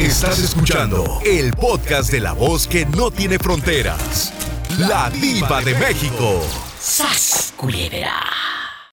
Estás 0.00 0.38
escuchando 0.38 1.20
el 1.26 1.52
podcast 1.52 2.10
de 2.10 2.20
la 2.20 2.32
voz 2.32 2.66
que 2.66 2.86
no 2.86 3.10
tiene 3.10 3.38
fronteras. 3.38 4.32
La 4.78 5.10
diva 5.10 5.60
de 5.60 5.74
México. 5.74 6.42
¡Sas, 6.80 7.52
culebra! 7.54 8.14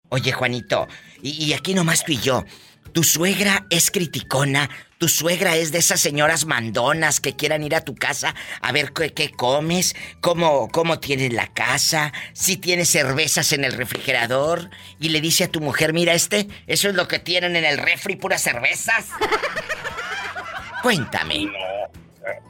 Oye, 0.08 0.32
Juanito, 0.32 0.88
y, 1.22 1.44
y 1.44 1.52
aquí 1.52 1.74
nomás 1.74 2.04
tú 2.04 2.10
y 2.10 2.18
yo. 2.18 2.44
Tu 2.92 3.04
suegra 3.04 3.66
es 3.70 3.92
criticona, 3.92 4.68
tu 4.98 5.08
suegra 5.08 5.54
es 5.54 5.70
de 5.70 5.78
esas 5.78 6.00
señoras 6.00 6.44
mandonas 6.44 7.20
que 7.20 7.36
quieran 7.36 7.62
ir 7.62 7.76
a 7.76 7.84
tu 7.84 7.94
casa 7.94 8.34
a 8.60 8.72
ver 8.72 8.92
qué, 8.92 9.12
qué 9.14 9.30
comes, 9.30 9.94
cómo, 10.20 10.68
cómo 10.72 10.98
tienes 10.98 11.32
la 11.32 11.46
casa, 11.52 12.12
si 12.32 12.56
tienes 12.56 12.90
cervezas 12.90 13.52
en 13.52 13.62
el 13.62 13.74
refrigerador 13.74 14.70
y 14.98 15.10
le 15.10 15.20
dice 15.20 15.44
a 15.44 15.52
tu 15.52 15.60
mujer, 15.60 15.92
mira 15.92 16.14
este, 16.14 16.48
eso 16.66 16.88
es 16.88 16.96
lo 16.96 17.06
que 17.06 17.20
tienen 17.20 17.54
en 17.54 17.64
el 17.64 17.78
refri, 17.78 18.16
puras 18.16 18.42
cervezas. 18.42 19.04
Cuéntame. 20.86 21.46
No, 21.46 21.52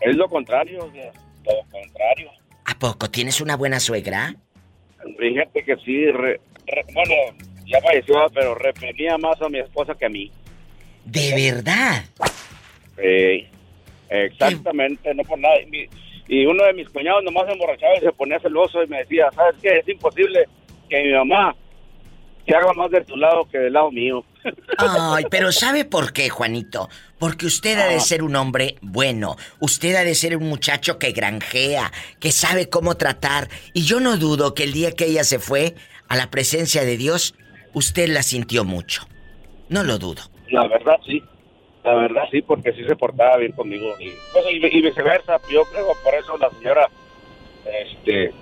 es 0.02 0.14
lo 0.14 0.28
contrario, 0.28 0.80
lo 0.80 1.52
contrario. 1.70 2.30
¿A 2.66 2.78
poco 2.78 3.08
tienes 3.08 3.40
una 3.40 3.56
buena 3.56 3.80
suegra? 3.80 4.34
Fíjate 5.18 5.64
que 5.64 5.74
sí, 5.76 6.04
re- 6.10 6.38
re- 6.66 6.84
bueno, 6.92 7.14
ya 7.64 7.80
falleció, 7.80 8.26
pero 8.34 8.54
reprimía 8.54 9.16
más 9.16 9.40
a 9.40 9.48
mi 9.48 9.58
esposa 9.60 9.94
que 9.94 10.04
a 10.04 10.10
mí. 10.10 10.30
¿De 11.06 11.32
verdad? 11.50 12.04
Eh, 12.98 13.48
exactamente, 14.10 15.14
no 15.14 15.22
por 15.22 15.38
nada. 15.38 15.54
Y 16.28 16.44
uno 16.44 16.62
de 16.64 16.74
mis 16.74 16.90
cuñados 16.90 17.24
nomás 17.24 17.46
se 17.46 17.52
emborrachaba 17.54 17.96
y 17.96 18.00
se 18.00 18.12
ponía 18.12 18.38
celoso 18.40 18.82
y 18.84 18.86
me 18.88 18.98
decía, 18.98 19.30
¿sabes 19.34 19.56
qué? 19.62 19.78
Es 19.78 19.88
imposible 19.88 20.44
que 20.90 21.02
mi 21.04 21.12
mamá 21.14 21.56
se 22.46 22.54
haga 22.54 22.70
más 22.74 22.90
de 22.90 23.00
tu 23.02 23.16
lado 23.16 23.46
que 23.50 23.56
del 23.56 23.72
lado 23.72 23.90
mío. 23.90 24.22
Ay, 24.78 25.24
pero 25.30 25.52
¿sabe 25.52 25.84
por 25.84 26.12
qué, 26.12 26.28
Juanito? 26.28 26.88
Porque 27.18 27.46
usted 27.46 27.78
ha 27.78 27.86
de 27.86 28.00
ser 28.00 28.22
un 28.22 28.36
hombre 28.36 28.76
bueno. 28.82 29.36
Usted 29.60 29.94
ha 29.96 30.04
de 30.04 30.14
ser 30.14 30.36
un 30.36 30.48
muchacho 30.48 30.98
que 30.98 31.12
granjea, 31.12 31.92
que 32.20 32.32
sabe 32.32 32.68
cómo 32.68 32.96
tratar. 32.96 33.48
Y 33.72 33.84
yo 33.84 34.00
no 34.00 34.16
dudo 34.16 34.54
que 34.54 34.64
el 34.64 34.72
día 34.72 34.92
que 34.92 35.06
ella 35.06 35.24
se 35.24 35.38
fue 35.38 35.74
a 36.08 36.16
la 36.16 36.30
presencia 36.30 36.84
de 36.84 36.96
Dios, 36.96 37.34
usted 37.72 38.08
la 38.08 38.22
sintió 38.22 38.64
mucho. 38.64 39.02
No 39.68 39.82
lo 39.82 39.98
dudo. 39.98 40.22
La 40.50 40.68
verdad 40.68 40.96
sí, 41.04 41.22
la 41.84 41.94
verdad 41.94 42.22
sí, 42.30 42.42
porque 42.42 42.72
sí 42.72 42.84
se 42.86 42.96
portaba 42.96 43.36
bien 43.38 43.52
conmigo. 43.52 43.94
Y, 43.98 44.10
pues, 44.32 44.44
y, 44.50 44.78
y 44.78 44.82
viceversa, 44.82 45.40
yo 45.50 45.64
creo 45.64 45.88
por 46.04 46.14
eso 46.14 46.36
la 46.38 46.50
señora 46.50 46.88
este, 47.64 48.32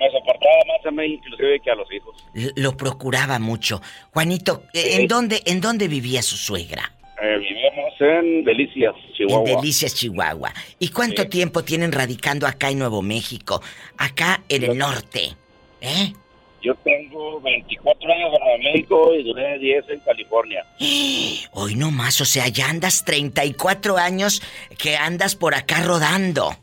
me 0.00 0.10
soportaba 0.10 0.56
más 0.66 0.86
a 0.86 0.90
mí 0.90 1.04
inclusive 1.14 1.60
que 1.60 1.70
a 1.70 1.74
los 1.74 1.86
hijos. 1.92 2.16
Lo 2.56 2.76
procuraba 2.76 3.38
mucho. 3.38 3.80
Juanito, 4.12 4.64
¿en 4.72 5.02
Sí. 5.02 5.06
dónde, 5.06 5.42
en 5.44 5.60
dónde 5.60 5.86
vivía 5.88 6.22
su 6.22 6.36
suegra? 6.36 6.92
Eh, 7.22 7.36
vivíamos 7.38 7.92
en 8.00 8.44
Delicias, 8.44 8.94
Chihuahua. 9.14 9.50
En 9.50 9.56
Delicias, 9.56 9.94
Chihuahua. 9.94 10.52
¿Y 10.78 10.88
cuánto 10.88 11.22
Sí. 11.24 11.28
tiempo 11.28 11.62
tienen 11.62 11.92
radicando 11.92 12.46
acá 12.46 12.70
en 12.70 12.78
Nuevo 12.78 13.02
México? 13.02 13.60
Acá 13.98 14.42
en 14.48 14.62
el 14.64 14.78
norte. 14.78 15.36
¿Eh? 15.82 16.14
Yo 16.62 16.74
tengo 16.76 17.40
24 17.42 18.10
años 18.12 18.30
en 18.34 18.40
Nuevo 18.40 18.58
México 18.72 19.14
y 19.14 19.22
duré 19.22 19.58
10 19.58 19.84
en 19.90 20.00
California. 20.00 20.64
Hoy 21.52 21.74
no 21.74 21.90
más, 21.90 22.20
o 22.20 22.24
sea, 22.24 22.48
ya 22.48 22.68
andas 22.70 23.04
34 23.04 23.98
años 23.98 24.42
que 24.78 24.96
andas 24.96 25.36
por 25.36 25.54
acá 25.54 25.82
rodando. 25.82 26.56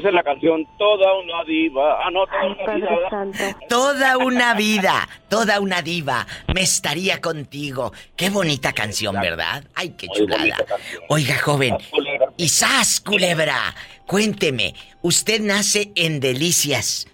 Como 0.00 0.08
dice 0.08 0.12
la 0.12 0.22
canción, 0.22 0.66
toda 0.78 1.12
una 1.18 1.44
diva. 1.44 1.98
Ah, 2.02 2.10
no, 2.10 2.24
toda 2.26 2.46
una 2.46 2.64
Padre 2.64 2.80
diva. 2.80 3.10
Santo. 3.10 3.38
Toda 3.68 4.16
una 4.18 4.54
vida, 4.54 5.08
toda 5.28 5.60
una 5.60 5.82
diva, 5.82 6.26
me 6.54 6.62
estaría 6.62 7.20
contigo. 7.20 7.92
Qué 8.16 8.30
bonita 8.30 8.72
canción, 8.72 9.20
¿verdad? 9.20 9.64
Ay, 9.74 9.90
qué 9.98 10.06
Muy 10.06 10.16
chulada. 10.16 10.56
Oiga, 11.08 11.36
joven, 11.38 11.76
y 12.38 12.48
sas, 12.48 13.00
culebra, 13.00 13.74
cuénteme, 14.06 14.74
usted 15.02 15.40
nace 15.42 15.92
en 15.94 16.18
Delicias, 16.20 17.06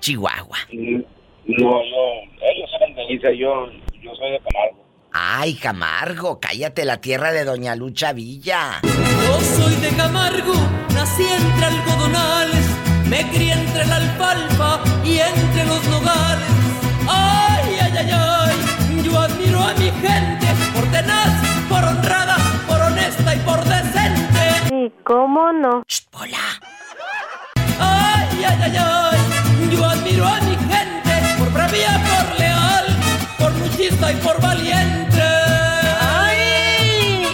Chihuahua. 0.00 0.58
Mm, 0.70 1.00
No, 1.46 1.82
yo, 1.84 2.22
ellos 2.42 2.70
eran 2.78 2.94
Delicia, 2.94 3.30
yo, 3.32 3.70
yo 4.02 4.14
soy 4.16 4.32
de 4.32 4.40
Camargo. 4.40 4.83
Ay, 5.16 5.54
Camargo, 5.54 6.40
cállate 6.40 6.84
la 6.84 6.96
tierra 6.96 7.30
de 7.30 7.44
Doña 7.44 7.76
Lucha 7.76 8.12
Villa. 8.12 8.80
Yo 8.82 9.40
soy 9.56 9.76
de 9.76 9.90
Camargo, 9.90 10.54
nací 10.92 11.22
entre 11.22 11.66
algodonales, 11.66 12.66
me 13.08 13.30
crié 13.30 13.52
entre 13.52 13.86
la 13.86 13.96
alfalfa 13.98 14.80
y 15.04 15.18
entre 15.18 15.66
los 15.66 15.86
nogales. 15.86 16.48
Ay, 17.08 17.76
ay, 17.80 17.92
ay, 17.96 18.10
ay, 18.10 19.02
yo 19.04 19.20
admiro 19.20 19.62
a 19.62 19.72
mi 19.74 19.84
gente 19.84 20.46
por 20.74 20.84
tenaz, 20.90 21.32
por 21.68 21.84
honrada, 21.84 22.36
por 22.66 22.80
honesta 22.80 23.36
y 23.36 23.38
por 23.38 23.62
decente. 23.62 24.68
Sí, 24.68 24.92
¿cómo 25.04 25.52
no? 25.52 25.84
Shh, 25.86 26.06
Pola. 26.10 26.60
Ay, 27.78 28.44
ay, 28.48 28.58
ay, 28.62 28.76
ay, 28.76 29.70
yo 29.70 29.84
admiro 29.84 30.26
a 30.26 30.40
mi 30.40 30.56
gente 30.56 31.38
por 31.38 31.52
bravía, 31.52 32.02
por 32.02 32.43
por 33.90 34.10
y 34.10 34.14
por 34.16 34.40
valiente. 34.40 35.20
¡Ay! 36.00 37.26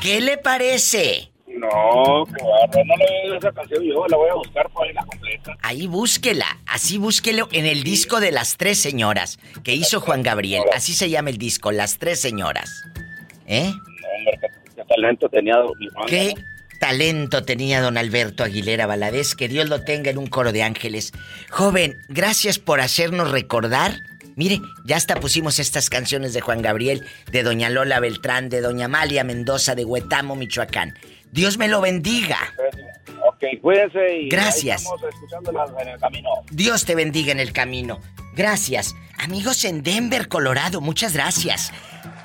¿Qué 0.00 0.20
le 0.20 0.36
parece? 0.38 1.30
No, 1.46 2.24
qué 2.26 2.42
barro, 2.42 2.84
no 2.84 2.96
le 2.96 3.22
oído 3.22 3.36
esa 3.38 3.52
canción 3.52 3.82
yo, 3.84 4.06
la 4.08 4.16
voy 4.16 4.28
a 4.30 4.34
buscar 4.34 4.68
para 4.70 4.92
la 4.92 5.04
completa. 5.04 5.56
Ahí 5.62 5.86
búsquela, 5.86 6.58
así 6.66 6.98
búsquelo 6.98 7.48
en 7.52 7.64
el 7.66 7.84
disco 7.84 8.20
de 8.20 8.32
las 8.32 8.56
tres 8.56 8.78
señoras 8.80 9.38
que 9.62 9.74
hizo 9.74 10.00
Juan 10.00 10.22
Gabriel. 10.22 10.64
Así 10.74 10.92
se 10.92 11.08
llama 11.08 11.30
el 11.30 11.38
disco, 11.38 11.72
Las 11.72 11.98
Tres 11.98 12.20
Señoras. 12.20 12.82
¿Eh? 13.46 13.70
No, 13.70 14.08
hombre, 14.18 14.38
qué, 14.40 14.48
qué 14.76 14.84
talento 14.84 15.28
tenía 15.28 15.54
Juan, 15.62 16.06
¿Qué 16.08 16.34
¿no? 16.36 16.78
talento 16.80 17.44
tenía 17.44 17.80
don 17.80 17.96
Alberto 17.96 18.42
Aguilera 18.44 18.86
Valadez? 18.86 19.34
Que 19.34 19.48
Dios 19.48 19.68
lo 19.68 19.82
tenga 19.84 20.10
en 20.10 20.18
un 20.18 20.26
coro 20.26 20.52
de 20.52 20.62
ángeles. 20.64 21.12
Joven, 21.50 21.96
gracias 22.08 22.58
por 22.58 22.80
hacernos 22.80 23.30
recordar. 23.30 23.94
Mire, 24.36 24.60
ya 24.84 24.96
hasta 24.96 25.20
pusimos 25.20 25.58
estas 25.58 25.90
canciones 25.90 26.32
de 26.34 26.40
Juan 26.40 26.62
Gabriel, 26.62 27.06
de 27.30 27.42
doña 27.42 27.70
Lola 27.70 28.00
Beltrán, 28.00 28.48
de 28.48 28.60
doña 28.60 28.86
Amalia 28.86 29.24
Mendoza, 29.24 29.74
de 29.74 29.84
Huetamo, 29.84 30.36
Michoacán. 30.36 30.94
Dios 31.30 31.58
me 31.58 31.68
lo 31.68 31.80
bendiga. 31.80 32.38
Ok, 33.26 33.44
cuídense 33.62 34.18
y 34.18 34.28
Gracias. 34.28 34.82
ahí 34.82 34.86
estamos 34.94 35.14
escuchándolas 35.14 35.70
en 35.80 35.88
el 35.88 35.98
camino. 36.00 36.28
Dios 36.50 36.84
te 36.84 36.94
bendiga 36.94 37.32
en 37.32 37.40
el 37.40 37.52
camino. 37.52 38.00
Gracias. 38.34 38.94
Amigos 39.18 39.64
en 39.64 39.82
Denver, 39.82 40.28
Colorado, 40.28 40.80
muchas 40.80 41.14
gracias. 41.14 41.72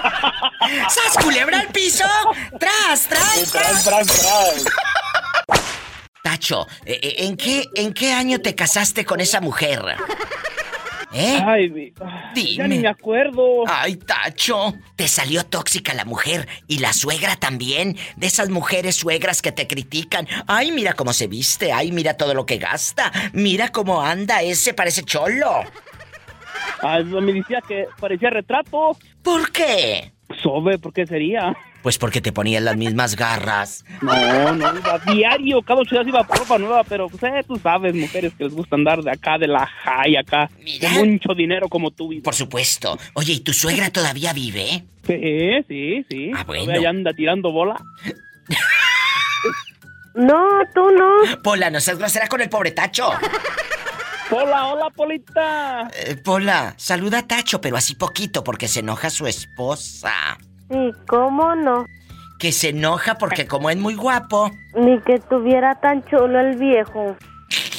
¡Sas, 0.88 1.22
culebra 1.22 1.60
al 1.60 1.68
piso! 1.68 2.04
¡Tras, 2.58 3.06
tras, 3.06 3.50
Tras, 3.50 3.52
tras! 3.52 3.84
tras, 3.84 4.06
tras. 4.06 4.64
Tacho, 6.40 6.66
eh, 6.86 6.98
eh, 7.02 7.14
¿en 7.18 7.36
qué, 7.36 7.66
¿en 7.74 7.92
qué 7.92 8.12
año 8.12 8.40
te 8.40 8.54
casaste 8.54 9.04
con 9.04 9.20
esa 9.20 9.42
mujer? 9.42 9.82
¿Eh? 11.12 11.38
Ay, 11.44 11.92
Dime. 12.34 12.54
ya 12.54 12.66
ni 12.66 12.78
me 12.78 12.88
acuerdo. 12.88 13.64
Ay, 13.66 13.96
Tacho, 13.96 14.72
te 14.96 15.06
salió 15.06 15.44
tóxica 15.44 15.92
la 15.92 16.06
mujer 16.06 16.48
y 16.66 16.78
la 16.78 16.94
suegra 16.94 17.36
también. 17.36 17.98
De 18.16 18.26
esas 18.26 18.48
mujeres 18.48 18.96
suegras 18.96 19.42
que 19.42 19.52
te 19.52 19.66
critican. 19.66 20.26
Ay, 20.46 20.72
mira 20.72 20.94
cómo 20.94 21.12
se 21.12 21.26
viste. 21.26 21.72
Ay, 21.72 21.92
mira 21.92 22.14
todo 22.14 22.32
lo 22.32 22.46
que 22.46 22.56
gasta. 22.56 23.12
Mira 23.34 23.68
cómo 23.68 24.00
anda. 24.00 24.40
Ese 24.40 24.72
parece 24.72 25.02
cholo. 25.02 25.62
Ay, 26.80 27.04
me 27.04 27.34
decía 27.34 27.60
que 27.68 27.86
parecía 27.98 28.30
retrato. 28.30 28.96
¿Por 29.22 29.52
qué? 29.52 30.12
Sobe, 30.42 30.78
¿por 30.78 30.94
qué 30.94 31.06
sería? 31.06 31.54
Pues 31.82 31.96
porque 31.98 32.20
te 32.20 32.32
ponías 32.32 32.62
las 32.62 32.76
mismas 32.76 33.16
garras. 33.16 33.84
No, 34.02 34.54
no, 34.54 34.78
iba 34.78 34.98
diario, 35.12 35.62
cada 35.62 35.80
ocho 35.80 35.94
días 35.94 36.06
iba 36.08 36.24
por 36.24 36.38
ropa 36.38 36.58
nueva, 36.58 36.84
pero 36.84 37.08
pues, 37.08 37.22
eh, 37.22 37.42
tú 37.46 37.56
sabes, 37.56 37.94
mujeres 37.94 38.32
que 38.36 38.44
les 38.44 38.52
gusta 38.52 38.76
andar 38.76 39.02
de 39.02 39.10
acá, 39.10 39.38
de 39.38 39.46
la 39.46 39.66
high 39.66 40.16
acá, 40.16 40.50
Mira. 40.62 40.90
con 40.92 41.12
mucho 41.12 41.34
dinero 41.34 41.68
como 41.68 41.90
tú. 41.90 42.10
Por 42.22 42.34
supuesto. 42.34 42.98
Oye, 43.14 43.32
¿y 43.34 43.40
tu 43.40 43.52
suegra 43.52 43.90
todavía 43.90 44.32
vive? 44.32 44.84
Sí, 45.06 45.64
sí, 45.68 46.04
sí. 46.10 46.30
Ah, 46.34 46.44
bueno. 46.44 46.66
Todavía 46.66 46.90
anda 46.90 47.12
tirando 47.12 47.50
bola. 47.50 47.76
No, 50.14 50.44
tú 50.74 50.90
no. 50.90 51.40
Pola, 51.42 51.70
no 51.70 51.80
seas 51.80 51.96
grosera 51.98 52.26
con 52.26 52.40
el 52.40 52.48
pobre 52.48 52.72
Tacho. 52.72 53.10
Hola, 54.32 54.66
hola, 54.66 54.90
Polita. 54.90 55.88
Eh, 55.94 56.16
Pola, 56.16 56.74
saluda 56.76 57.18
a 57.18 57.26
Tacho, 57.26 57.60
pero 57.60 57.76
así 57.76 57.94
poquito 57.94 58.42
porque 58.44 58.68
se 58.68 58.80
enoja 58.80 59.08
su 59.10 59.26
esposa. 59.26 60.36
Sí, 60.70 60.92
cómo 61.06 61.54
no. 61.56 61.84
Que 62.38 62.52
se 62.52 62.68
enoja 62.70 63.16
porque 63.16 63.46
como 63.46 63.70
es 63.70 63.76
muy 63.76 63.94
guapo. 63.94 64.50
Ni 64.74 65.00
que 65.00 65.18
tuviera 65.18 65.74
tan 65.80 66.04
chulo 66.06 66.40
el 66.40 66.56
viejo. 66.56 67.16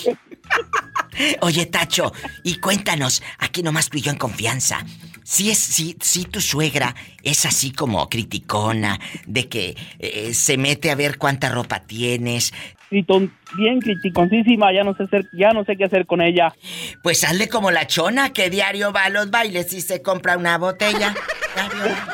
Oye, 1.41 1.65
Tacho, 1.65 2.11
y 2.43 2.59
cuéntanos, 2.59 3.23
aquí 3.39 3.63
nomás 3.63 3.89
tú 3.89 3.97
y 3.97 4.01
yo 4.01 4.11
en 4.11 4.17
confianza. 4.17 4.85
Si 5.23 5.49
es, 5.49 5.57
si, 5.57 5.95
si 6.01 6.25
tu 6.25 6.41
suegra 6.41 6.95
es 7.23 7.45
así 7.45 7.71
como 7.71 8.09
criticona, 8.09 8.99
de 9.25 9.47
que 9.47 9.77
eh, 9.99 10.33
se 10.33 10.57
mete 10.57 10.91
a 10.91 10.95
ver 10.95 11.17
cuánta 11.17 11.49
ropa 11.49 11.79
tienes, 11.81 12.53
Y 12.93 13.03
ton- 13.03 13.33
bien 13.55 13.79
criticoncísima, 13.79 14.73
ya 14.73 14.83
no 14.83 14.93
sé 14.95 15.03
hacer, 15.03 15.25
ya 15.33 15.53
no 15.53 15.63
sé 15.63 15.77
qué 15.77 15.85
hacer 15.85 16.05
con 16.05 16.21
ella. 16.21 16.53
pues 17.01 17.23
hazle 17.23 17.47
como 17.47 17.71
la 17.71 17.87
chona 17.87 18.33
que 18.33 18.49
diario 18.49 18.91
va 18.91 19.05
a 19.05 19.09
los 19.09 19.31
bailes 19.31 19.71
y 19.73 19.79
se 19.81 20.01
compra 20.01 20.37
una 20.37 20.57
botella. 20.57 21.13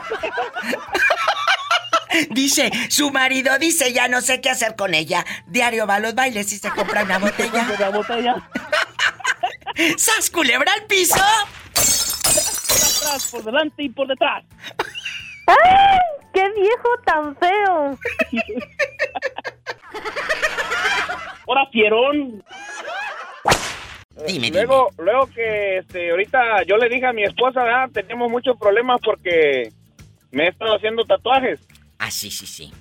Dice, 2.31 2.71
su 2.89 3.11
marido 3.11 3.59
dice, 3.59 3.93
ya 3.93 4.07
no 4.07 4.21
sé 4.21 4.41
qué 4.41 4.49
hacer 4.49 4.75
con 4.75 4.93
ella. 4.95 5.23
Diario 5.47 5.85
va 5.85 5.95
a 5.95 5.99
los 5.99 6.15
bailes 6.15 6.51
y 6.53 6.57
se 6.57 6.69
compra 6.71 7.03
una 7.03 7.19
botella. 7.19 7.67
La 7.79 7.89
botella. 7.89 8.35
¡Sas 9.97 10.29
culebra 10.31 10.71
al 10.73 10.85
piso! 10.87 11.13
Por 11.15 12.77
atrás, 12.77 13.27
por 13.29 13.43
delante 13.43 13.83
y 13.83 13.89
por 13.89 14.07
detrás. 14.07 14.43
¡Ay! 15.47 15.99
¡Qué 16.33 16.49
viejo 16.51 16.89
tan 17.05 17.35
feo! 17.37 17.97
Ahora, 21.47 21.65
fierón. 21.71 22.43
Dime, 24.27 24.47
dime. 24.47 24.49
Luego, 24.51 24.89
luego 24.97 25.27
que 25.27 25.77
este, 25.77 26.11
ahorita 26.11 26.63
yo 26.63 26.77
le 26.77 26.89
dije 26.89 27.05
a 27.05 27.13
mi 27.13 27.23
esposa, 27.23 27.63
¿verdad? 27.63 27.89
tenemos 27.93 28.29
muchos 28.29 28.57
problemas 28.57 28.99
porque 29.03 29.69
me 30.31 30.45
he 30.45 30.49
estado 30.49 30.75
haciendo 30.75 31.05
tatuajes. 31.05 31.65
Ah, 31.99 32.11
sí, 32.11 32.29
sí, 32.29 32.45
sí. 32.45 32.73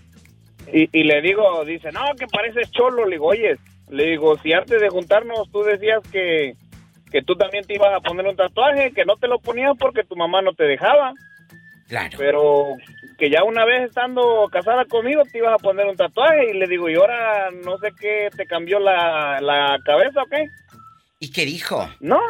Y, 0.73 0.89
y 0.99 1.05
le 1.05 1.21
digo, 1.21 1.65
dice, 1.65 1.93
no, 1.93 2.01
que 2.19 2.27
pareces 2.27 2.71
cholo. 2.73 3.05
Le 3.05 3.17
digo, 3.17 3.27
oye, 3.27 3.57
le 3.89 4.05
digo, 4.07 4.37
si 4.39 4.53
antes 4.53 4.81
de 4.81 4.89
juntarnos 4.89 5.51
tú 5.53 5.63
decías 5.63 6.03
que, 6.11 6.57
que 7.11 7.23
tú 7.23 7.37
también 7.37 7.65
te 7.65 7.75
ibas 7.75 7.95
a 7.95 8.01
poner 8.01 8.27
un 8.27 8.37
tatuaje, 8.37 8.93
que 8.93 9.05
no 9.05 9.17
te 9.17 9.29
lo 9.29 9.39
ponías 9.39 9.77
porque 9.79 10.03
tu 10.05 10.17
mamá 10.17 10.43
no 10.43 10.55
te 10.55 10.65
dejaba, 10.65 11.13
Claro. 11.89 12.19
pero 12.19 12.77
que 13.17 13.31
ya 13.31 13.45
una 13.45 13.65
vez 13.65 13.85
estando 13.85 14.49
casada 14.51 14.85
conmigo 14.87 15.23
te 15.25 15.39
ibas 15.39 15.55
a 15.55 15.63
poner 15.63 15.87
un 15.87 15.97
tatuaje. 15.97 16.51
Y 16.51 16.59
le 16.59 16.67
digo, 16.67 16.89
y 16.89 16.95
ahora 16.95 17.51
no 17.65 17.79
sé 17.79 17.93
qué, 17.99 18.29
te 18.37 18.47
cambió 18.47 18.79
la, 18.79 19.41
la 19.41 19.79
cabeza 19.85 20.23
o 20.23 20.27
qué. 20.27 20.51
¿Y 21.19 21.31
qué 21.31 21.47
dijo? 21.47 21.89
No, 22.01 22.21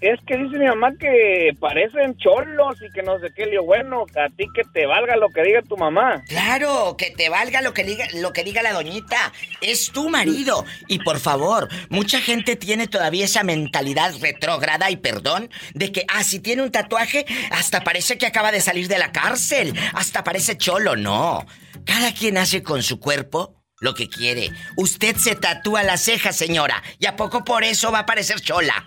es 0.00 0.18
que 0.26 0.38
dice 0.38 0.56
mi 0.56 0.64
mamá 0.64 0.92
que 0.98 1.50
parecen 1.60 2.16
cholos 2.16 2.78
y 2.80 2.90
que 2.90 3.02
no 3.02 3.18
sé 3.18 3.30
qué. 3.36 3.44
Le 3.44 3.50
digo, 3.50 3.64
bueno, 3.64 4.06
a 4.16 4.30
ti 4.34 4.46
que 4.54 4.62
te 4.72 4.86
valga 4.86 5.14
lo 5.16 5.28
que 5.28 5.42
diga 5.42 5.60
tu 5.60 5.76
mamá. 5.76 6.22
Claro, 6.26 6.96
que 6.96 7.10
te 7.10 7.28
valga 7.28 7.60
lo 7.60 7.74
que 7.74 7.84
diga, 7.84 8.06
lo 8.14 8.32
que 8.32 8.42
diga 8.42 8.62
la 8.62 8.72
doñita. 8.72 9.30
Es 9.60 9.92
tu 9.92 10.08
marido. 10.08 10.64
Y 10.88 11.00
por 11.00 11.18
favor, 11.18 11.68
mucha 11.90 12.18
gente 12.22 12.56
tiene 12.56 12.86
todavía 12.86 13.26
esa 13.26 13.44
mentalidad 13.44 14.14
retrógrada 14.22 14.90
y 14.90 14.96
perdón 14.96 15.50
de 15.74 15.92
que, 15.92 16.06
ah, 16.08 16.24
si 16.24 16.40
tiene 16.40 16.62
un 16.62 16.72
tatuaje, 16.72 17.26
hasta 17.50 17.84
parece 17.84 18.16
que 18.16 18.26
acaba 18.26 18.52
de 18.52 18.62
salir 18.62 18.88
de 18.88 18.96
la 18.96 19.12
cárcel. 19.12 19.74
Hasta 19.92 20.24
parece 20.24 20.56
cholo. 20.56 20.96
No. 20.96 21.44
Cada 21.84 22.14
quien 22.14 22.38
hace 22.38 22.62
con 22.62 22.82
su 22.82 23.00
cuerpo 23.00 23.59
lo 23.80 23.94
que 23.94 24.08
quiere. 24.08 24.50
Usted 24.76 25.16
se 25.16 25.34
tatúa 25.34 25.82
la 25.82 25.96
ceja, 25.96 26.32
señora. 26.32 26.82
¿Y 26.98 27.06
a 27.06 27.16
poco 27.16 27.42
por 27.44 27.64
eso 27.64 27.90
va 27.90 28.00
a 28.00 28.06
parecer 28.06 28.40
chola? 28.40 28.86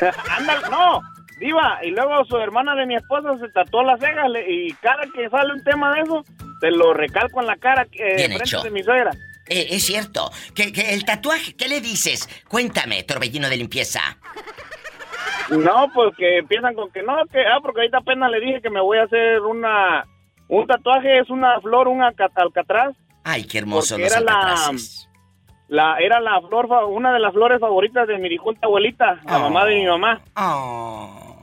Ándale, 0.30 0.68
no, 0.70 1.00
diva. 1.40 1.80
Y 1.82 1.90
luego 1.90 2.24
su 2.24 2.36
hermana 2.38 2.76
de 2.76 2.86
mi 2.86 2.94
esposa 2.94 3.36
se 3.38 3.48
tatuó 3.48 3.82
las 3.82 3.98
cejas 4.00 4.26
y 4.48 4.72
cada 4.74 5.02
que 5.12 5.28
sale 5.28 5.52
un 5.52 5.64
tema 5.64 5.92
de 5.94 6.02
eso, 6.02 6.24
te 6.60 6.70
lo 6.70 6.94
recalco 6.94 7.40
en 7.40 7.48
la 7.48 7.56
cara 7.56 7.82
eh, 7.92 8.14
Bien 8.16 8.28
frente 8.30 8.44
hecho. 8.44 8.62
de 8.62 8.70
mi 8.70 8.82
suegra. 8.84 9.10
Eh, 9.48 9.66
es 9.70 9.84
cierto. 9.84 10.30
Que, 10.54 10.72
que 10.72 10.94
el 10.94 11.04
tatuaje, 11.04 11.54
¿qué 11.56 11.66
le 11.68 11.80
dices? 11.80 12.28
Cuéntame, 12.48 13.02
torbellino 13.02 13.48
de 13.48 13.56
limpieza. 13.56 14.00
No, 15.50 15.88
pues 15.92 16.14
que 16.16 16.38
empiezan 16.38 16.74
con 16.74 16.90
que 16.92 17.02
no, 17.02 17.16
que, 17.32 17.40
ah, 17.40 17.58
porque 17.60 17.80
ahorita 17.80 17.98
apenas 17.98 18.30
le 18.30 18.40
dije 18.40 18.62
que 18.62 18.70
me 18.70 18.80
voy 18.80 18.96
a 18.98 19.02
hacer 19.04 19.40
una, 19.40 20.04
un 20.48 20.66
tatuaje, 20.68 21.18
es 21.18 21.28
una 21.30 21.60
flor, 21.60 21.88
un 21.88 22.00
alca- 22.00 22.30
alcatraz. 22.36 22.94
Ay, 23.24 23.44
qué 23.44 23.62
los 23.62 23.90
era 23.92 24.20
la- 24.20 24.32
alcatraces. 24.32 25.08
La, 25.68 25.96
era 25.98 26.20
la 26.20 26.40
flor, 26.42 26.68
fa- 26.68 26.84
una 26.84 27.12
de 27.12 27.18
las 27.20 27.32
flores 27.32 27.58
favoritas 27.58 28.06
de 28.06 28.18
mi 28.18 28.28
difunta 28.28 28.66
abuelita, 28.66 29.18
la 29.24 29.38
mamá 29.38 29.64
de 29.64 29.76
mi 29.76 29.86
mamá. 29.86 30.20
Oh. 30.36 31.38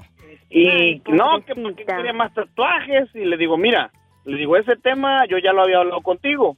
Y 0.50 0.68
Ay, 0.68 1.02
no, 1.08 1.42
que 1.44 1.56
porque 1.56 1.84
quería 1.86 2.14
más 2.14 2.32
tatuajes. 2.34 3.10
Y 3.16 3.26
le 3.26 3.36
digo, 3.38 3.58
mira, 3.58 3.92
le 4.26 4.38
digo, 4.38 4.56
ese 4.58 4.76
tema 4.76 5.26
yo 5.26 5.38
ya 5.40 5.54
lo 5.54 5.64
había 5.64 5.80
hablado 5.80 6.02
contigo. 6.02 6.56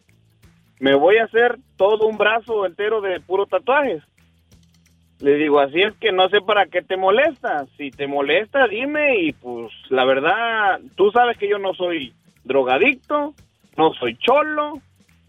Me 0.79 0.93
voy 0.95 1.17
a 1.17 1.23
hacer 1.23 1.57
todo 1.77 2.05
un 2.07 2.17
brazo 2.17 2.65
entero 2.65 2.99
de 2.99 3.19
puro 3.21 3.45
tatuajes. 3.45 4.03
Le 5.19 5.35
digo, 5.35 5.59
así 5.61 5.81
es 5.81 5.93
que 6.01 6.11
no 6.11 6.27
sé 6.27 6.41
para 6.41 6.65
qué 6.65 6.81
te 6.81 6.97
molesta. 6.97 7.65
Si 7.77 7.91
te 7.91 8.07
molesta, 8.07 8.67
dime. 8.67 9.21
Y 9.21 9.31
pues, 9.31 9.71
la 9.89 10.03
verdad, 10.03 10.81
tú 10.95 11.11
sabes 11.11 11.37
que 11.37 11.47
yo 11.47 11.59
no 11.59 11.73
soy 11.75 12.13
drogadicto, 12.43 13.33
no 13.77 13.93
soy 13.93 14.17
cholo, 14.17 14.81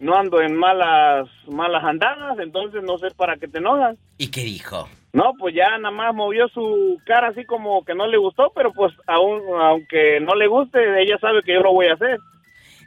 no 0.05 0.15
ando 0.15 0.39
en 0.41 0.55
malas, 0.55 1.27
malas 1.47 1.83
andadas, 1.83 2.37
entonces 2.39 2.83
no 2.83 2.97
sé 2.99 3.07
para 3.15 3.37
qué 3.37 3.47
te 3.47 3.57
enojas. 3.57 3.97
¿Y 4.17 4.27
qué 4.27 4.41
dijo? 4.41 4.87
No, 5.13 5.33
pues 5.39 5.55
ya 5.55 5.77
nada 5.79 5.91
más 5.91 6.13
movió 6.13 6.47
su 6.49 6.99
cara 7.05 7.29
así 7.29 7.43
como 7.45 7.83
que 7.83 7.95
no 7.95 8.05
le 8.05 8.17
gustó, 8.17 8.51
pero 8.55 8.71
pues 8.71 8.93
aún, 9.07 9.41
aunque 9.59 10.19
no 10.21 10.35
le 10.35 10.47
guste, 10.47 11.01
ella 11.01 11.17
sabe 11.19 11.41
que 11.43 11.53
yo 11.53 11.61
lo 11.61 11.73
voy 11.73 11.87
a 11.87 11.93
hacer. 11.93 12.19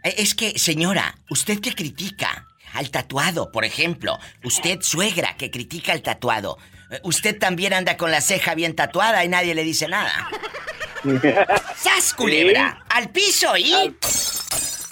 Eh, 0.05 0.15
Es 0.19 0.35
que, 0.35 0.59
señora, 0.59 1.15
usted 1.29 1.59
que 1.61 1.75
critica 1.75 2.47
al 2.75 2.91
tatuado, 2.91 3.51
por 3.51 3.65
ejemplo, 3.65 4.19
usted 4.45 4.79
suegra 4.83 5.35
que 5.37 5.51
critica 5.51 5.93
al 5.93 6.03
tatuado, 6.03 6.59
eh, 6.91 7.01
usted 7.03 7.37
también 7.39 7.73
anda 7.73 7.97
con 7.97 8.11
la 8.13 8.21
ceja 8.21 8.55
bien 8.55 8.77
tatuada 8.77 9.25
y 9.25 9.29
nadie 9.29 9.55
le 9.57 9.65
dice 9.65 9.89
nada. 9.89 10.13
¡Sas, 11.77 12.15
culebra! 12.15 12.85
¡Al 12.91 13.11
piso 13.11 13.57
y... 13.57 13.95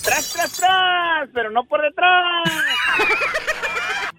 ¡Tras, 0.06 0.32
tras, 0.32 0.56
tras! 0.56 1.28
Pero 1.34 1.50
no 1.50 1.64
por 1.64 1.82
detrás. 1.82 2.44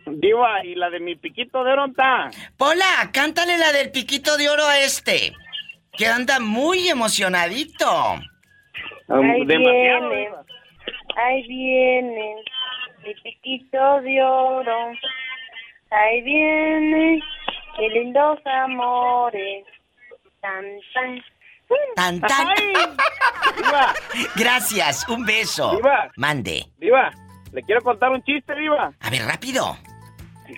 Diva, 0.06 0.64
y 0.66 0.76
la 0.76 0.90
de 0.90 1.00
mi 1.00 1.16
piquito 1.16 1.64
de 1.64 1.76
ronta. 1.76 2.30
Pola, 2.58 3.10
cántale 3.14 3.58
la 3.58 3.72
del 3.72 3.92
piquito 3.92 4.36
de 4.38 4.50
oro 4.50 4.66
a 4.66 4.80
este, 4.80 5.34
que 5.98 6.08
anda 6.08 6.40
muy 6.40 6.90
emocionadito. 6.90 7.88
Ahí 9.10 9.46
demasiado. 9.46 10.10
viene, 10.10 10.30
ahí 11.16 11.48
viene, 11.48 12.36
mi 13.06 13.14
piquito 13.16 14.02
de 14.02 14.24
oro. 14.24 14.92
Ahí 15.90 16.22
viene, 16.22 17.22
qué 17.78 17.90
lindos 17.90 18.40
amores. 18.46 19.66
Tan, 20.42 20.66
tan. 20.94 21.24
Tan, 21.96 22.20
tan. 22.22 22.48
Diva, 23.58 23.94
Gracias, 24.36 25.08
un 25.10 25.26
beso. 25.26 25.72
Diva. 25.76 26.10
Mande. 26.16 26.66
Diva, 26.78 27.12
le 27.52 27.62
quiero 27.64 27.82
contar 27.82 28.12
un 28.12 28.22
chiste, 28.24 28.54
Diva. 28.56 28.92
A 29.00 29.10
ver, 29.10 29.24
rápido. 29.24 29.78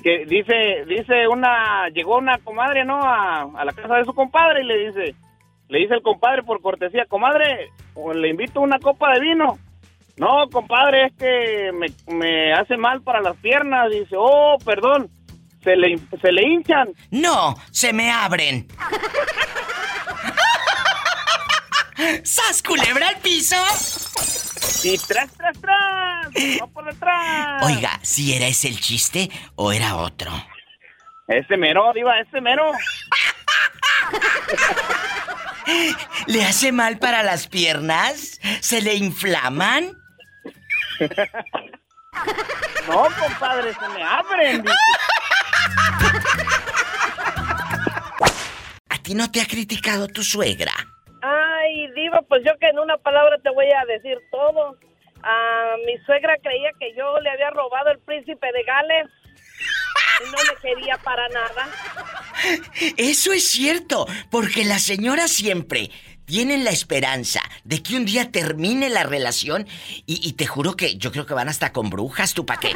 que 0.04 0.26
dice, 0.26 0.86
dice 0.86 1.28
una, 1.28 1.88
llegó 1.90 2.18
una 2.18 2.38
comadre, 2.40 2.84
¿no? 2.86 3.02
A, 3.02 3.42
a 3.44 3.66
la 3.66 3.72
casa 3.74 3.96
de 3.96 4.06
su 4.06 4.14
compadre 4.14 4.62
y 4.62 4.66
le 4.66 4.78
dice, 4.88 5.16
le 5.70 5.80
dice 5.80 5.94
el 5.96 6.02
compadre 6.02 6.44
por 6.44 6.62
cortesía, 6.62 7.06
comadre, 7.08 7.70
le 8.16 8.30
invito 8.30 8.60
una 8.62 8.80
copa 8.80 9.14
de 9.14 9.20
vino. 9.22 9.58
No, 10.18 10.50
compadre, 10.52 11.06
es 11.06 11.14
que 11.14 11.72
me, 11.72 11.88
me 12.14 12.52
hace 12.54 12.76
mal 12.76 13.02
para 13.02 13.22
las 13.22 13.38
piernas. 13.38 13.90
Dice, 13.90 14.16
oh, 14.18 14.58
perdón, 14.66 15.10
se 15.64 15.78
le, 15.78 15.98
se 16.22 16.32
le 16.34 16.44
hinchan. 16.44 16.90
No, 17.12 17.56
se 17.72 17.94
me 17.94 18.12
abren. 18.12 18.68
¡Sas, 22.24 22.64
culebra 22.64 23.10
al 23.10 23.18
piso! 23.18 23.56
Y 24.84 24.98
tras, 25.00 25.32
tras, 25.34 25.60
tras. 25.60 26.28
Por 26.74 26.86
detrás. 26.86 27.64
Oiga, 27.64 28.00
si 28.02 28.34
era 28.34 28.48
ese 28.48 28.70
el 28.70 28.80
chiste 28.80 29.30
o 29.56 29.72
era 29.72 29.98
otro. 29.98 30.32
Ese 31.28 31.58
mero, 31.58 31.92
diva, 31.94 32.20
ese 32.20 32.42
mero. 32.42 32.72
¿Le 36.28 36.44
hace 36.46 36.72
mal 36.72 36.98
para 36.98 37.24
las 37.24 37.48
piernas? 37.48 38.40
¿Se 38.62 38.82
le 38.82 38.96
inflaman? 38.96 39.98
No, 42.88 43.04
compadre, 43.20 43.74
se 43.74 43.90
me 43.90 44.04
abren. 44.04 44.66
¿A 48.90 48.98
ti 49.04 49.14
no 49.14 49.30
te 49.30 49.42
ha 49.42 49.46
criticado 49.46 50.08
tu 50.08 50.24
suegra? 50.24 50.74
Ay, 51.70 51.88
Diva, 51.96 52.22
pues 52.28 52.42
yo 52.46 52.58
que 52.60 52.68
en 52.68 52.80
una 52.80 52.98
palabra 52.98 53.38
te 53.44 53.50
voy 53.52 53.68
a 53.68 53.86
decir 53.86 54.18
todo. 54.32 54.78
Ah, 55.22 55.76
mi 55.86 55.98
suegra 56.06 56.36
creía 56.42 56.72
que 56.80 56.94
yo 56.96 57.20
le 57.20 57.30
había 57.30 57.50
robado 57.52 57.92
el 57.92 58.00
príncipe 58.00 58.48
de 58.52 58.64
Gales. 58.64 59.08
Y 60.22 60.32
no 60.32 60.38
me 60.38 60.62
quería 60.62 60.98
para 60.98 61.28
nada. 61.30 61.70
Eso 62.98 63.34
es 63.34 63.50
cierto, 63.50 64.08
porque 64.32 64.66
la 64.66 64.80
señora 64.80 65.28
siempre 65.28 65.92
tienen 66.26 66.64
la 66.64 66.72
esperanza 66.72 67.42
de 67.64 67.82
que 67.82 67.96
un 67.96 68.06
día 68.06 68.32
termine 68.32 68.90
la 68.90 69.04
relación 69.04 69.68
y, 70.06 70.28
y 70.28 70.34
te 70.34 70.46
juro 70.46 70.76
que 70.76 70.98
yo 70.98 71.12
creo 71.12 71.26
que 71.26 71.34
van 71.34 71.50
hasta 71.50 71.72
con 71.72 71.90
brujas, 71.90 72.34
tú 72.34 72.46
pa' 72.46 72.58
qué. 72.58 72.74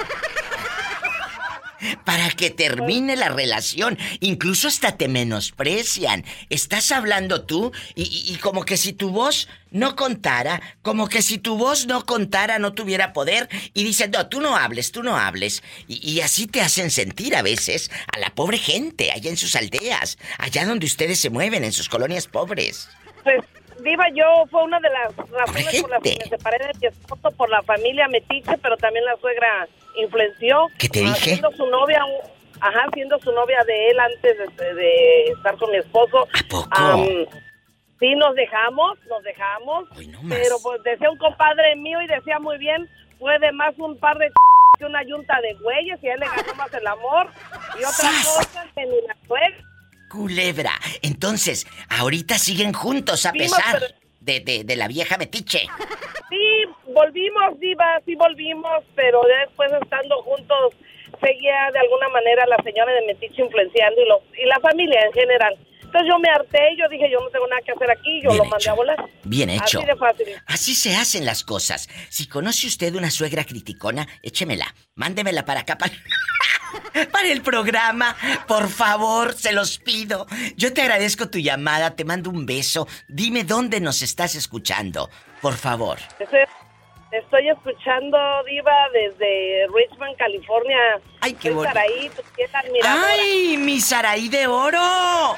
Para 2.05 2.29
que 2.31 2.49
termine 2.49 3.15
la 3.15 3.29
relación. 3.29 3.97
Incluso 4.19 4.67
hasta 4.67 4.97
te 4.97 5.07
menosprecian. 5.07 6.25
Estás 6.49 6.91
hablando 6.91 7.43
tú 7.45 7.71
y, 7.95 8.35
como 8.41 8.65
que 8.65 8.77
si 8.77 8.93
tu 8.93 9.09
voz 9.09 9.47
no 9.71 9.95
contara, 9.95 10.61
como 10.81 11.07
que 11.07 11.21
si 11.21 11.37
tu 11.37 11.57
voz 11.57 11.87
no 11.87 12.05
contara, 12.05 12.59
no 12.59 12.73
tuviera 12.73 13.13
poder. 13.13 13.49
Y 13.73 13.83
dicen, 13.83 14.11
no, 14.11 14.27
tú 14.27 14.41
no 14.41 14.55
hables, 14.55 14.91
tú 14.91 15.03
no 15.03 15.17
hables. 15.17 15.63
Y, 15.87 16.11
y 16.11 16.21
así 16.21 16.47
te 16.47 16.61
hacen 16.61 16.91
sentir 16.91 17.35
a 17.35 17.41
veces 17.41 17.89
a 18.13 18.19
la 18.19 18.29
pobre 18.35 18.57
gente 18.57 19.11
allá 19.11 19.29
en 19.29 19.37
sus 19.37 19.55
aldeas, 19.55 20.17
allá 20.37 20.65
donde 20.65 20.85
ustedes 20.85 21.19
se 21.19 21.29
mueven, 21.29 21.63
en 21.63 21.71
sus 21.71 21.89
colonias 21.89 22.27
pobres. 22.27 22.89
Pues, 23.23 23.37
Diva, 23.83 24.05
yo 24.13 24.45
fue 24.49 24.63
una 24.63 24.79
de 24.79 24.89
las 24.89 25.15
razones 25.29 25.81
por 25.81 25.89
las 25.89 26.01
que 26.01 26.17
me 26.23 26.29
separé 26.29 26.57
de 26.67 26.73
mi 26.79 26.87
esposo 26.87 27.31
por 27.31 27.49
la 27.49 27.61
familia 27.63 28.07
metiche, 28.07 28.57
pero 28.61 28.77
también 28.77 29.03
la 29.05 29.17
suegra 29.17 29.67
influenció. 29.97 30.67
¿Qué 30.79 30.87
te 30.89 31.01
dije? 31.01 31.15
Siendo 31.15 31.51
su 31.51 31.65
novia, 31.67 32.01
ajá, 32.61 32.85
siendo 32.93 33.19
su 33.19 33.31
novia 33.33 33.61
de 33.65 33.89
él 33.89 33.99
antes 33.99 34.37
de, 34.57 34.73
de 34.73 35.23
estar 35.25 35.57
con 35.57 35.71
mi 35.71 35.77
esposo. 35.77 36.27
¿A 36.33 36.49
poco? 36.49 36.69
am, 36.71 37.05
sí, 37.99 38.15
nos 38.15 38.35
dejamos, 38.35 38.97
nos 39.09 39.23
dejamos. 39.23 39.85
Hoy 39.97 40.07
no 40.07 40.23
más. 40.23 40.39
Pero 40.39 40.55
pues 40.63 40.81
decía 40.83 41.09
un 41.09 41.17
compadre 41.17 41.75
mío 41.75 42.01
y 42.01 42.07
decía 42.07 42.39
muy 42.39 42.57
bien, 42.57 42.89
puede 43.19 43.51
más 43.51 43.77
un 43.77 43.97
par 43.97 44.17
de 44.17 44.31
que 44.79 44.85
una 44.85 45.03
yunta 45.03 45.39
de 45.41 45.53
güeyes 45.55 46.01
y 46.01 46.07
a 46.07 46.13
él 46.13 46.19
le 46.21 46.25
ganó 46.25 46.55
más 46.55 46.73
el 46.73 46.87
amor. 46.87 47.27
Y 47.77 47.83
otra 47.83 48.09
cosa 48.23 48.65
que 48.75 48.85
ni 48.85 49.01
la 49.07 49.15
suegra. 49.27 49.72
Culebra. 50.13 50.73
Entonces, 51.01 51.65
ahorita 51.89 52.37
siguen 52.37 52.71
juntos 52.71 53.25
a 53.25 53.31
pesar 53.33 53.81
de- 54.21 54.63
de 54.63 54.75
la 54.75 54.87
vieja 54.87 55.17
metiche. 55.17 55.61
Sí, 56.29 56.63
volvimos, 56.93 57.59
Diva, 57.59 57.99
sí 58.05 58.13
volvimos, 58.15 58.83
pero 58.95 59.21
ya 59.27 59.39
después 59.47 59.71
estando 59.81 60.21
juntos 60.21 60.75
seguía 61.19 61.69
de 61.73 61.79
alguna 61.79 62.09
manera 62.09 62.45
la 62.47 62.57
señora 62.63 62.93
de 62.93 63.05
Metiche 63.07 63.41
influenciando 63.41 64.01
y, 64.01 64.07
los, 64.07 64.19
y 64.37 64.45
la 64.45 64.59
familia 64.59 64.99
en 65.05 65.13
general. 65.13 65.57
Entonces 65.93 66.09
yo 66.11 66.17
me 66.17 66.29
harté, 66.29 66.59
yo 66.75 66.89
dije, 66.89 67.07
yo 67.11 67.19
no 67.19 67.29
tengo 67.29 67.45
nada 67.47 67.61
que 67.63 67.71
hacer 67.71 67.91
aquí, 67.91 68.19
yo 68.23 68.29
Bien 68.31 68.37
lo 68.39 68.45
mandé 68.45 68.63
hecho. 68.63 68.71
a 68.71 68.73
volar. 68.73 69.05
Bien 69.25 69.49
hecho. 69.51 69.77
Así 69.77 69.85
de 69.87 69.95
fácil. 69.95 70.27
Así 70.47 70.73
se 70.75 70.95
hacen 70.95 71.23
las 71.23 71.43
cosas. 71.43 71.87
Si 72.09 72.25
conoce 72.27 72.65
usted 72.65 72.95
una 72.95 73.11
suegra 73.11 73.43
criticona, 73.43 74.07
échemela. 74.23 74.73
Mándemela 74.95 75.45
para 75.45 75.59
acá, 75.59 75.77
para, 75.77 75.93
para 77.11 77.27
el 77.27 77.43
programa. 77.43 78.15
Por 78.47 78.69
favor, 78.69 79.35
se 79.35 79.51
los 79.51 79.77
pido. 79.77 80.25
Yo 80.57 80.73
te 80.73 80.81
agradezco 80.81 81.29
tu 81.29 81.37
llamada, 81.37 81.95
te 81.95 82.05
mando 82.05 82.31
un 82.31 82.47
beso. 82.47 82.87
Dime 83.07 83.43
dónde 83.43 83.79
nos 83.79 84.01
estás 84.01 84.33
escuchando. 84.33 85.11
Por 85.43 85.53
favor. 85.53 85.99
Estoy, 86.19 86.39
estoy 87.11 87.49
escuchando, 87.49 88.17
Diva, 88.49 88.73
desde 88.93 89.67
Richmond, 89.75 90.17
California. 90.17 90.79
Ay, 91.21 91.33
qué 91.33 91.51
bonito. 91.51 91.71
Saraí, 91.71 92.09
tu 92.09 92.23
fiel 92.35 92.49
admiradora. 92.51 93.05
¡Ay, 93.11 93.57
mi 93.57 93.79
Saraí 93.79 94.27
de 94.27 94.47
oro! 94.47 95.35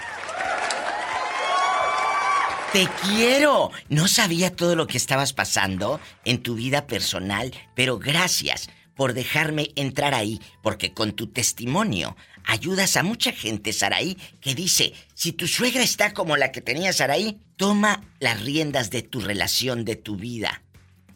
Te 2.73 2.87
quiero. 3.03 3.71
No 3.87 4.07
sabía 4.07 4.53
todo 4.53 4.75
lo 4.75 4.85
que 4.85 4.97
estabas 4.97 5.31
pasando 5.31 5.99
en 6.25 6.43
tu 6.43 6.55
vida 6.55 6.87
personal, 6.87 7.53
pero 7.73 7.99
gracias 7.99 8.69
por 8.95 9.13
dejarme 9.13 9.71
entrar 9.75 10.13
ahí, 10.13 10.41
porque 10.61 10.93
con 10.93 11.13
tu 11.13 11.27
testimonio 11.27 12.17
ayudas 12.43 12.97
a 12.97 13.03
mucha 13.03 13.31
gente, 13.31 13.71
Saraí, 13.73 14.17
que 14.41 14.55
dice, 14.55 14.93
si 15.13 15.31
tu 15.31 15.47
suegra 15.47 15.83
está 15.83 16.13
como 16.13 16.37
la 16.37 16.51
que 16.51 16.61
tenía 16.61 16.91
Saraí, 16.93 17.39
toma 17.55 18.03
las 18.19 18.41
riendas 18.41 18.89
de 18.91 19.01
tu 19.03 19.21
relación, 19.21 19.85
de 19.85 19.95
tu 19.95 20.15
vida. 20.17 20.61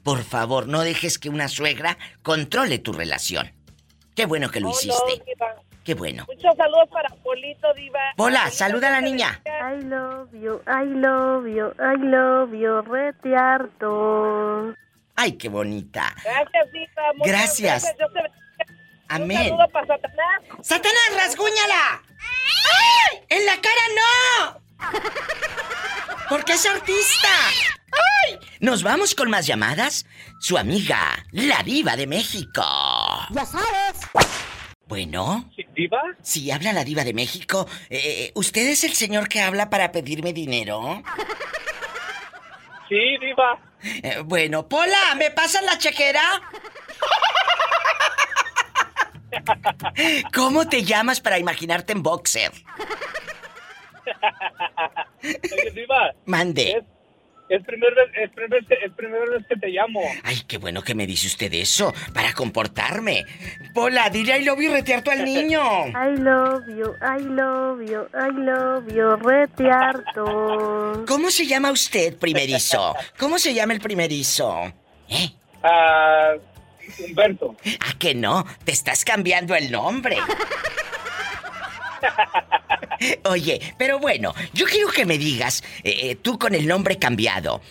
Por 0.03 0.23
favor, 0.23 0.67
no 0.67 0.81
dejes 0.81 1.19
que 1.19 1.29
una 1.29 1.49
suegra 1.49 1.97
controle 2.23 2.79
tu 2.79 2.93
relación. 2.93 3.51
Qué 4.15 4.25
bueno 4.25 4.49
que 4.49 4.59
lo 4.61 4.69
Oh, 4.69 4.71
hiciste. 4.71 5.23
Qué 5.83 5.93
bueno. 5.95 6.25
Muchos 6.27 6.55
saludos 6.55 6.89
para 6.91 7.09
Polito, 7.24 7.74
Diva. 7.74 8.00
Polito, 8.15 8.51
saluda 8.51 8.89
a 8.89 8.91
la 8.91 9.01
niña. 9.01 9.41
I 9.45 9.81
love 9.86 10.29
you, 10.33 10.62
I 10.67 10.86
love 10.86 11.48
you, 11.48 11.74
I 11.79 11.98
love 11.98 12.53
you, 12.53 12.81
rete 12.81 13.36
harto. 13.36 14.74
Ay, 15.15 15.33
qué 15.33 15.50
bonita. 15.50 16.13
Gracias, 16.24 16.71
Diva. 16.71 17.01
muchas 17.15 17.27
Gracias. 17.27 17.83
Te 17.83 18.03
bendiga. 18.03 18.29
Un 19.12 19.24
Amén. 19.24 19.50
saludo 19.50 19.67
para 19.69 19.88
Satanás. 19.88 20.41
¡Satanás, 20.62 21.09
rasguñala! 21.17 22.03
¡Ay! 22.19 23.19
¡En 23.29 23.45
la 23.48 23.53
cara 23.53 23.81
no! 23.95 24.62
Porque 26.29 26.53
es 26.53 26.65
artista. 26.67 27.27
¡Ay! 27.91 28.38
Nos 28.59 28.83
vamos 28.83 29.15
con 29.15 29.31
más 29.31 29.48
llamadas. 29.48 30.05
Su 30.39 30.57
amiga, 30.59 31.25
la 31.31 31.63
diva 31.63 31.95
de 31.95 32.05
México. 32.05 32.63
Ya 33.31 33.45
sabes. 33.45 34.00
Bueno, 34.89 35.46
¿Sí, 35.55 35.63
¿Diva? 35.75 36.01
si 36.24 36.50
habla 36.50 36.74
la 36.74 36.84
diva 36.84 37.03
de 37.03 37.13
México, 37.13 37.67
eh, 37.91 38.31
¿usted 38.34 38.67
es 38.69 38.84
el 38.84 38.93
señor 38.93 39.27
que 39.29 39.39
habla 39.39 39.69
para 39.69 39.91
pedirme 39.91 40.34
dinero? 40.34 41.03
Sí, 42.89 43.17
Diva. 43.22 43.60
Eh, 43.84 44.24
bueno, 44.25 44.67
Pola, 44.67 45.13
¿me 45.15 45.29
pasan 45.29 45.63
la 45.67 45.77
chequera? 45.77 46.24
¿Cómo 50.34 50.67
te 50.67 50.84
llamas 50.84 51.22
para 51.22 51.38
imaginarte 51.38 51.93
en 51.93 52.01
boxer? 52.01 52.51
Oye, 55.24 55.72
Diva. 55.75 56.13
Mande. 56.25 56.72
Es, 56.72 56.84
es, 57.49 57.63
primer 57.63 57.93
vez, 57.95 58.11
es, 58.15 58.29
primer, 58.29 58.63
es 58.69 58.91
primera 58.93 59.25
vez 59.25 59.45
que 59.47 59.55
te 59.55 59.67
llamo. 59.67 60.01
Ay, 60.23 60.41
qué 60.47 60.57
bueno 60.57 60.83
que 60.83 60.93
me 60.93 61.07
dice 61.07 61.27
usted 61.27 61.51
eso, 61.53 61.93
para 62.13 62.33
comportarme. 62.33 63.25
Pola, 63.73 64.09
dile 64.09 64.39
I 64.39 64.45
love 64.45 64.61
you 64.61 64.71
retearto 64.71 65.11
al 65.11 65.25
niño. 65.25 65.87
I 65.87 66.15
love 66.17 66.67
you, 66.67 66.95
I 67.01 67.23
love 67.23 67.81
you, 67.81 68.07
I 68.13 68.31
love 68.31 68.87
you, 68.93 69.15
rete 69.15 69.69
harto. 69.69 71.03
¿Cómo 71.07 71.31
se 71.31 71.47
llama 71.47 71.71
usted, 71.71 72.15
primerizo? 72.17 72.95
¿Cómo 73.17 73.39
se 73.39 73.53
llama 73.53 73.73
el 73.73 73.79
primerizo? 73.79 74.71
¿Eh? 75.09 75.31
Ah, 75.63 76.33
Humberto. 76.99 77.55
¿A 77.79 77.97
que 77.97 78.15
no? 78.15 78.45
Te 78.63 78.71
estás 78.71 79.03
cambiando 79.03 79.55
el 79.55 79.71
nombre. 79.71 80.17
Oye, 83.25 83.74
pero 83.77 84.00
bueno, 84.00 84.33
yo 84.53 84.65
quiero 84.65 84.89
que 84.89 85.05
me 85.05 85.17
digas, 85.17 85.63
eh, 85.83 86.12
eh, 86.12 86.15
tú 86.15 86.38
con 86.38 86.55
el 86.55 86.67
nombre 86.67 86.98
cambiado, 86.98 87.62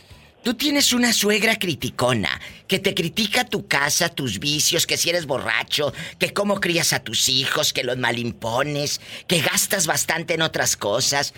tú 0.42 0.54
tienes 0.54 0.92
una 0.92 1.12
suegra 1.12 1.58
criticona 1.58 2.40
que 2.66 2.78
te 2.78 2.94
critica 2.94 3.44
tu 3.44 3.66
casa, 3.66 4.08
tus 4.08 4.38
vicios, 4.38 4.86
que 4.86 4.96
si 4.96 5.10
eres 5.10 5.26
borracho, 5.26 5.92
que 6.18 6.32
cómo 6.32 6.60
crías 6.60 6.92
a 6.92 7.00
tus 7.00 7.28
hijos, 7.28 7.72
que 7.72 7.84
los 7.84 7.96
malimpones, 7.98 9.00
que 9.26 9.40
gastas 9.40 9.86
bastante 9.86 10.34
en 10.34 10.42
otras 10.42 10.76
cosas. 10.76 11.34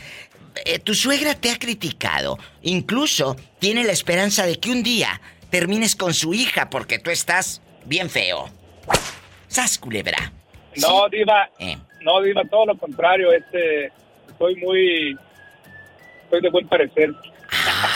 Eh, 0.65 0.79
tu 0.79 0.95
suegra 0.95 1.35
te 1.35 1.50
ha 1.50 1.59
criticado, 1.59 2.39
incluso 2.62 3.37
tiene 3.59 3.85
la 3.85 3.93
esperanza 3.93 4.47
de 4.47 4.59
que 4.59 4.71
un 4.71 4.83
día 4.83 5.21
termines 5.50 5.97
con 5.97 6.15
su 6.15 6.35
hija 6.35 6.71
porque 6.71 6.99
tú 6.99 7.11
estás 7.11 7.62
bien 7.85 8.11
feo. 8.11 8.50
Sas 9.49 9.79
culebra. 9.79 10.33
No, 10.77 11.07
Sí. 11.11 11.17
Diva. 11.19 11.50
Eh. 11.59 11.77
No, 12.00 12.21
Diva, 12.23 12.42
todo 12.50 12.66
lo 12.66 12.76
contrario. 12.78 13.33
Este, 13.33 13.92
soy 14.38 14.57
muy... 14.57 15.16
Soy 16.30 16.40
de 16.40 16.50
buen 16.50 16.66
parecer. 16.69 17.12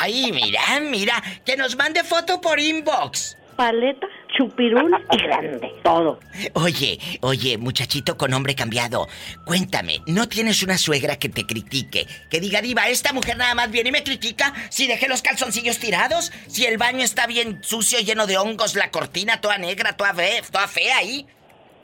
Ay, 0.01 0.33
mira, 0.33 0.61
mira, 0.91 1.23
que 1.45 1.57
nos 1.57 1.77
mande 1.77 2.03
foto 2.03 2.41
por 2.41 2.59
inbox. 2.59 3.37
paleta, 3.57 4.09
chupirul 4.37 4.93
y 5.13 5.17
grande. 5.23 5.73
Todo. 5.85 6.19
Oye, 6.55 6.99
oye, 7.21 7.57
muchachito 7.57 8.17
con 8.17 8.33
nombre 8.33 8.57
cambiado, 8.57 9.07
cuéntame, 9.47 10.01
¿no 10.09 10.29
tienes 10.29 10.61
una 10.65 10.77
suegra 10.77 11.17
que 11.21 11.29
te 11.29 11.47
critique? 11.47 12.09
Que 12.29 12.41
diga, 12.41 12.61
diva, 12.61 12.89
esta 12.89 13.13
mujer 13.13 13.37
nada 13.37 13.55
más 13.55 13.71
viene 13.71 13.91
y 13.91 13.93
me 13.93 14.03
critica 14.03 14.53
si 14.71 14.89
dejé 14.89 15.07
los 15.07 15.23
calzoncillos 15.23 15.79
tirados, 15.79 16.33
si 16.49 16.67
el 16.67 16.77
baño 16.77 17.05
está 17.05 17.29
bien 17.29 17.63
sucio, 17.63 18.01
lleno 18.01 18.27
de 18.27 18.37
hongos, 18.37 18.75
la 18.75 18.91
cortina 18.91 19.41
toda 19.41 19.57
negra, 19.59 19.97
toda 19.97 20.13
fea, 20.15 20.43
toda 20.51 20.67
fea 20.67 20.97
ahí, 20.97 21.25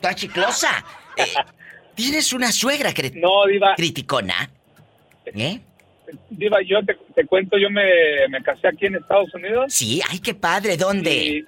toda 0.01 0.15
chiclosa. 0.17 0.85
Eh, 1.17 1.25
¿Tienes 2.01 2.33
una 2.33 2.51
suegra 2.51 2.93
No, 3.15 3.45
Diva. 3.47 3.75
criticona? 3.77 4.49
¿Eh? 5.27 5.61
Diva, 6.31 6.59
yo 6.63 6.83
te, 6.83 6.97
te 7.15 7.27
cuento, 7.27 7.59
yo 7.59 7.69
me, 7.69 7.83
me 8.31 8.43
casé 8.43 8.69
aquí 8.69 8.87
en 8.87 8.97
Estados 8.97 9.33
Unidos. 9.35 9.67
Sí, 9.73 10.01
ay, 10.09 10.19
qué 10.19 10.33
padre, 10.35 10.79
¿dónde? 10.79 11.15
Y, 11.15 11.45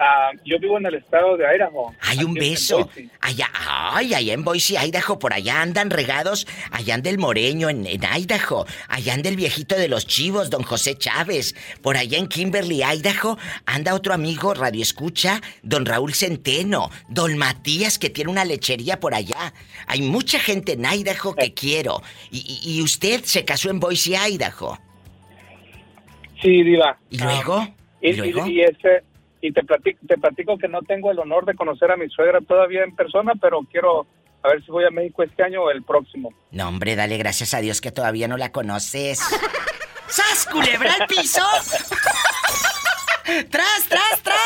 ah, 0.00 0.30
yo 0.44 0.58
vivo 0.58 0.78
en 0.78 0.86
el 0.86 0.94
estado 0.94 1.36
de 1.36 1.44
Idaho. 1.44 1.94
Hay 2.00 2.24
un 2.24 2.34
beso. 2.34 2.88
Allá, 3.20 3.48
ay, 3.54 4.14
allá 4.14 4.32
en 4.32 4.44
Boise, 4.44 4.74
Idaho, 4.78 5.18
por 5.18 5.32
allá 5.32 5.60
andan 5.62 5.90
regados, 5.90 6.46
allá 6.70 6.94
anda 6.94 7.10
el 7.10 7.18
Moreño 7.18 7.68
en, 7.68 7.86
en 7.86 8.02
Idaho, 8.04 8.66
allá 8.88 9.14
anda 9.14 9.28
el 9.28 9.36
viejito 9.36 9.74
de 9.76 9.88
los 9.88 10.06
chivos, 10.06 10.50
don 10.50 10.62
José 10.62 10.96
Chávez, 10.96 11.54
por 11.82 11.96
allá 11.96 12.18
en 12.18 12.28
Kimberly, 12.28 12.82
Idaho, 12.82 13.38
anda 13.66 13.94
otro 13.94 14.14
amigo, 14.14 14.54
Radio 14.54 14.82
Escucha, 14.82 15.40
don 15.62 15.84
Raúl 15.86 16.14
Centeno, 16.14 16.90
don 17.08 17.36
Matías, 17.36 17.98
que 17.98 18.10
tiene 18.10 18.30
una 18.30 18.44
lechería 18.44 19.00
por 19.00 19.14
allá. 19.14 19.52
Hay 19.86 20.02
mucha 20.02 20.38
gente 20.38 20.72
en 20.72 20.84
Idaho 20.84 21.34
que 21.34 21.52
quiero. 21.54 22.02
Y, 22.30 22.60
y- 22.64 22.82
usted 22.82 23.24
se 23.24 23.44
casó 23.44 23.70
en 23.70 23.80
Boise, 23.80 24.16
Idaho. 24.16 24.78
Sí, 26.40 26.62
Diva. 26.62 26.98
¿Y 27.10 27.18
luego? 27.18 27.66
Y, 28.00 28.10
¿Y 28.10 28.12
luego? 28.14 28.46
y- 28.46 28.60
este, 28.62 29.02
y 29.40 29.52
te 29.52 29.62
platico, 29.62 30.58
que 30.58 30.68
no 30.68 30.82
tengo 30.82 31.10
el 31.10 31.18
honor 31.18 31.44
de 31.44 31.54
conocer 31.54 31.90
a 31.90 31.96
mi 31.96 32.08
suegra 32.08 32.40
todavía 32.40 32.82
en 32.82 32.94
persona, 32.94 33.32
pero 33.40 33.60
quiero 33.70 34.06
a 34.42 34.48
ver 34.48 34.64
si 34.64 34.70
voy 34.70 34.84
a 34.84 34.90
México 34.90 35.22
este 35.22 35.42
año 35.42 35.62
o 35.62 35.70
el 35.70 35.82
próximo. 35.82 36.30
No, 36.50 36.68
hombre, 36.68 36.96
dale 36.96 37.16
gracias 37.18 37.54
a 37.54 37.58
Dios 37.58 37.80
que 37.80 37.90
todavía 37.90 38.28
no 38.28 38.36
la 38.36 38.52
conoces. 38.52 39.20
¡Sas, 40.08 40.46
culebra 40.50 40.94
al 40.94 41.06
piso! 41.06 41.42
¡Tras, 43.50 43.84
tras, 43.88 44.22
tras! 44.22 44.38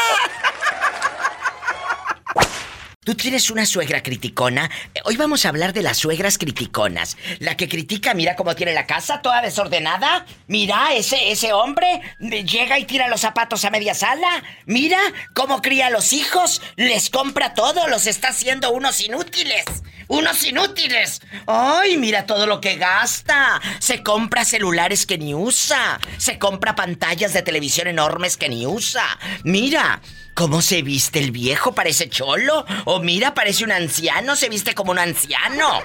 ¿Tú 3.04 3.16
tienes 3.16 3.50
una 3.50 3.66
suegra 3.66 4.00
criticona? 4.00 4.70
Eh, 4.94 5.00
Hoy 5.04 5.16
vamos 5.16 5.44
a 5.44 5.48
hablar 5.48 5.72
de 5.72 5.82
las 5.82 5.98
suegras 5.98 6.38
criticonas. 6.38 7.16
La 7.40 7.56
que 7.56 7.68
critica, 7.68 8.14
mira 8.14 8.36
cómo 8.36 8.54
tiene 8.54 8.74
la 8.74 8.86
casa, 8.86 9.20
toda 9.22 9.42
desordenada. 9.42 10.24
Mira, 10.46 10.94
ese, 10.94 11.32
ese 11.32 11.52
hombre 11.52 12.00
eh, 12.20 12.44
llega 12.44 12.78
y 12.78 12.84
tira 12.84 13.08
los 13.08 13.22
zapatos 13.22 13.64
a 13.64 13.70
media 13.70 13.94
sala. 13.94 14.44
Mira 14.66 15.00
cómo 15.34 15.60
cría 15.62 15.88
a 15.88 15.90
los 15.90 16.12
hijos, 16.12 16.62
les 16.76 17.10
compra 17.10 17.54
todo, 17.54 17.88
los 17.88 18.06
está 18.06 18.28
haciendo 18.28 18.70
unos 18.70 19.00
inútiles. 19.00 19.64
¡Unos 20.06 20.44
inútiles! 20.44 21.22
¡Ay, 21.46 21.96
mira 21.96 22.26
todo 22.26 22.46
lo 22.46 22.60
que 22.60 22.76
gasta! 22.76 23.60
Se 23.78 24.02
compra 24.02 24.44
celulares 24.44 25.06
que 25.06 25.16
ni 25.18 25.34
usa. 25.34 25.98
Se 26.18 26.38
compra 26.38 26.74
pantallas 26.76 27.32
de 27.32 27.42
televisión 27.42 27.88
enormes 27.88 28.36
que 28.36 28.48
ni 28.50 28.66
usa. 28.66 29.04
Mira, 29.42 30.02
¿cómo 30.34 30.62
se 30.62 30.82
viste 30.82 31.18
el 31.18 31.30
viejo? 31.30 31.72
¿Parece 31.74 32.08
cholo? 32.08 32.64
O 32.84 33.00
mira, 33.00 33.34
parece 33.34 33.64
un 33.64 33.72
anciano, 33.72 34.36
se 34.36 34.48
viste 34.48 34.74
como 34.74 34.92
un 34.92 34.98
anciano. 34.98 35.82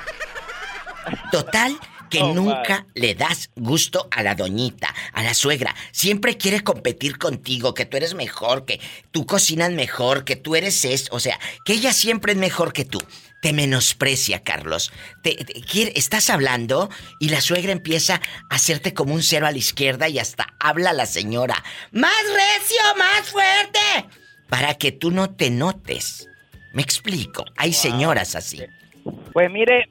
Total, 1.31 1.77
que 2.09 2.21
Oh, 2.21 2.33
nunca 2.33 2.85
le 2.95 3.15
das 3.15 3.49
gusto 3.55 4.07
a 4.11 4.23
la 4.23 4.33
doñita, 4.35 4.93
a 5.13 5.23
la 5.23 5.33
suegra. 5.33 5.75
Siempre 5.91 6.37
quiere 6.37 6.61
competir 6.63 7.17
contigo, 7.17 7.73
que 7.73 7.85
tú 7.85 7.97
eres 7.97 8.13
mejor, 8.13 8.65
que 8.65 8.79
tú 9.11 9.25
cocinas 9.25 9.71
mejor, 9.71 10.23
que 10.23 10.35
tú 10.37 10.55
eres 10.55 10.83
eso. 10.85 11.07
O 11.11 11.19
sea, 11.19 11.37
que 11.65 11.73
ella 11.73 11.91
siempre 11.93 12.31
es 12.33 12.37
mejor 12.37 12.71
que 12.73 12.85
tú. 12.85 12.99
Te 13.41 13.53
menosprecia, 13.53 14.41
Carlos. 14.43 14.91
Te, 15.21 15.35
te- 15.35 15.61
quiere- 15.61 15.93
estás 15.95 16.29
hablando 16.29 16.89
y 17.19 17.29
la 17.29 17.39
suegra 17.41 17.71
empieza 17.71 18.15
a 18.49 18.55
hacerte 18.55 18.93
como 18.93 19.13
un 19.13 19.21
cero 19.21 19.45
a 19.47 19.51
la 19.51 19.57
izquierda 19.57 20.07
y 20.09 20.17
hasta 20.19 20.47
habla 20.59 20.91
la 20.93 21.05
señora. 21.05 21.63
¡Más 21.91 22.23
recio, 22.25 22.81
más 22.97 23.29
fuerte! 23.29 24.09
Para 24.49 24.73
que 24.75 24.91
tú 24.91 25.11
no 25.11 25.29
te 25.35 25.49
notes. 25.49 26.29
Me 26.73 26.81
explico. 26.81 27.43
Hay 27.57 27.73
señoras 27.73 28.35
así. 28.35 28.61
Pues 29.33 29.51
mire, 29.51 29.89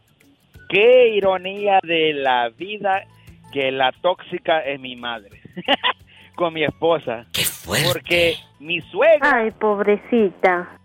qué 0.68 1.08
ironía 1.14 1.80
de 1.82 2.12
la 2.14 2.48
vida 2.50 3.04
que 3.52 3.70
la 3.70 3.92
tóxica 3.92 4.60
es 4.60 4.78
mi 4.80 4.96
madre. 4.96 5.40
Con 6.34 6.52
mi 6.52 6.64
esposa. 6.64 7.26
¡Qué 7.32 7.44
fuerte! 7.44 7.86
Porque 7.92 8.34
mi 8.60 8.80
suegra, 8.82 9.36
Ay, 9.36 9.50
pobrecita. 9.52 10.78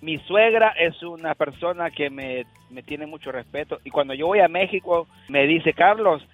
mi 0.00 0.18
suegra 0.18 0.70
es 0.70 1.00
una 1.04 1.34
persona 1.36 1.90
que 1.90 2.10
me, 2.10 2.46
me 2.70 2.82
tiene 2.82 3.06
mucho 3.06 3.30
respeto. 3.30 3.78
Y 3.84 3.90
cuando 3.90 4.14
yo 4.14 4.26
voy 4.26 4.40
a 4.40 4.48
México, 4.48 5.06
me 5.28 5.46
dice, 5.46 5.72
Carlos, 5.72 6.26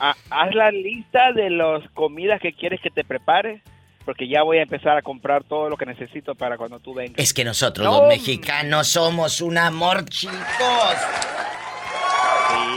ha- 0.00 0.16
haz 0.30 0.54
la 0.54 0.70
lista 0.72 1.32
de 1.32 1.50
las 1.50 1.88
comidas 1.90 2.40
que 2.40 2.52
quieres 2.52 2.80
que 2.80 2.90
te 2.90 3.04
prepare. 3.04 3.62
Porque 4.08 4.26
ya 4.26 4.42
voy 4.42 4.56
a 4.56 4.62
empezar 4.62 4.96
a 4.96 5.02
comprar 5.02 5.44
todo 5.44 5.68
lo 5.68 5.76
que 5.76 5.84
necesito 5.84 6.34
para 6.34 6.56
cuando 6.56 6.80
tú 6.80 6.94
vengas. 6.94 7.16
Es 7.18 7.34
que 7.34 7.44
nosotros 7.44 7.84
No, 7.84 7.98
los 8.00 8.08
mexicanos 8.08 8.88
somos 8.88 9.42
un 9.42 9.58
amor, 9.58 10.06
chicos. 10.06 10.34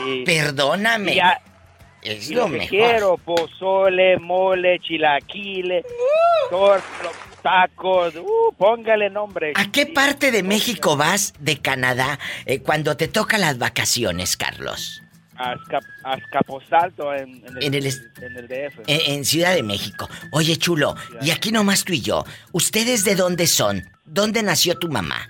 Sí. 0.03 0.23
Perdóname. 0.25 1.15
Ya- 1.15 1.39
es 2.01 2.29
Y 2.29 2.33
lo 2.33 2.47
que 2.47 2.51
mejor. 2.51 2.67
quiero, 2.69 3.17
pozole, 3.17 4.17
mole, 4.17 4.79
chilaquiles, 4.79 5.85
tor- 6.49 6.81
tacos, 7.41 8.13
uh, 8.17 8.53
póngale 8.57 9.09
nombre. 9.09 9.53
¿A 9.55 9.71
qué 9.71 9.85
parte 9.85 10.31
de 10.31 10.43
México 10.43 10.97
vas 10.97 11.33
de 11.39 11.59
Canadá 11.61 12.19
eh, 12.45 12.59
cuando 12.61 12.97
te 12.97 13.07
toca 13.07 13.37
las 13.37 13.57
vacaciones, 13.57 14.35
Carlos? 14.35 15.01
A 15.43 15.55
en, 17.15 17.43
en 17.45 17.57
el, 17.57 17.63
En 17.63 17.73
el 17.73 17.85
es- 17.85 18.01
en 18.21 18.37
el 18.37 18.47
DF. 18.47 18.79
En, 18.87 19.13
en 19.17 19.25
Ciudad 19.25 19.53
de 19.55 19.63
México. 19.63 20.09
Oye, 20.31 20.57
chulo, 20.57 20.95
y 21.21 21.31
aquí 21.31 21.51
nomás 21.51 21.83
tú 21.83 21.93
y 21.93 22.01
yo. 22.01 22.23
¿Ustedes 22.51 23.03
de 23.03 23.15
dónde 23.15 23.47
son? 23.47 23.83
¿Dónde 24.05 24.43
nació 24.43 24.77
tu 24.77 24.89
mamá? 24.89 25.29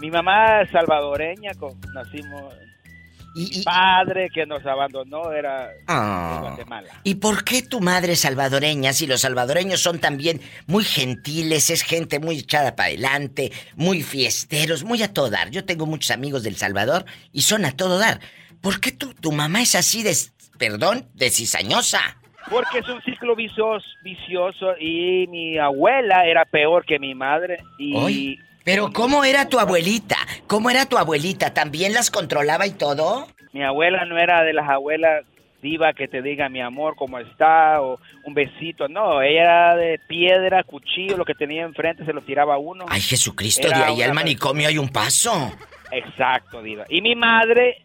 Mi 0.00 0.10
mamá 0.10 0.62
es 0.62 0.70
salvadoreña, 0.70 1.52
con- 1.58 1.80
nacimos... 1.94 2.54
Mi 3.36 3.64
padre 3.64 4.28
que 4.32 4.46
nos 4.46 4.64
abandonó 4.64 5.32
era 5.32 5.68
Ah. 5.88 6.34
de 6.40 6.48
Guatemala. 6.50 6.88
¿Y 7.02 7.16
por 7.16 7.42
qué 7.42 7.62
tu 7.62 7.80
madre 7.80 8.12
es 8.12 8.20
salvadoreña 8.20 8.92
si 8.92 9.08
los 9.08 9.22
salvadoreños 9.22 9.80
son 9.82 9.98
también 9.98 10.40
muy 10.68 10.84
gentiles, 10.84 11.68
es 11.70 11.82
gente 11.82 12.20
muy 12.20 12.38
echada 12.38 12.76
para 12.76 12.90
adelante, 12.90 13.50
muy 13.74 14.04
fiesteros, 14.04 14.84
muy 14.84 15.02
a 15.02 15.12
todo 15.12 15.30
dar? 15.30 15.50
Yo 15.50 15.64
tengo 15.64 15.84
muchos 15.84 16.12
amigos 16.12 16.44
del 16.44 16.54
Salvador 16.54 17.06
y 17.32 17.42
son 17.42 17.64
a 17.64 17.72
todo 17.72 17.98
dar. 17.98 18.20
¿Por 18.64 18.80
qué 18.80 18.92
tu, 18.92 19.12
tu 19.12 19.30
mamá 19.30 19.60
es 19.60 19.74
así 19.74 20.02
de, 20.02 20.16
perdón, 20.58 21.06
de 21.12 21.28
cizañosa? 21.28 22.00
Porque 22.48 22.78
es 22.78 22.88
un 22.88 23.02
ciclo 23.02 23.36
vicioso, 23.36 23.84
vicioso 24.02 24.74
y 24.80 25.26
mi 25.28 25.58
abuela 25.58 26.24
era 26.24 26.46
peor 26.46 26.86
que 26.86 26.98
mi 26.98 27.14
madre 27.14 27.58
y... 27.78 27.94
Oy, 27.94 28.38
Pero 28.64 28.90
¿cómo 28.90 29.22
era 29.22 29.50
tu 29.50 29.58
abuelita? 29.58 30.16
¿Cómo 30.46 30.70
era 30.70 30.86
tu 30.86 30.96
abuelita? 30.96 31.52
¿También 31.52 31.92
las 31.92 32.10
controlaba 32.10 32.66
y 32.66 32.70
todo? 32.70 33.28
Mi 33.52 33.62
abuela 33.62 34.06
no 34.06 34.16
era 34.16 34.42
de 34.42 34.54
las 34.54 34.66
abuelas 34.66 35.26
diva 35.60 35.92
que 35.92 36.08
te 36.08 36.22
diga 36.22 36.48
mi 36.48 36.62
amor, 36.62 36.94
cómo 36.96 37.18
está, 37.18 37.82
o 37.82 37.98
un 38.24 38.32
besito. 38.32 38.88
No, 38.88 39.20
ella 39.20 39.42
era 39.42 39.76
de 39.76 40.00
piedra, 40.08 40.62
cuchillo, 40.62 41.18
lo 41.18 41.26
que 41.26 41.34
tenía 41.34 41.64
enfrente 41.64 42.04
se 42.06 42.14
lo 42.14 42.22
tiraba 42.22 42.54
a 42.54 42.58
uno. 42.58 42.86
Ay, 42.88 43.02
Jesucristo, 43.02 43.68
Era 43.68 43.78
de 43.78 43.84
ahí 43.84 44.02
al 44.02 44.14
manicomio 44.14 44.68
hay 44.68 44.78
un 44.78 44.88
paso. 44.88 45.52
Exacto, 45.90 46.62
diva. 46.62 46.84
Y 46.88 47.00
mi 47.02 47.14
madre 47.14 47.83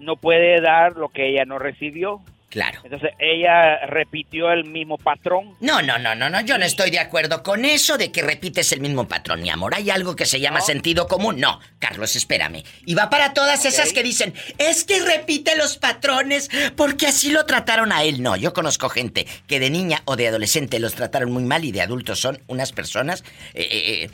no 0.00 0.16
puede 0.16 0.60
dar 0.60 0.96
lo 0.96 1.08
que 1.08 1.28
ella 1.28 1.44
no 1.44 1.58
recibió. 1.58 2.20
Claro. 2.50 2.80
Entonces 2.82 3.12
ella 3.20 3.86
repitió 3.86 4.50
el 4.50 4.64
mismo 4.64 4.98
patrón. 4.98 5.54
No, 5.60 5.82
no, 5.82 5.98
no, 5.98 6.16
no, 6.16 6.28
no, 6.28 6.40
yo 6.40 6.58
no 6.58 6.64
estoy 6.64 6.90
de 6.90 6.98
acuerdo 6.98 7.44
con 7.44 7.64
eso 7.64 7.96
de 7.96 8.10
que 8.10 8.22
repites 8.22 8.72
el 8.72 8.80
mismo 8.80 9.06
patrón, 9.06 9.40
mi 9.40 9.50
amor. 9.50 9.72
Hay 9.72 9.88
algo 9.88 10.16
que 10.16 10.26
se 10.26 10.40
llama 10.40 10.60
sentido 10.60 11.06
común. 11.06 11.38
No, 11.38 11.60
Carlos, 11.78 12.16
espérame. 12.16 12.64
Y 12.84 12.94
va 12.94 13.08
para 13.08 13.34
todas 13.34 13.64
esas 13.66 13.92
que 13.92 14.02
dicen, 14.02 14.34
es 14.58 14.82
que 14.82 15.00
repite 15.00 15.56
los 15.56 15.78
patrones 15.78 16.50
porque 16.76 17.06
así 17.06 17.30
lo 17.30 17.46
trataron 17.46 17.92
a 17.92 18.02
él. 18.02 18.20
No, 18.20 18.34
yo 18.34 18.52
conozco 18.52 18.88
gente 18.88 19.28
que 19.46 19.60
de 19.60 19.70
niña 19.70 20.02
o 20.04 20.16
de 20.16 20.26
adolescente 20.26 20.80
los 20.80 20.94
trataron 20.94 21.30
muy 21.30 21.44
mal 21.44 21.64
y 21.64 21.70
de 21.70 21.82
adultos 21.82 22.18
son 22.18 22.42
unas 22.48 22.72
personas 22.72 23.22
eh, 23.54 23.68
eh, 23.70 24.04
eh, 24.04 24.10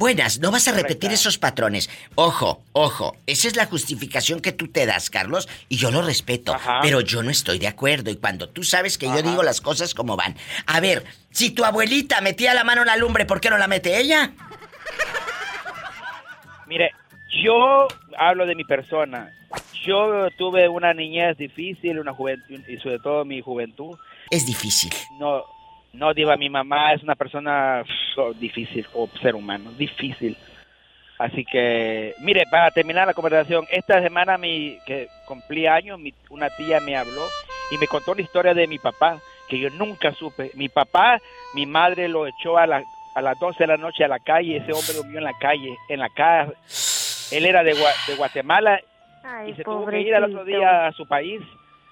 buenas. 0.00 0.40
No 0.40 0.50
vas 0.50 0.66
a 0.66 0.72
repetir 0.72 1.12
esos 1.12 1.38
patrones. 1.38 1.90
Ojo, 2.16 2.62
ojo, 2.72 3.16
esa 3.26 3.46
es 3.46 3.54
la 3.54 3.66
justificación 3.66 4.40
que 4.40 4.50
tú 4.50 4.66
te 4.66 4.86
das, 4.86 5.10
Carlos, 5.10 5.46
y 5.68 5.76
yo 5.76 5.90
lo 5.92 6.00
respeto. 6.02 6.56
Pero 6.82 7.02
yo 7.02 7.22
no 7.22 7.30
estoy 7.30 7.58
de 7.58 7.68
acuerdo. 7.68 8.10
Y 8.10 8.16
cuando 8.16 8.48
tú 8.48 8.64
sabes 8.64 8.96
que 8.98 9.06
yo 9.06 9.22
digo 9.22 9.44
las 9.44 9.60
cosas 9.60 9.94
como 9.94 10.16
van. 10.16 10.34
A 10.66 10.80
ver, 10.80 11.04
si 11.30 11.50
tu 11.50 11.64
abuelita 11.64 12.20
metía 12.22 12.54
la 12.54 12.64
mano 12.64 12.80
en 12.80 12.88
la 12.88 12.96
lumbre, 12.96 13.26
¿por 13.26 13.40
qué 13.40 13.50
no 13.50 13.58
la 13.58 13.68
mete 13.68 13.98
ella? 13.98 14.32
Mire, 16.66 16.92
yo 17.44 17.86
hablo 18.18 18.46
de 18.46 18.54
mi 18.54 18.64
persona. 18.64 19.30
Yo 19.84 20.28
tuve 20.38 20.68
una 20.68 20.94
niñez 20.94 21.36
difícil, 21.36 21.98
una 21.98 22.14
juventud 22.14 22.60
y 22.66 22.78
sobre 22.78 22.98
todo 23.00 23.24
mi 23.26 23.42
juventud. 23.42 23.98
Es 24.30 24.46
difícil. 24.46 24.92
No, 25.18 25.44
No, 25.92 26.14
Diva, 26.14 26.36
mi 26.36 26.48
mamá 26.48 26.92
es 26.92 27.02
una 27.02 27.14
persona 27.16 27.82
pff, 27.84 28.36
difícil 28.38 28.86
como 28.88 29.08
ser 29.20 29.34
humano, 29.34 29.72
difícil. 29.72 30.36
Así 31.18 31.44
que, 31.44 32.14
mire, 32.20 32.44
para 32.50 32.70
terminar 32.70 33.06
la 33.06 33.12
conversación, 33.14 33.66
esta 33.70 34.00
semana 34.00 34.38
mi, 34.38 34.78
que 34.86 35.08
cumplí 35.26 35.66
años, 35.66 35.98
mi- 35.98 36.14
una 36.30 36.48
tía 36.48 36.80
me 36.80 36.96
habló 36.96 37.26
y 37.70 37.76
me 37.78 37.86
contó 37.86 38.14
la 38.14 38.22
historia 38.22 38.54
de 38.54 38.66
mi 38.66 38.78
papá, 38.78 39.18
que 39.48 39.58
yo 39.58 39.68
nunca 39.70 40.12
supe. 40.12 40.50
Mi 40.54 40.68
papá, 40.68 41.20
mi 41.54 41.66
madre 41.66 42.08
lo 42.08 42.26
echó 42.26 42.56
a, 42.56 42.66
la- 42.66 42.82
a 43.14 43.20
las 43.20 43.38
12 43.38 43.58
de 43.64 43.66
la 43.66 43.76
noche 43.76 44.04
a 44.04 44.08
la 44.08 44.18
calle, 44.20 44.56
ese 44.58 44.72
hombre 44.72 44.94
durmió 44.94 45.18
en 45.18 45.24
la 45.24 45.36
calle, 45.38 45.76
en 45.88 45.98
la 46.00 46.08
casa. 46.08 46.52
Él 47.32 47.44
era 47.44 47.62
de, 47.62 47.74
de 47.74 48.14
Guatemala 48.16 48.80
Ay, 49.22 49.50
y 49.50 49.54
se 49.54 49.62
tuvo 49.64 49.86
que 49.86 50.00
ir 50.00 50.14
al 50.14 50.24
otro 50.24 50.44
día 50.44 50.86
a 50.86 50.92
su 50.92 51.06
país 51.06 51.40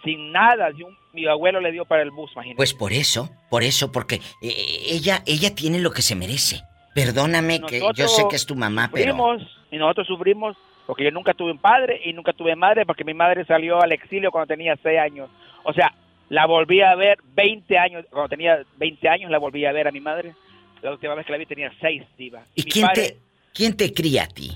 sin 0.04 0.32
nada. 0.32 0.70
sin 0.72 0.84
un- 0.84 0.98
mi 1.12 1.26
abuelo 1.26 1.60
le 1.60 1.72
dio 1.72 1.84
para 1.84 2.02
el 2.02 2.10
bus, 2.10 2.30
imagínate. 2.32 2.56
Pues 2.56 2.74
por 2.74 2.92
eso, 2.92 3.28
por 3.50 3.62
eso, 3.64 3.90
porque 3.90 4.16
eh, 4.42 4.82
ella, 4.90 5.22
ella 5.26 5.54
tiene 5.54 5.80
lo 5.80 5.90
que 5.90 6.02
se 6.02 6.14
merece. 6.14 6.60
Perdóname 6.94 7.60
que 7.62 7.80
yo 7.94 8.08
sé 8.08 8.24
que 8.28 8.36
es 8.36 8.46
tu 8.46 8.54
mamá, 8.54 8.90
pero... 8.92 9.04
sufrimos, 9.12 9.42
y 9.70 9.76
nosotros 9.78 10.06
sufrimos 10.06 10.56
porque 10.86 11.04
yo 11.04 11.10
nunca 11.10 11.34
tuve 11.34 11.52
un 11.52 11.58
padre 11.58 12.00
y 12.04 12.12
nunca 12.12 12.32
tuve 12.32 12.56
madre 12.56 12.86
porque 12.86 13.04
mi 13.04 13.14
madre 13.14 13.44
salió 13.44 13.80
al 13.82 13.92
exilio 13.92 14.30
cuando 14.30 14.46
tenía 14.48 14.76
6 14.82 14.98
años. 14.98 15.28
O 15.64 15.72
sea, 15.72 15.92
la 16.28 16.46
volví 16.46 16.80
a 16.80 16.94
ver 16.94 17.18
20 17.34 17.78
años, 17.78 18.04
cuando 18.10 18.28
tenía 18.28 18.62
20 18.76 19.08
años 19.08 19.30
la 19.30 19.38
volví 19.38 19.64
a 19.64 19.72
ver 19.72 19.86
a 19.88 19.92
mi 19.92 20.00
madre. 20.00 20.34
La 20.82 20.92
última 20.92 21.14
vez 21.14 21.26
que 21.26 21.32
la 21.32 21.38
vi 21.38 21.46
tenía 21.46 21.72
6, 21.80 22.02
diva. 22.16 22.42
¿Y 22.54 22.62
quién 22.64 22.86
padre- 22.86 23.08
te, 23.10 23.16
quién 23.54 23.76
te 23.76 23.92
cría 23.92 24.24
a 24.24 24.28
ti? 24.28 24.50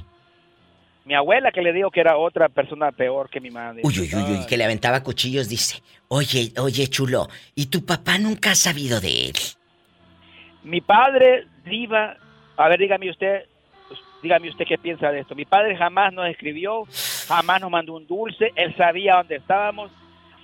Mi 1.04 1.14
abuela 1.14 1.50
que 1.50 1.62
le 1.62 1.72
dijo 1.72 1.90
que 1.90 2.00
era 2.00 2.16
otra 2.16 2.48
persona 2.48 2.92
peor 2.92 3.28
que 3.28 3.40
mi 3.40 3.50
madre. 3.50 3.80
Uy, 3.84 3.98
uy, 3.98 4.10
uy, 4.14 4.22
uy, 4.38 4.46
que 4.46 4.56
le 4.56 4.64
aventaba 4.64 5.02
cuchillos, 5.02 5.48
dice. 5.48 5.82
Oye, 6.08 6.52
oye, 6.58 6.86
chulo, 6.88 7.28
¿y 7.56 7.66
tu 7.66 7.84
papá 7.84 8.18
nunca 8.18 8.52
ha 8.52 8.54
sabido 8.54 9.00
de 9.00 9.26
él? 9.26 9.34
Mi 10.62 10.80
padre, 10.80 11.46
diva, 11.64 12.16
a 12.56 12.68
ver, 12.68 12.78
dígame 12.78 13.10
usted, 13.10 13.46
dígame 14.22 14.48
usted 14.50 14.64
qué 14.68 14.78
piensa 14.78 15.10
de 15.10 15.20
esto. 15.20 15.34
Mi 15.34 15.44
padre 15.44 15.76
jamás 15.76 16.12
nos 16.12 16.28
escribió, 16.28 16.84
jamás 17.26 17.60
nos 17.60 17.70
mandó 17.70 17.94
un 17.94 18.06
dulce, 18.06 18.52
él 18.54 18.74
sabía 18.76 19.16
dónde 19.16 19.36
estábamos. 19.36 19.90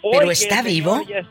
Hoy 0.03 0.16
¿Pero 0.18 0.31
está 0.33 0.62
vivo? 0.62 1.01
es- 1.09 1.27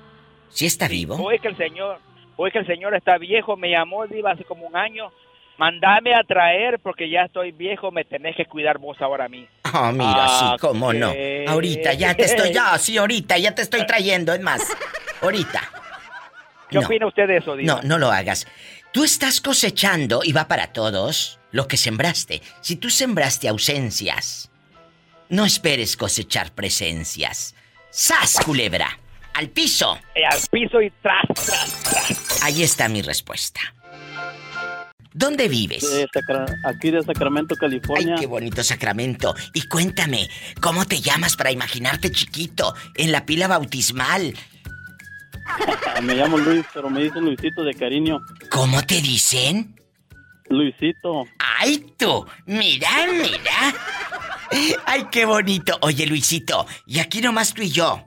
¿Sí 0.50 0.66
está 0.66 0.88
vivo? 0.88 1.16
Hoy 1.16 1.40
que 1.40 1.50
el 1.50 1.58
señor, 1.58 2.00
hoy 2.38 2.52
que 2.52 2.60
el 2.60 2.66
señor 2.68 2.96
está 2.96 3.18
viejo, 3.18 3.58
me 3.58 3.70
llamó 3.72 4.08
diva 4.08 4.32
hace 4.32 4.46
como 4.46 4.66
un 4.66 4.78
año. 4.78 5.12
Mandame 5.58 6.14
a 6.14 6.24
traer 6.24 6.80
porque 6.80 7.10
ya 7.10 7.24
estoy 7.24 7.52
viejo, 7.52 7.92
me 7.92 8.06
tenés 8.06 8.36
que 8.36 8.46
cuidar 8.46 8.78
vos 8.78 8.98
ahora 9.02 9.26
a 9.26 9.30
mí. 9.30 9.48
Ah, 9.64 9.92
mira, 9.92 10.26
Ah, 10.26 10.56
sí, 10.56 10.62
cómo 10.62 10.94
no. 10.94 11.12
Ahorita 11.48 11.94
ya 11.94 12.14
te 12.14 12.26
estoy, 12.26 12.54
ya, 12.54 12.78
sí, 12.78 12.98
ahorita 12.98 13.38
ya 13.38 13.56
te 13.56 13.64
estoy 13.64 13.86
trayendo, 13.86 14.34
es 14.34 14.42
más, 14.42 14.62
ahorita. 15.22 15.62
¿Qué 16.70 16.78
opina 16.80 17.08
usted 17.08 17.28
de 17.28 17.38
eso, 17.38 17.56
diva? 17.56 17.76
No, 17.76 17.82
no 17.82 17.98
lo 17.98 18.12
hagas. 18.12 18.46
Tú 18.92 19.04
estás 19.04 19.42
cosechando, 19.42 20.22
y 20.24 20.32
va 20.32 20.48
para 20.48 20.68
todos, 20.74 21.40
lo 21.52 21.68
que 21.68 21.78
sembraste. 21.78 22.42
Si 22.62 22.76
tú 22.76 22.90
sembraste 22.90 23.48
ausencias, 23.48 24.52
no 25.30 25.46
esperes 25.46 25.98
cosechar 25.98 26.52
presencias. 26.52 27.56
¡Sas, 27.90 28.38
culebra! 28.46 29.00
¡Al 29.34 29.50
piso! 29.50 29.98
Eh, 30.16 30.26
al 30.26 30.40
piso 30.52 30.82
y 30.82 30.90
tras, 31.02 31.24
tras, 31.34 31.84
tras. 31.84 32.44
Ahí 32.44 32.64
está 32.64 32.88
mi 32.90 33.02
respuesta. 33.02 33.60
¿Dónde 35.14 35.48
vives? 35.48 35.90
De 35.92 36.08
aquí 36.64 36.92
de 36.92 37.02
Sacramento, 37.02 37.56
California. 37.56 38.16
Ay, 38.16 38.22
qué 38.22 38.28
bonito 38.28 38.64
Sacramento. 38.64 39.36
Y 39.54 39.68
cuéntame, 39.68 40.30
¿cómo 40.62 40.86
te 40.86 41.02
llamas 41.02 41.36
para 41.36 41.52
imaginarte 41.52 42.12
chiquito 42.12 42.76
en 42.96 43.12
la 43.12 43.26
pila 43.26 43.48
bautismal? 43.48 44.34
me 46.04 46.16
llamo 46.16 46.38
Luis, 46.38 46.66
pero 46.74 46.90
me 46.90 47.04
dicen 47.04 47.26
Luisito 47.26 47.64
de 47.64 47.74
cariño. 47.74 48.20
¿Cómo 48.50 48.84
te 48.84 49.02
dicen? 49.02 49.76
Luisito. 50.50 51.26
¡Ay, 51.60 51.94
tú! 51.98 52.26
Mira, 52.46 52.90
mira. 53.12 53.74
¡Ay, 54.86 55.08
qué 55.12 55.26
bonito! 55.26 55.78
Oye, 55.82 56.06
Luisito, 56.06 56.66
y 56.86 57.00
aquí 57.00 57.22
nomás 57.22 57.54
tú 57.54 57.62
y 57.62 57.70
yo. 57.70 58.04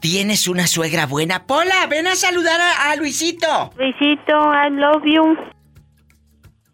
¿Tienes 0.00 0.48
una 0.48 0.66
suegra 0.66 1.06
buena? 1.06 1.46
Pola, 1.46 1.86
ven 1.88 2.08
a 2.08 2.16
saludar 2.16 2.60
a, 2.60 2.90
a 2.90 2.96
Luisito. 2.96 3.72
Luisito, 3.76 4.52
I 4.52 4.70
love 4.70 5.04
you. 5.04 5.36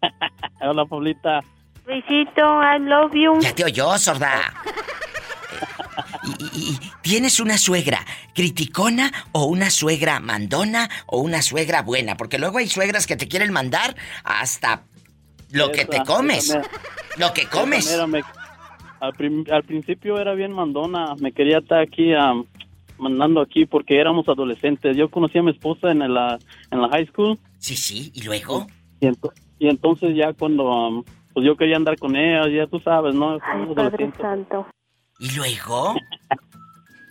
Hola, 0.61 0.85
Pablita. 0.85 1.41
Luisito, 1.85 2.61
I 2.61 2.79
love 2.79 3.13
you. 3.13 3.39
Ya 3.41 3.53
te 3.55 3.63
oyó, 3.65 3.97
sorda. 3.97 4.53
¿Y, 6.23 6.43
y- 6.43 6.69
y 6.73 6.79
tienes 7.01 7.39
una 7.39 7.57
suegra 7.57 8.05
criticona 8.35 9.11
o 9.31 9.45
una 9.45 9.69
suegra 9.69 10.19
mandona 10.19 10.89
o 11.07 11.19
una 11.19 11.41
suegra 11.41 11.81
buena? 11.81 12.15
Porque 12.15 12.37
luego 12.37 12.59
hay 12.59 12.67
suegras 12.67 13.07
que 13.07 13.15
te 13.15 13.27
quieren 13.27 13.51
mandar 13.51 13.95
hasta 14.23 14.83
lo 15.51 15.71
que 15.71 15.81
Esa- 15.81 15.89
te 15.89 16.03
comes. 16.03 16.49
mera- 16.49 16.69
Lo 17.17 17.33
que 17.33 17.45
comes. 17.47 17.89
mera 17.89 18.07
me- 18.07 18.23
al, 18.99 19.13
prim- 19.13 19.45
al 19.51 19.63
principio 19.63 20.19
era 20.19 20.33
bien 20.35 20.51
mandona. 20.51 21.15
Me 21.19 21.31
quería 21.31 21.57
estar 21.59 21.79
aquí 21.81 22.13
am, 22.13 22.45
mandando 22.97 23.41
aquí 23.41 23.65
porque 23.65 23.99
éramos 23.99 24.27
adolescentes. 24.29 24.95
Yo 24.95 25.09
conocí 25.09 25.37
a 25.39 25.43
mi 25.43 25.51
esposa 25.51 25.91
en 25.91 25.99
la, 26.13 26.37
en 26.69 26.81
la 26.81 26.89
high 26.89 27.07
school. 27.07 27.39
Sí, 27.57 27.75
sí. 27.75 28.11
¿Y 28.13 28.21
luego? 28.23 28.67
Y, 28.99 29.07
ento- 29.07 29.33
y 29.59 29.67
entonces 29.67 30.15
ya 30.15 30.33
cuando 30.33 30.71
am, 30.71 31.03
pues 31.33 31.45
yo 31.45 31.55
quería 31.55 31.75
andar 31.75 31.97
con 31.97 32.15
ella, 32.15 32.49
ya 32.49 32.67
tú 32.67 32.79
sabes, 32.79 33.13
¿no? 33.13 33.37
Somos 33.39 33.75
Padre. 33.75 34.11
Santo. 34.19 34.65
¿Y 35.19 35.35
luego? 35.35 35.95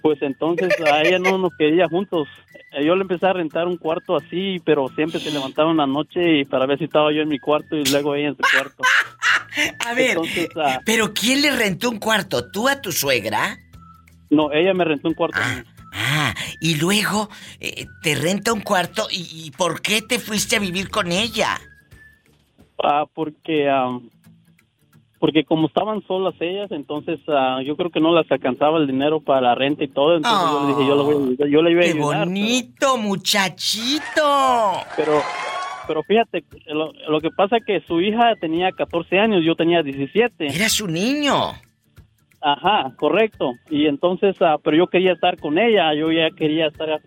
Pues 0.01 0.23
entonces 0.23 0.73
a 0.91 1.03
ella 1.03 1.19
no 1.19 1.39
nos 1.39 1.51
quería 1.59 1.89
juntos. 1.89 2.29
Eh, 2.73 2.85
Yo 2.85 2.95
le 2.95 3.03
empecé 3.03 3.27
a 3.27 3.33
rentar 3.33 3.67
un 3.67 3.77
cuarto 3.77 4.17
así, 4.17 4.63
pero 4.65 4.89
siempre 4.95 5.19
se 5.19 5.33
levantaba 5.33 5.73
en 5.73 5.77
la 5.79 5.89
noche 5.89 6.39
y 6.39 6.45
para 6.45 6.67
ver 6.67 6.79
si 6.79 6.85
estaba 6.85 7.13
yo 7.13 7.21
en 7.23 7.29
mi 7.29 7.41
cuarto 7.41 7.77
y 7.77 7.85
luego 7.85 8.15
ella 8.15 8.29
en 8.29 8.37
su 8.37 8.43
cuarto. 8.43 8.85
A 9.87 9.95
ver, 9.95 10.11
Entonces, 10.11 10.49
ah, 10.57 10.81
¿pero 10.87 11.13
quién 11.13 11.43
le 11.43 11.51
rentó 11.51 11.91
un 11.91 11.99
cuarto? 11.99 12.49
¿Tú 12.51 12.69
a 12.69 12.81
tu 12.81 12.93
suegra? 12.93 13.59
no, 14.31 14.53
ella 14.53 14.73
me 14.73 14.85
rentó 14.85 15.09
un 15.09 15.15
cuarto. 15.15 15.37
a 15.43 15.49
mí. 15.57 15.63
Ah, 15.93 16.33
y 16.61 16.77
luego 16.77 17.29
eh, 17.59 17.87
te 18.03 18.15
renta 18.15 18.53
un 18.53 18.61
cuarto 18.61 19.09
y, 19.11 19.47
y 19.47 19.51
¿por 19.51 19.83
qué 19.83 20.01
te 20.01 20.21
fuiste 20.21 20.57
a 20.57 20.61
vivir 20.61 20.91
con 20.91 21.11
ella? 21.11 21.59
Ah, 22.83 23.07
porque 23.13 23.69
am, 23.69 24.09
porque 25.19 25.45
como 25.45 25.67
estaban 25.67 26.01
solas 26.07 26.35
ellas, 26.41 26.71
entonces 26.71 27.19
ah, 27.29 27.61
yo 27.65 27.77
creo 27.77 27.91
que 27.91 28.01
no 28.01 28.13
las 28.13 28.31
alcanzaba 28.31 28.79
el 28.79 28.87
dinero 28.87 29.21
para 29.21 29.41
la 29.41 29.55
renta 29.55 29.83
y 29.85 29.89
todo, 29.89 30.17
entonces 30.17 30.51
yo 30.51 30.61
le 30.63 30.69
dije, 30.69 30.87
yo 30.89 30.95
le 30.97 31.03
voy 31.03 31.15
a 31.15 31.19
ayudar, 31.27 31.49
yo 31.49 31.63
le 31.63 31.71
iba 31.73 31.81
a 31.81 31.85
¡Qué 31.85 31.91
ayudar. 31.91 32.19
bonito, 32.27 32.97
muchachito! 32.99 34.73
Pero 34.97 35.21
pero 35.87 36.03
fíjate, 36.03 36.45
lo, 36.67 36.93
lo 37.09 37.21
que 37.21 37.31
pasa 37.31 37.57
que 37.67 37.81
su 37.81 38.01
hija 38.03 38.35
tenía 38.41 38.71
14 38.73 39.19
años, 39.19 39.43
yo 39.43 39.55
tenía 39.57 39.83
17. 39.83 40.47
Era 40.55 40.69
su 40.69 40.87
niño. 40.87 41.35
Ajá, 42.43 42.93
correcto. 42.97 43.55
Y 43.71 43.87
entonces, 43.87 44.37
ah, 44.41 44.57
pero 44.63 44.77
yo 44.77 44.87
quería 44.89 45.13
estar 45.15 45.39
con 45.39 45.59
ella, 45.59 45.95
yo 45.95 46.13
ya 46.13 46.29
quería 46.37 46.67
estar, 46.67 47.01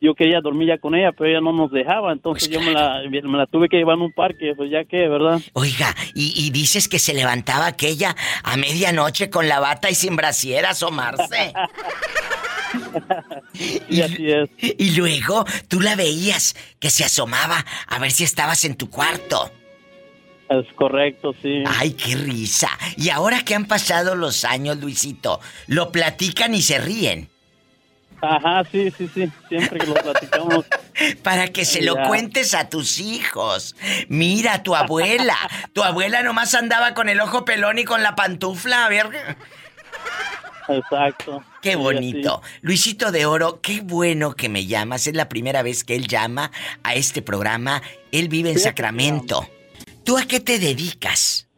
yo 0.00 0.14
quería 0.14 0.40
dormir 0.40 0.68
ya 0.68 0.78
con 0.78 0.94
ella, 0.94 1.12
pero 1.12 1.30
ella 1.30 1.40
no 1.40 1.52
nos 1.52 1.70
dejaba, 1.70 2.12
entonces 2.12 2.48
yo 2.48 2.60
me 2.60 2.72
la, 2.72 3.02
me 3.08 3.38
la 3.38 3.46
tuve 3.46 3.68
que 3.68 3.76
llevar 3.76 3.96
a 3.96 4.02
un 4.02 4.12
parque, 4.12 4.54
pues 4.56 4.70
ya 4.70 4.84
que, 4.84 5.08
¿verdad? 5.08 5.40
Oiga, 5.54 5.94
y, 6.14 6.32
y 6.36 6.50
dices 6.50 6.88
que 6.88 6.98
se 6.98 7.14
levantaba 7.14 7.66
aquella 7.66 8.14
a 8.42 8.56
medianoche 8.56 9.30
con 9.30 9.48
la 9.48 9.60
bata 9.60 9.90
y 9.90 9.94
sin 9.94 10.16
brasier 10.16 10.66
a 10.66 10.70
asomarse. 10.70 11.52
Y 13.88 14.02
así 14.02 14.30
es. 14.30 14.50
Y 14.58 14.94
luego 14.96 15.44
tú 15.68 15.80
la 15.80 15.96
veías 15.96 16.54
que 16.78 16.90
se 16.90 17.04
asomaba 17.04 17.64
a 17.86 17.98
ver 17.98 18.10
si 18.10 18.24
estabas 18.24 18.64
en 18.64 18.76
tu 18.76 18.90
cuarto. 18.90 19.50
Es 20.48 20.66
correcto, 20.74 21.34
sí. 21.42 21.62
Ay, 21.66 21.92
qué 21.92 22.14
risa. 22.14 22.70
Y 22.96 23.10
ahora 23.10 23.44
que 23.44 23.54
han 23.54 23.66
pasado 23.66 24.14
los 24.14 24.44
años, 24.44 24.78
Luisito, 24.78 25.40
lo 25.66 25.92
platican 25.92 26.54
y 26.54 26.62
se 26.62 26.78
ríen. 26.78 27.28
Ajá, 28.20 28.64
sí, 28.70 28.90
sí, 28.90 29.08
sí, 29.14 29.30
siempre 29.48 29.78
que 29.78 29.86
lo 29.86 29.94
platicamos. 29.94 30.64
Para 31.22 31.48
que 31.48 31.64
se 31.64 31.82
lo 31.82 31.94
Ya. 31.94 32.02
cuentes 32.08 32.54
a 32.54 32.68
tus 32.68 32.98
hijos. 32.98 33.76
Mira, 34.08 34.62
tu 34.62 34.74
abuela. 34.74 35.36
Tu 35.72 35.82
abuela 35.84 36.22
nomás 36.22 36.54
andaba 36.54 36.94
con 36.94 37.08
el 37.08 37.20
ojo 37.20 37.44
pelón 37.44 37.78
y 37.78 37.84
con 37.84 38.02
la 38.02 38.16
pantufla. 38.16 38.86
A 38.86 38.88
ver. 38.88 39.06
Exacto. 40.68 41.42
Qué 41.62 41.70
Sí, 41.72 41.76
bonito. 41.76 42.42
Luisito 42.60 43.10
de 43.12 43.26
Oro, 43.26 43.60
qué 43.62 43.80
bueno 43.82 44.34
que 44.34 44.48
me 44.48 44.66
llamas. 44.66 45.06
Es 45.06 45.14
la 45.14 45.28
primera 45.28 45.62
vez 45.62 45.84
que 45.84 45.94
él 45.96 46.06
llama 46.08 46.50
a 46.82 46.94
este 46.94 47.22
programa. 47.22 47.80
Él 48.12 48.28
vive 48.28 48.50
en 48.50 48.58
Sacramento. 48.58 49.46
¿Tú 50.04 50.18
a 50.18 50.24
qué 50.26 50.40
te 50.40 50.58
dedicas? 50.58 51.48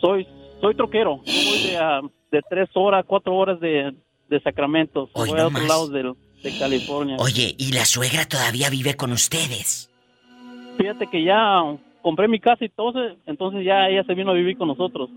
Soy, 0.00 0.26
soy 0.60 0.74
troquero. 0.76 1.16
Voy 1.18 1.62
de, 1.66 1.76
ah, 1.78 2.00
de 2.30 2.40
tres 2.48 2.68
horas, 2.74 3.04
cuatro 3.06 3.34
horas 3.34 3.58
de, 3.60 3.94
de 4.28 4.40
Sacramento. 4.40 5.10
Hoy 5.12 5.32
no 5.32 5.50
más. 5.50 5.64
lados 5.66 5.92
del- 5.92 6.14
de, 6.42 6.58
California. 6.58 7.16
Oye, 7.18 7.54
¿y 7.58 7.72
la 7.72 7.84
suegra 7.84 8.24
todavía 8.26 8.70
vive 8.70 8.94
con 8.94 9.12
ustedes? 9.12 9.90
Fíjate 10.78 11.08
que 11.08 11.24
ya 11.24 11.62
compré 12.02 12.28
mi 12.28 12.38
casa 12.38 12.64
y 12.64 12.68
todo, 12.68 13.16
entonces 13.26 13.64
ya 13.64 13.88
ella 13.88 14.04
se 14.04 14.14
vino 14.14 14.30
a 14.30 14.34
vivir 14.34 14.56
con 14.56 14.68
nosotros. 14.68 15.10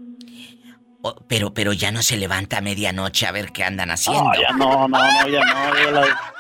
Pero, 1.28 1.54
pero 1.54 1.74
ya 1.74 1.92
no 1.92 2.02
se 2.04 2.18
levanta 2.18 2.58
a 2.58 2.62
medianoche 2.62 3.26
a 3.28 3.32
ver 3.32 3.52
qué 3.52 3.64
andan 3.64 3.92
haciendo. 3.92 4.24
No, 4.24 4.34
ya 4.40 4.50
no, 4.52 4.88
no, 4.88 5.00
no, 5.00 5.28
ya 5.28 5.42
no. 5.44 5.76
ya 5.86 5.92
la- 5.92 6.34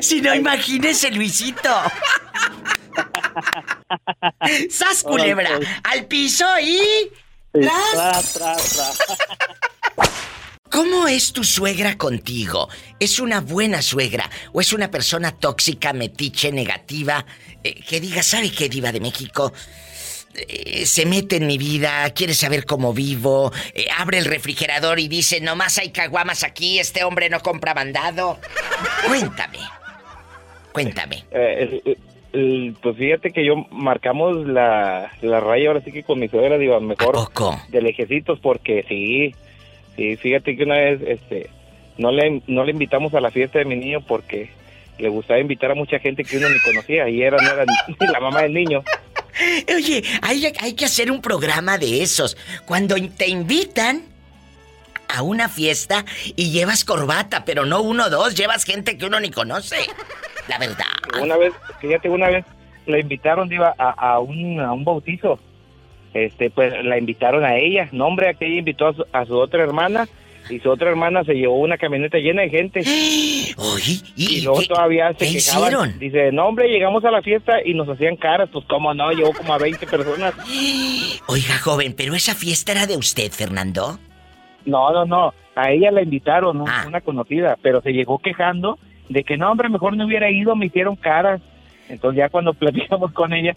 Si 0.02 0.20
no, 0.20 0.34
imagínese, 0.34 1.10
Luisito. 1.10 1.68
¡Sas, 4.70 5.02
culebra! 5.02 5.48
¡Al 5.84 6.06
piso 6.06 6.44
y... 6.62 6.78
¡Tras! 7.52 7.72
Tras, 7.92 8.32
tras, 8.34 8.76
tras. 8.76 8.98
¿Cómo 10.70 11.08
es 11.08 11.32
tu 11.32 11.44
suegra 11.44 11.96
contigo? 11.96 12.68
¿Es 12.98 13.20
una 13.20 13.40
buena 13.40 13.82
suegra 13.82 14.28
o 14.52 14.60
es 14.60 14.72
una 14.72 14.90
persona 14.90 15.32
tóxica, 15.32 15.92
metiche, 15.92 16.52
negativa? 16.52 17.24
eh, 17.66 17.82
que 17.88 18.00
diga, 18.00 18.22
¿sabe 18.22 18.50
qué, 18.50 18.68
Diva 18.68 18.92
de 18.92 19.00
México? 19.00 19.52
Eh, 20.34 20.84
se 20.86 21.06
mete 21.06 21.36
en 21.36 21.46
mi 21.46 21.58
vida, 21.58 22.08
quiere 22.10 22.34
saber 22.34 22.64
cómo 22.64 22.92
vivo, 22.92 23.52
eh, 23.74 23.86
abre 23.98 24.18
el 24.18 24.26
refrigerador 24.26 24.98
y 25.00 25.08
dice, 25.08 25.40
nomás 25.40 25.78
hay 25.78 25.90
caguamas 25.90 26.44
aquí, 26.44 26.78
este 26.78 27.04
hombre 27.04 27.28
no 27.30 27.40
compra 27.40 27.74
mandado. 27.74 28.38
Cuéntame. 29.06 29.58
Cuéntame. 30.72 31.24
Pues 32.82 32.96
fíjate 32.98 33.30
que 33.30 33.46
yo 33.46 33.66
marcamos 33.70 34.46
la, 34.46 35.10
la 35.22 35.40
raya 35.40 35.68
ahora 35.68 35.80
sí 35.80 35.90
que 35.90 36.02
con 36.02 36.20
mi 36.20 36.28
suegra, 36.28 36.58
digo, 36.58 36.78
mejor 36.80 37.30
de 37.68 37.80
lejecitos 37.80 38.38
porque 38.40 38.84
sí, 38.86 39.34
sí, 39.96 40.16
fíjate 40.16 40.56
que 40.56 40.64
una 40.64 40.76
vez, 40.76 41.00
este, 41.06 41.50
no 41.98 42.10
le, 42.10 42.42
no 42.46 42.64
le 42.64 42.72
invitamos 42.72 43.14
a 43.14 43.20
la 43.20 43.30
fiesta 43.30 43.58
de 43.58 43.64
mi 43.64 43.76
niño 43.76 44.00
porque 44.00 44.50
le 44.98 45.08
gustaba 45.08 45.40
invitar 45.40 45.70
a 45.70 45.74
mucha 45.74 45.98
gente 45.98 46.24
que 46.24 46.38
uno 46.38 46.48
ni 46.48 46.58
conocía 46.60 47.08
y 47.08 47.22
era, 47.22 47.36
no 47.38 47.50
era 47.50 47.64
ni 47.86 48.06
la 48.12 48.20
mamá 48.20 48.42
del 48.42 48.54
niño. 48.54 48.82
Oye, 49.74 50.02
hay, 50.22 50.52
hay 50.60 50.72
que 50.74 50.86
hacer 50.86 51.10
un 51.10 51.20
programa 51.20 51.78
de 51.78 52.02
esos. 52.02 52.36
Cuando 52.64 52.96
te 53.16 53.28
invitan 53.28 54.02
a 55.08 55.22
una 55.22 55.48
fiesta 55.48 56.04
y 56.34 56.50
llevas 56.50 56.84
corbata, 56.84 57.44
pero 57.44 57.64
no 57.64 57.82
uno 57.82 58.06
o 58.06 58.10
dos, 58.10 58.34
llevas 58.34 58.64
gente 58.64 58.96
que 58.96 59.06
uno 59.06 59.20
ni 59.20 59.30
conoce. 59.30 59.76
La 60.48 60.58
verdad. 60.58 60.86
Una 61.20 61.36
vez, 61.36 61.52
fíjate, 61.80 62.08
una 62.08 62.28
vez 62.28 62.44
la 62.86 62.98
invitaron, 62.98 63.48
diva, 63.48 63.74
a, 63.78 63.90
a 63.90 64.18
un, 64.20 64.60
a 64.60 64.72
un 64.72 64.84
bautizo. 64.84 65.38
Este, 66.16 66.50
pues 66.50 66.72
la 66.84 66.98
invitaron 66.98 67.44
a 67.44 67.56
ella. 67.56 67.88
No, 67.92 68.06
hombre, 68.06 68.28
aquella 68.28 68.56
invitó 68.56 68.88
a 68.88 68.94
su, 68.94 69.04
a 69.12 69.26
su 69.26 69.36
otra 69.36 69.62
hermana 69.62 70.08
y 70.48 70.60
su 70.60 70.70
otra 70.70 70.88
hermana 70.88 71.24
se 71.24 71.34
llevó 71.34 71.58
una 71.58 71.76
camioneta 71.76 72.18
llena 72.18 72.42
de 72.42 72.48
gente. 72.48 72.80
y, 74.16 74.40
luego 74.42 74.62
todavía 74.62 75.12
se 75.12 75.26
qué 75.26 75.32
quejaban. 75.32 75.68
hicieron? 75.68 75.98
Dice, 75.98 76.32
no, 76.32 76.46
hombre, 76.46 76.68
llegamos 76.68 77.04
a 77.04 77.10
la 77.10 77.20
fiesta 77.20 77.58
y 77.62 77.74
nos 77.74 77.88
hacían 77.88 78.16
caras. 78.16 78.48
Pues, 78.50 78.64
cómo 78.66 78.94
no, 78.94 79.10
llegó 79.12 79.32
como 79.32 79.52
a 79.52 79.58
20 79.58 79.86
personas. 79.86 80.34
Oiga, 81.28 81.58
joven, 81.58 81.94
pero 81.96 82.14
esa 82.14 82.34
fiesta 82.34 82.72
era 82.72 82.86
de 82.86 82.96
usted, 82.96 83.30
Fernando. 83.30 83.98
No, 84.64 84.90
no, 84.92 85.04
no. 85.04 85.34
A 85.54 85.70
ella 85.70 85.90
la 85.90 86.02
invitaron. 86.02 86.64
Ah. 86.66 86.84
una 86.86 87.00
conocida, 87.00 87.58
pero 87.60 87.80
se 87.82 87.92
llegó 87.92 88.18
quejando 88.18 88.78
de 89.08 89.22
que 89.22 89.36
no, 89.36 89.50
hombre, 89.50 89.68
mejor 89.68 89.96
no 89.96 90.06
hubiera 90.06 90.30
ido, 90.30 90.56
me 90.56 90.66
hicieron 90.66 90.96
caras. 90.96 91.40
Entonces 91.88 92.18
ya 92.18 92.28
cuando 92.28 92.54
platicamos 92.54 93.12
con 93.12 93.32
ella, 93.32 93.56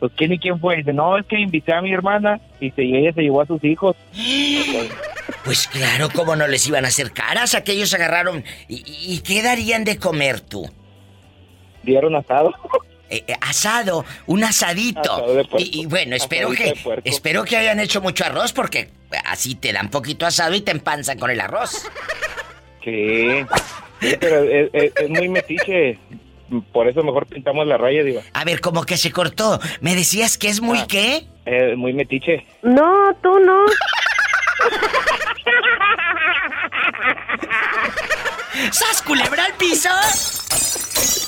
pues 0.00 0.10
quién 0.16 0.32
y 0.32 0.38
quién 0.38 0.58
fue, 0.58 0.76
dice, 0.78 0.92
no, 0.92 1.16
es 1.18 1.26
que 1.26 1.38
invité 1.38 1.72
a 1.72 1.80
mi 1.82 1.92
hermana 1.92 2.40
y, 2.58 2.70
se, 2.72 2.82
ella 2.82 3.12
se 3.12 3.22
llevó 3.22 3.42
a 3.42 3.46
sus 3.46 3.62
hijos. 3.62 3.96
Pues 5.44 5.68
claro, 5.68 6.08
¿cómo 6.14 6.36
no 6.36 6.46
les 6.48 6.66
iban 6.66 6.84
a 6.84 6.88
hacer 6.88 7.12
caras? 7.12 7.54
Aquellos 7.54 7.94
agarraron. 7.94 8.44
¿Y, 8.68 8.82
y 8.86 9.20
qué 9.20 9.42
darían 9.42 9.84
de 9.84 9.96
comer 9.96 10.40
tú? 10.40 10.68
Dieron 11.82 12.14
asado. 12.14 12.52
Eh, 13.08 13.24
eh, 13.26 13.34
asado, 13.40 14.04
un 14.26 14.44
asadito. 14.44 15.00
Asado 15.00 15.34
de 15.34 15.46
y, 15.58 15.80
y 15.82 15.86
bueno, 15.86 16.14
espero 16.16 16.48
Asadito 16.50 16.74
que 17.02 17.08
espero 17.08 17.44
que 17.44 17.56
hayan 17.56 17.80
hecho 17.80 18.00
mucho 18.00 18.24
arroz 18.24 18.52
porque 18.52 18.90
así 19.24 19.54
te 19.54 19.72
dan 19.72 19.88
poquito 19.88 20.26
asado 20.26 20.54
y 20.54 20.60
te 20.60 20.72
empanzan 20.72 21.18
con 21.18 21.30
el 21.30 21.40
arroz. 21.40 21.86
Sí, 22.84 23.28
Sí, 24.00 24.14
pero 24.20 24.42
es, 24.44 24.70
es- 24.72 24.92
es 24.96 25.08
muy 25.10 25.28
metiche. 25.28 25.98
Por 26.72 26.88
eso 26.88 27.02
mejor 27.02 27.26
pintamos 27.26 27.66
la 27.66 27.76
raya, 27.78 28.02
diva. 28.02 28.22
A 28.32 28.44
ver, 28.44 28.60
como 28.60 28.84
que 28.84 28.96
se 28.96 29.12
cortó. 29.12 29.60
¿Me 29.80 29.94
decías 29.94 30.36
que 30.38 30.48
es 30.48 30.60
muy 30.60 30.78
Ah. 30.80 30.86
qué? 30.88 31.24
Eh, 31.46 31.74
muy 31.76 31.92
metiche. 31.92 32.44
No, 32.62 33.14
tú 33.22 33.38
no. 33.40 33.64
¡Sas, 38.72 39.02
culebra 39.02 39.44
al 39.44 39.52
piso! 39.54 39.88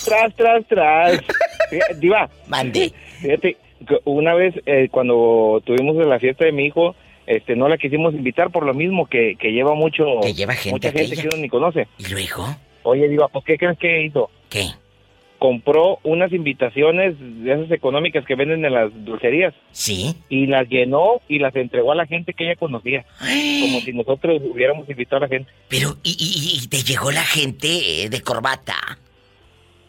Tras, 0.04 0.34
tras, 0.36 0.66
tras. 0.68 1.20
Diva. 2.00 2.28
Mande. 2.48 2.92
Fíjate, 3.20 3.56
una 4.04 4.34
vez 4.34 4.54
eh, 4.66 4.88
cuando 4.90 5.62
tuvimos 5.64 5.96
la 6.04 6.18
fiesta 6.18 6.44
de 6.44 6.52
mi 6.52 6.66
hijo, 6.66 6.94
este, 7.26 7.56
no 7.56 7.68
la 7.68 7.78
quisimos 7.78 8.14
invitar 8.14 8.50
por 8.50 8.66
lo 8.66 8.74
mismo 8.74 9.06
que, 9.06 9.36
que 9.38 9.52
lleva 9.52 9.74
mucho. 9.74 10.04
Que 10.22 10.34
lleva 10.34 10.54
gente 10.54 10.72
Mucha 10.72 10.90
gente 10.90 11.06
aquella. 11.14 11.22
que 11.22 11.28
uno 11.34 11.42
ni 11.42 11.48
conoce. 11.48 11.88
¿Y 11.98 12.08
luego? 12.08 12.46
Oye, 12.82 13.08
Diva, 13.08 13.28
¿por 13.28 13.44
qué 13.44 13.56
crees 13.56 13.78
que 13.78 14.02
hizo? 14.04 14.28
¿Qué? 14.50 14.66
Compró 15.42 15.98
unas 16.04 16.32
invitaciones 16.32 17.16
de 17.18 17.52
esas 17.52 17.72
económicas 17.72 18.24
que 18.24 18.36
venden 18.36 18.64
en 18.64 18.72
las 18.72 18.92
dulcerías. 19.04 19.52
Sí. 19.72 20.14
Y 20.28 20.46
las 20.46 20.68
llenó 20.68 21.20
y 21.26 21.40
las 21.40 21.56
entregó 21.56 21.90
a 21.90 21.96
la 21.96 22.06
gente 22.06 22.32
que 22.32 22.44
ella 22.44 22.54
conocía. 22.54 23.04
Como 23.18 23.80
si 23.80 23.92
nosotros 23.92 24.40
hubiéramos 24.44 24.88
invitado 24.88 25.16
a 25.16 25.20
la 25.26 25.28
gente. 25.28 25.50
Pero, 25.68 25.96
¿y, 26.04 26.10
y- 26.12 26.62
y 26.62 26.68
te 26.68 26.84
llegó 26.84 27.10
la 27.10 27.24
gente 27.24 28.04
eh, 28.04 28.08
de 28.08 28.20
corbata? 28.22 28.76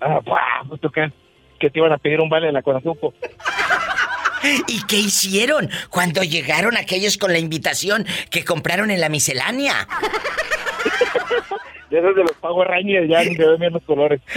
Ah, 0.01 0.19
¡buah! 0.25 0.75
¿Tú 0.81 0.89
crees 0.89 1.11
que 1.59 1.69
te 1.69 1.77
iban 1.77 1.91
a 1.93 1.99
pedir 1.99 2.19
un 2.19 2.29
vale 2.29 2.47
de 2.47 2.53
la 2.53 2.63
Conazupo? 2.63 3.13
¿Y 4.67 4.83
qué 4.87 4.97
hicieron 4.97 5.69
cuando 5.91 6.23
llegaron 6.23 6.77
aquellos 6.77 7.19
con 7.19 7.31
la 7.31 7.37
invitación 7.37 8.07
que 8.31 8.43
compraron 8.43 8.89
en 8.89 8.99
la 9.01 9.09
miscelánea? 9.09 9.87
De 11.93 11.99
esos 11.99 12.15
de 12.15 12.23
los 12.23 12.31
Power 12.41 12.67
Rangers 12.67 13.07
ya 13.07 13.23
ni 13.23 13.35
se 13.35 13.45
ven 13.47 13.59
bien 13.59 13.73
los 13.73 13.83
colores. 13.83 14.19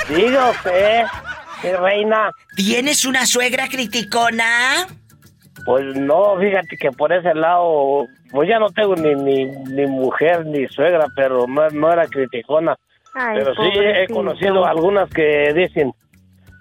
Usted, 0.10 1.04
mi 1.04 1.31
reina. 1.62 2.32
¿Tienes 2.56 3.06
una 3.06 3.26
suegra 3.26 3.68
criticona? 3.68 4.88
Pues 5.66 5.96
no, 5.96 6.38
fíjate 6.40 6.76
que 6.78 6.92
por 6.92 7.14
ese 7.14 7.34
lado, 7.36 8.08
pues 8.32 8.50
ya 8.50 8.60
no 8.60 8.70
tengo 8.70 8.96
ni, 8.96 9.14
ni, 9.16 9.46
ni 9.46 9.86
mujer 9.86 10.46
ni 10.46 10.68
suegra, 10.68 11.06
pero 11.16 11.46
no, 11.48 11.70
no 11.70 11.92
era 11.92 12.08
criticona. 12.08 12.76
Ay, 13.14 13.40
pero 13.40 13.54
sí 13.56 13.70
he 13.76 14.08
conocido 14.08 14.66
algunas 14.66 15.10
que 15.10 15.54
dicen, 15.54 15.94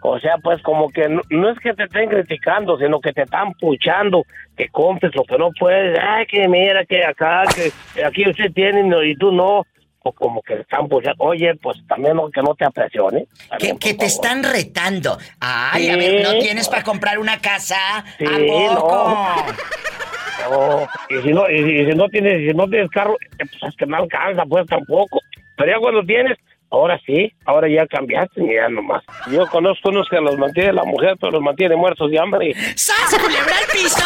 O 0.03 0.19
sea, 0.19 0.37
pues 0.43 0.61
como 0.63 0.89
que 0.91 1.09
no, 1.09 1.23
no 1.31 1.51
es 1.51 1.59
que 1.61 1.75
te 1.75 1.85
estén 1.85 2.09
criticando, 2.09 2.79
sino 2.79 3.01
que 3.01 3.13
te 3.13 3.23
están 3.23 3.53
puchando, 3.55 4.25
que 4.57 4.69
compres 4.69 5.15
lo 5.15 5.25
que 5.25 5.39
no 5.39 5.51
puedes. 5.59 5.99
Ay, 6.01 6.27
que 6.27 6.49
mira, 6.49 6.85
que 6.85 7.05
acá, 7.05 7.45
que 7.55 8.05
aquí 8.05 8.29
usted 8.29 8.53
tiene 8.53 8.83
no, 8.83 9.03
y 9.03 9.17
tú 9.17 9.31
no. 9.31 9.65
O 10.03 10.13
como 10.13 10.41
que 10.43 10.55
están 10.55 10.89
puchando. 10.89 11.17
Oye, 11.25 11.55
pues 11.63 11.77
también 11.87 12.17
no, 12.17 12.31
que 12.31 12.41
no 12.43 12.55
te 12.55 12.65
apresione. 12.65 13.27
Que, 13.59 13.77
que 13.77 13.95
te 13.95 14.07
están 14.07 14.43
retando. 14.43 15.19
Ay, 15.41 15.91
a 15.91 15.97
ver, 15.97 16.23
¿no 16.23 16.39
tienes 16.39 16.69
para 16.69 16.83
comprar 16.83 17.19
una 17.19 17.39
casa? 17.41 17.77
Sí, 18.19 18.25
¿A 18.27 18.75
poco? 18.77 19.17
No, 20.51 20.89
y 21.11 21.23
si 21.23 21.29
no, 21.35 21.51
y, 21.51 21.59
si- 21.59 21.81
y 21.83 21.87
si 21.91 21.97
no 21.97 22.09
tienes, 22.09 22.49
si 22.51 22.57
no 22.57 22.67
tienes 22.67 22.91
carro, 22.91 23.15
eh, 23.39 23.45
pues 23.47 23.63
es 23.73 23.77
que 23.77 23.85
no 23.87 23.97
alcanza, 23.99 24.45
pues 24.47 24.67
tampoco. 24.67 25.21
Pero 25.57 25.71
ya 25.73 25.79
cuando 25.79 26.03
tienes, 26.03 26.39
ahora 26.71 26.99
sí, 27.05 27.31
ahora 27.45 27.69
ya 27.69 27.87
cambiaste, 27.87 28.43
y 28.43 28.55
ya 28.55 28.69
nomás. 28.71 29.05
Yo 29.31 29.47
conozco 29.49 29.91
unos 29.91 30.09
que 30.09 30.19
los 30.21 30.39
mantiene 30.39 30.73
la 30.73 30.85
mujer, 30.85 31.17
pero 31.21 31.33
los 31.33 31.43
mantiene 31.43 31.77
muertos 31.77 32.11
de 32.11 32.19
hambre. 32.19 32.55
¡Sas, 32.75 33.19
culebra 33.23 33.55
al 33.59 33.67
piso! 33.71 34.03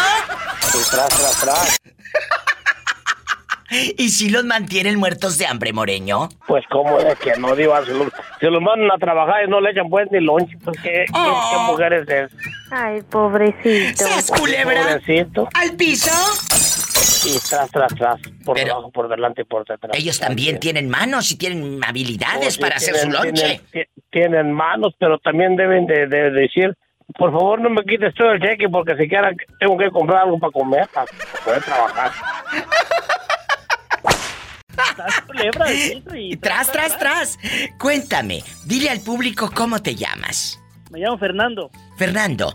Y 0.77 0.91
tras, 0.91 1.09
tras, 1.09 1.41
tras. 1.41 1.79
¿Y 3.99 4.09
si 4.11 4.31
los 4.31 4.45
mantienen 4.45 4.99
muertos 4.99 5.39
de 5.39 5.47
hambre, 5.47 5.73
Moreño? 5.73 6.29
Pues 6.47 6.65
cómo 6.71 6.99
es 6.99 7.19
que 7.19 7.33
no, 7.39 7.55
digo, 7.57 7.75
si 7.85 7.93
los, 7.93 8.09
si 8.41 8.47
los 8.47 8.61
mandan 8.63 8.91
a 8.91 8.99
trabajar 8.99 9.45
y 9.47 9.51
no 9.51 9.61
le 9.61 9.71
echan 9.71 9.89
pues 9.89 10.09
ni 10.11 10.21
lonche, 10.21 10.57
pues 10.65 10.77
qué, 10.83 11.05
qué, 11.07 11.13
qué 11.13 11.59
mujeres 11.67 12.09
es. 12.09 12.31
Ay, 12.71 13.03
pobrecito. 13.03 14.05
¡Sas, 14.05 14.31
culebra! 14.31 14.83
Pobrecito. 14.83 15.49
¡Al 15.55 15.73
piso! 15.77 16.11
Y 17.27 17.39
tras, 17.49 17.71
tras, 17.71 17.95
tras, 17.95 18.21
por 18.45 18.57
debajo, 18.59 18.91
por 18.91 19.09
delante 19.09 19.43
y 19.43 19.45
por 19.45 19.65
detrás. 19.67 19.97
Ellos 19.97 20.19
también 20.21 20.61
tienen 20.61 20.89
manos 20.91 21.31
y 21.33 21.39
tienen 21.39 21.83
habilidades 21.83 22.49
Oh, 22.49 22.51
sí, 22.51 22.61
para 22.61 22.77
hacer 22.77 22.97
su 22.97 23.11
lonche. 23.11 23.61
Tienen, 23.73 23.87
ti- 23.89 24.03
tienen 24.11 24.53
manos, 24.53 24.95
pero 24.99 25.19
también 25.19 25.57
deben 25.57 25.87
de, 25.87 26.07
de 26.07 26.31
decir, 26.31 26.77
por 27.19 27.33
favor 27.33 27.61
no 27.61 27.71
me 27.71 27.83
quites 27.85 28.15
todo 28.15 28.33
el 28.33 28.41
cheque 28.41 28.69
porque 28.69 28.97
siquiera 28.97 29.31
tengo 29.59 29.77
que 29.79 29.91
comprar 29.91 30.23
algo 30.25 30.39
para 30.39 30.53
comer, 30.53 30.87
para 30.93 31.07
poder 31.45 31.63
trabajar. 31.63 32.11
culebra 35.27 35.67
piso 35.67 36.15
y 36.17 36.37
Tras, 36.37 36.71
tras, 36.71 36.99
tras. 36.99 37.39
Cuéntame, 37.79 38.43
dile 38.65 38.91
al 38.91 39.01
público 39.01 39.51
cómo 39.55 39.81
te 39.83 39.95
llamas. 39.95 40.61
Me 40.91 41.01
llamo 41.01 41.19
Fernando. 41.19 41.71
Fernando, 41.97 42.55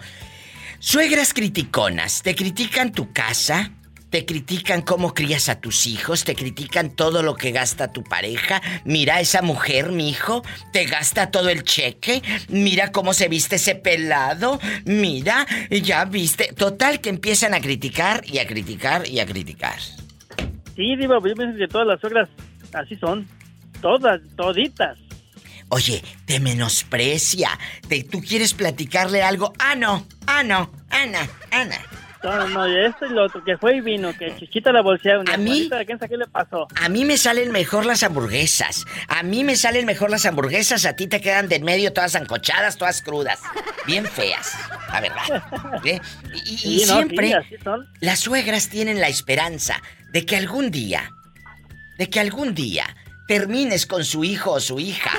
suegras 0.80 1.34
criticonas, 1.34 2.22
¿te 2.22 2.36
critican 2.36 2.92
tu 2.92 3.12
casa? 3.12 3.72
¿Te 4.10 4.26
critican 4.26 4.82
cómo 4.82 5.14
crías 5.14 5.50
a 5.50 5.60
tus 5.60 5.86
hijos? 5.86 6.24
¿Te 6.24 6.36
critican 6.36 6.96
todo 6.96 7.22
lo 7.22 7.36
que 7.36 7.52
gasta 7.52 7.92
tu 7.92 8.04
pareja? 8.04 8.60
Mira 8.84 9.20
esa 9.20 9.44
mujer, 9.44 9.92
mi 9.92 10.10
hijo, 10.10 10.42
te 10.74 10.86
gasta 10.86 11.30
todo 11.30 11.50
el 11.50 11.64
cheque. 11.64 12.24
Mira 12.48 12.92
cómo 12.92 13.14
se 13.14 13.28
viste 13.28 13.58
ese 13.58 13.76
pelado. 13.76 14.60
Mira, 14.86 15.46
ya 15.70 16.06
viste. 16.06 16.54
Total 16.54 17.02
que 17.02 17.10
empiezan 17.10 17.54
a 17.54 17.62
criticar 17.62 18.24
y 18.26 18.40
a 18.40 18.48
criticar 18.48 19.08
y 19.08 19.20
a 19.20 19.28
criticar. 19.28 19.78
Sí, 20.80 20.96
Diva, 20.96 21.18
yo 21.22 21.36
pienso 21.36 21.58
que 21.58 21.68
todas 21.68 21.86
las 21.86 22.00
suegras 22.00 22.30
así 22.72 22.96
son. 22.96 23.28
Todas, 23.82 24.22
toditas. 24.38 24.98
Oye, 25.68 26.02
te 26.26 26.40
menosprecia. 26.40 27.50
Te- 27.90 28.06
¿Tú 28.06 28.22
quieres 28.22 28.54
platicarle 28.54 29.22
algo? 29.22 29.52
Ah, 29.60 29.76
no. 29.76 30.08
Ah, 30.26 30.42
no. 30.42 30.72
Ana, 30.90 31.28
Ana. 31.52 31.76
No, 32.24 32.48
no, 32.48 32.66
esto 32.66 33.06
y 33.06 33.10
lo 33.10 33.26
otro, 33.26 33.44
que 33.44 33.58
fue 33.58 33.76
y 33.78 33.82
vino, 33.82 34.14
que 34.18 34.34
chiquita 34.38 34.72
la 34.72 34.82
bolsearon. 34.82 35.30
¿A 35.30 35.36
mí? 35.38 35.70
¿A 35.74 35.84
quién 35.86 36.00
sabe 36.00 36.10
qué 36.10 36.18
le 36.18 36.28
pasó? 36.28 36.68
A 36.82 36.88
mí 36.88 37.04
me 37.04 37.18
salen 37.18 37.52
mejor 37.52 37.86
las 37.86 38.04
hamburguesas. 38.04 38.86
A 39.10 39.22
mí 39.24 39.44
me 39.44 39.58
salen 39.58 39.86
mejor 39.86 40.10
las 40.10 40.26
hamburguesas. 40.26 40.86
A 40.86 40.96
ti 40.96 41.08
te 41.08 41.20
quedan 41.20 41.50
de 41.50 41.58
en 41.58 41.64
medio 41.66 41.92
todas 41.92 42.16
ancochadas, 42.16 42.78
todas 42.78 43.02
crudas. 43.02 43.40
Bien 43.86 44.06
feas. 44.06 44.54
La 44.92 45.02
verdad. 45.02 45.82
¿Eh? 45.84 46.00
Y, 46.46 46.54
y 46.54 46.58
Sí, 46.58 46.86
no, 46.88 46.96
siempre 46.96 47.34
sí, 47.48 47.56
las 48.02 48.20
suegras 48.20 48.70
tienen 48.70 49.00
la 49.00 49.08
esperanza 49.08 49.82
de 50.12 50.26
que 50.26 50.36
algún 50.36 50.72
día, 50.72 51.12
de 51.98 52.10
que 52.10 52.20
algún 52.20 52.54
día 52.56 52.96
termines 53.30 53.86
con 53.86 54.04
su 54.04 54.24
hijo 54.24 54.54
o 54.54 54.60
su 54.60 54.80
hija. 54.80 55.12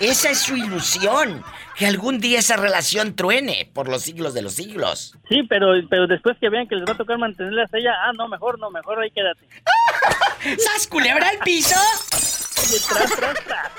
Esa 0.00 0.30
es 0.30 0.38
su 0.38 0.56
ilusión. 0.56 1.44
Que 1.76 1.86
algún 1.86 2.18
día 2.18 2.38
esa 2.38 2.56
relación 2.56 3.14
truene 3.14 3.70
por 3.74 3.86
los 3.86 4.02
siglos 4.02 4.32
de 4.32 4.40
los 4.40 4.54
siglos. 4.54 5.14
Sí, 5.28 5.42
pero, 5.48 5.72
pero 5.90 6.06
después 6.06 6.38
que 6.40 6.48
vean 6.48 6.66
que 6.68 6.76
les 6.76 6.88
va 6.88 6.92
a 6.92 6.96
tocar 6.96 7.18
mantenerlas 7.18 7.72
a 7.74 7.78
ella, 7.78 7.92
ah, 8.04 8.12
no, 8.16 8.28
mejor 8.28 8.58
no, 8.58 8.70
mejor 8.70 8.98
ahí 9.00 9.10
quédate. 9.10 9.46
¿Sas 10.58 10.86
culebra 10.86 11.28
al 11.28 11.38
piso? 11.40 11.76
Tras, 12.10 13.14
tras, 13.14 13.44
tras. 13.44 13.72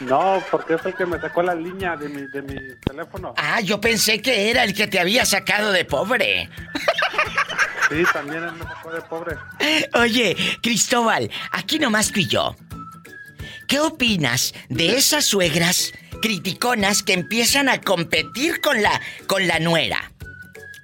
No, 0.00 0.42
porque 0.50 0.74
es 0.74 0.84
el 0.84 0.94
que 0.94 1.06
me 1.06 1.18
sacó 1.18 1.42
la 1.42 1.54
línea 1.54 1.96
de 1.96 2.10
mi, 2.10 2.26
de 2.26 2.42
mi 2.42 2.56
teléfono. 2.84 3.32
Ah, 3.38 3.62
yo 3.62 3.80
pensé 3.80 4.20
que 4.20 4.50
era 4.50 4.64
el 4.64 4.74
que 4.74 4.88
te 4.88 5.00
había 5.00 5.24
sacado 5.24 5.72
de 5.72 5.86
pobre. 5.86 6.50
Sí, 7.88 8.02
también 8.12 8.44
él 8.44 8.52
me 8.52 8.64
sacó 8.64 8.92
de 8.92 9.00
pobre. 9.00 9.36
Oye, 9.94 10.36
Cristóbal, 10.62 11.30
aquí 11.52 11.78
nomás 11.78 12.12
tú 12.12 12.20
y 12.20 12.26
yo. 12.26 12.54
¿Qué 13.66 13.80
opinas 13.80 14.52
de 14.68 14.98
esas 14.98 15.24
suegras 15.24 15.92
criticonas 16.22 17.02
que 17.02 17.12
empiezan 17.12 17.68
a 17.68 17.82
competir 17.82 18.62
con 18.62 18.80
la 18.80 18.98
con 19.26 19.46
la 19.46 19.58
nuera? 19.58 20.12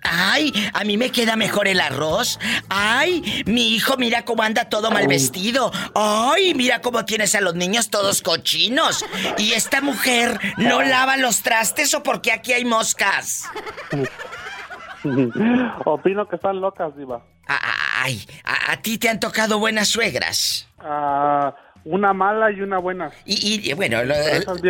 Ay, 0.03 0.53
a 0.72 0.84
mí 0.84 0.97
me 0.97 1.11
queda 1.11 1.36
mejor 1.36 1.68
el 1.68 1.80
arroz. 1.80 2.39
Ay, 2.68 3.43
mi 3.47 3.74
hijo 3.74 3.97
mira 3.97 4.24
cómo 4.24 4.43
anda 4.43 4.68
todo 4.68 4.91
mal 4.91 5.07
vestido. 5.07 5.72
Ay, 5.95 6.55
mira 6.55 6.80
cómo 6.80 7.05
tienes 7.05 7.34
a 7.34 7.41
los 7.41 7.55
niños 7.55 7.91
todos 7.91 8.22
cochinos. 8.22 9.05
Y 9.36 9.53
esta 9.53 9.80
mujer 9.80 10.39
no 10.57 10.82
lava 10.82 11.16
los 11.16 11.43
trastes 11.43 11.95
o 11.95 12.03
porque 12.03 12.32
aquí 12.32 12.53
hay 12.53 12.64
moscas. 12.64 13.45
Opino 15.84 16.28
que 16.28 16.36
están 16.36 16.61
locas, 16.61 16.97
Diva. 16.97 17.22
Ay, 17.47 18.26
a, 18.45 18.72
a 18.72 18.76
ti 18.82 18.99
te 18.99 19.09
han 19.09 19.20
tocado 19.20 19.59
buenas 19.59 19.89
suegras. 19.89 20.68
Ah, 20.78 21.55
una 21.91 22.12
mala 22.12 22.51
y 22.51 22.61
una 22.61 22.78
buena. 22.78 23.11
Y, 23.24 23.70
y, 23.70 23.72
bueno, 23.74 24.05
lo- 24.05 24.14
Esas 24.14 24.61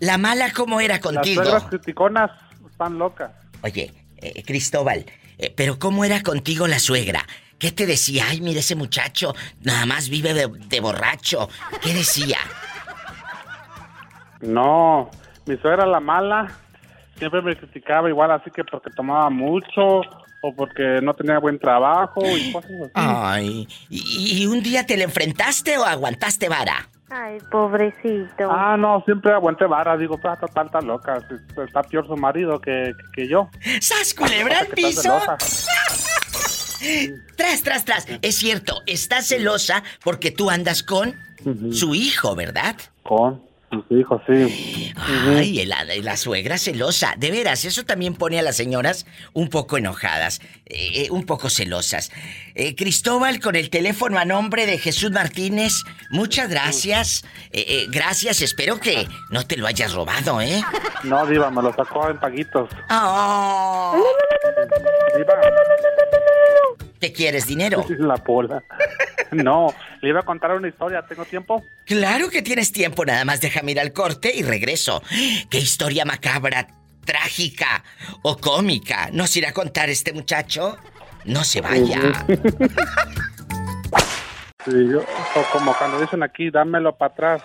la 0.00 0.18
mala 0.18 0.52
cómo 0.52 0.80
era 0.80 0.94
las 0.94 1.02
contigo. 1.02 1.42
suegras 1.42 1.64
criticonas 1.64 2.30
están 2.70 2.98
locas. 2.98 3.30
Oye, 3.62 3.92
eh, 4.18 4.42
Cristóbal, 4.44 5.04
eh, 5.38 5.52
pero 5.56 5.78
¿cómo 5.78 6.04
era 6.04 6.22
contigo 6.22 6.66
la 6.66 6.78
suegra? 6.78 7.24
¿Qué 7.58 7.70
te 7.72 7.86
decía? 7.86 8.24
Ay, 8.28 8.40
mire 8.40 8.60
ese 8.60 8.74
muchacho, 8.74 9.34
nada 9.62 9.84
más 9.86 10.08
vive 10.08 10.32
de, 10.34 10.48
de 10.48 10.80
borracho. 10.80 11.48
¿Qué 11.82 11.92
decía? 11.94 12.38
No, 14.40 15.10
mi 15.46 15.56
suegra 15.58 15.86
la 15.86 16.00
mala 16.00 16.50
siempre 17.18 17.42
me 17.42 17.54
criticaba 17.56 18.08
igual 18.08 18.30
así 18.30 18.50
que 18.50 18.64
porque 18.64 18.90
tomaba 18.96 19.28
mucho 19.28 20.00
o 20.40 20.54
porque 20.54 21.00
no 21.02 21.14
tenía 21.14 21.38
buen 21.38 21.58
trabajo 21.58 22.20
y 22.24 22.52
cosas 22.52 22.70
así. 22.70 22.90
Ay, 22.94 23.68
¿y, 23.88 24.42
y 24.42 24.46
un 24.46 24.62
día 24.62 24.86
te 24.86 24.96
le 24.96 25.04
enfrentaste 25.04 25.78
o 25.78 25.84
aguantaste 25.84 26.48
vara? 26.48 26.88
Ay, 27.12 27.38
pobrecito. 27.50 28.48
Ah, 28.48 28.76
no, 28.78 29.02
siempre 29.04 29.32
aguanté 29.32 29.66
vara, 29.66 29.96
digo, 29.96 30.16
pues 30.16 30.32
está, 30.40 30.62
está 30.62 30.80
loca, 30.80 31.18
está 31.56 31.82
peor 31.82 32.06
su 32.06 32.16
marido 32.16 32.60
que, 32.60 32.92
que 33.12 33.26
yo. 33.26 33.50
¡Sas, 33.80 34.14
culebra 34.14 34.58
al 34.60 34.66
está 34.66 34.74
piso! 34.76 35.20
Tras, 37.36 37.62
tras, 37.62 37.84
tras. 37.84 38.06
Es 38.22 38.36
cierto, 38.36 38.80
estás 38.86 39.26
celosa 39.26 39.82
porque 40.02 40.30
tú 40.30 40.48
andas 40.48 40.82
con 40.82 41.14
su 41.72 41.94
hijo, 41.94 42.34
¿verdad? 42.34 42.74
Con 43.02 43.42
hijos, 43.90 44.20
sí. 44.26 44.92
Ay, 44.96 45.64
la, 45.66 45.84
la 45.84 46.16
suegra 46.16 46.58
celosa. 46.58 47.14
De 47.16 47.30
veras, 47.30 47.64
eso 47.64 47.84
también 47.84 48.14
pone 48.14 48.38
a 48.38 48.42
las 48.42 48.56
señoras 48.56 49.06
un 49.32 49.48
poco 49.48 49.78
enojadas, 49.78 50.40
eh, 50.66 51.04
eh, 51.04 51.08
un 51.10 51.24
poco 51.24 51.50
celosas. 51.50 52.10
Eh, 52.54 52.74
Cristóbal, 52.74 53.38
con 53.40 53.54
el 53.56 53.70
teléfono 53.70 54.18
a 54.18 54.24
nombre 54.24 54.66
de 54.66 54.78
Jesús 54.78 55.10
Martínez, 55.12 55.84
muchas 56.10 56.50
gracias. 56.50 57.24
Eh, 57.52 57.64
eh, 57.68 57.86
gracias, 57.88 58.42
espero 58.42 58.80
que 58.80 59.06
no 59.30 59.46
te 59.46 59.56
lo 59.56 59.66
hayas 59.66 59.94
robado, 59.94 60.40
¿eh? 60.40 60.60
No, 61.04 61.24
Diva, 61.26 61.50
me 61.50 61.62
lo 61.62 61.72
sacó 61.74 62.10
en 62.10 62.18
paguitos. 62.18 62.68
Oh. 62.90 64.02
Diva. 65.16 65.34
¿Qué 67.00 67.12
quieres, 67.12 67.46
dinero? 67.46 67.84
La 67.98 68.16
pola. 68.16 68.62
No, 69.32 69.72
le 70.02 70.08
iba 70.08 70.20
a 70.20 70.22
contar 70.24 70.52
una 70.52 70.68
historia, 70.68 71.02
¿tengo 71.02 71.24
tiempo? 71.24 71.64
Claro 71.86 72.28
que 72.28 72.42
tienes 72.42 72.72
tiempo, 72.72 73.04
nada 73.04 73.24
más 73.24 73.40
déjame 73.40 73.72
ir 73.72 73.80
al 73.80 73.92
corte 73.92 74.32
y 74.34 74.42
regreso. 74.42 75.02
¿Qué 75.48 75.58
historia 75.58 76.04
macabra, 76.04 76.66
trágica 77.04 77.84
o 78.22 78.36
cómica 78.36 79.08
nos 79.12 79.36
irá 79.36 79.50
a 79.50 79.52
contar 79.52 79.88
este 79.88 80.12
muchacho? 80.12 80.76
No 81.24 81.44
se 81.44 81.60
vaya. 81.60 82.24
Sí, 84.64 84.72
yo, 84.90 85.00
o 85.00 85.52
como 85.52 85.74
cuando 85.74 86.00
dicen 86.00 86.22
aquí, 86.22 86.50
dámelo 86.50 86.96
para 86.96 87.12
atrás. 87.12 87.42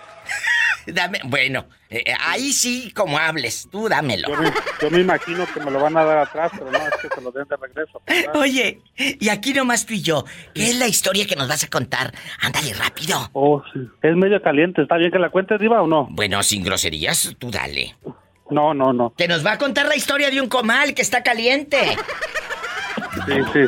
Dame, 0.88 1.20
bueno, 1.26 1.66
eh, 1.90 2.04
eh, 2.06 2.14
ahí 2.20 2.54
sí, 2.54 2.92
como 2.96 3.18
hables, 3.18 3.68
tú 3.72 3.90
dámelo. 3.90 4.28
Yo 4.28 4.42
me, 4.42 4.52
yo 4.82 4.92
me 4.92 5.00
imagino 5.02 5.46
que 5.52 5.60
me 5.60 5.72
lo 5.72 5.80
van 5.80 5.98
a 5.98 6.04
dar 6.04 6.18
atrás, 6.20 6.52
pero 6.54 6.72
no, 6.72 6.78
es 6.78 6.96
que 7.02 7.08
se 7.08 7.22
lo 7.22 7.32
den 7.32 7.48
de 7.48 7.56
regreso. 7.56 8.02
Oye, 8.36 8.82
y 8.98 9.30
aquí 9.30 9.54
nomás 9.54 9.86
tú 9.86 9.94
y 9.94 10.02
yo, 10.02 10.26
¿qué 10.54 10.70
es 10.70 10.80
la 10.80 10.88
historia 10.88 11.26
que 11.26 11.36
nos 11.36 11.48
vas 11.48 11.64
a 11.64 11.70
contar? 11.70 12.14
Ándale 12.40 12.74
rápido. 12.74 13.30
Oh, 13.34 13.64
sí. 13.74 13.80
Es 14.02 14.16
medio 14.16 14.42
caliente, 14.42 14.82
¿está 14.84 14.98
bien 14.98 15.12
que 15.12 15.20
la 15.20 15.30
cuentes, 15.30 15.60
Diva, 15.60 15.82
o 15.82 15.88
no? 15.88 16.08
Bueno, 16.12 16.42
sin 16.44 16.64
groserías, 16.64 17.36
tú 17.40 17.50
dale. 17.50 17.96
No, 18.50 18.74
no, 18.74 18.94
no. 18.94 19.14
Que 19.18 19.28
nos 19.28 19.46
va 19.46 19.54
a 19.54 19.58
contar 19.58 19.88
la 19.88 19.96
historia 19.96 20.30
de 20.30 20.40
un 20.40 20.48
comal 20.48 20.94
que 20.94 21.02
está 21.02 21.24
caliente. 21.24 21.98
Sí, 23.26 23.34
sí. 23.54 23.60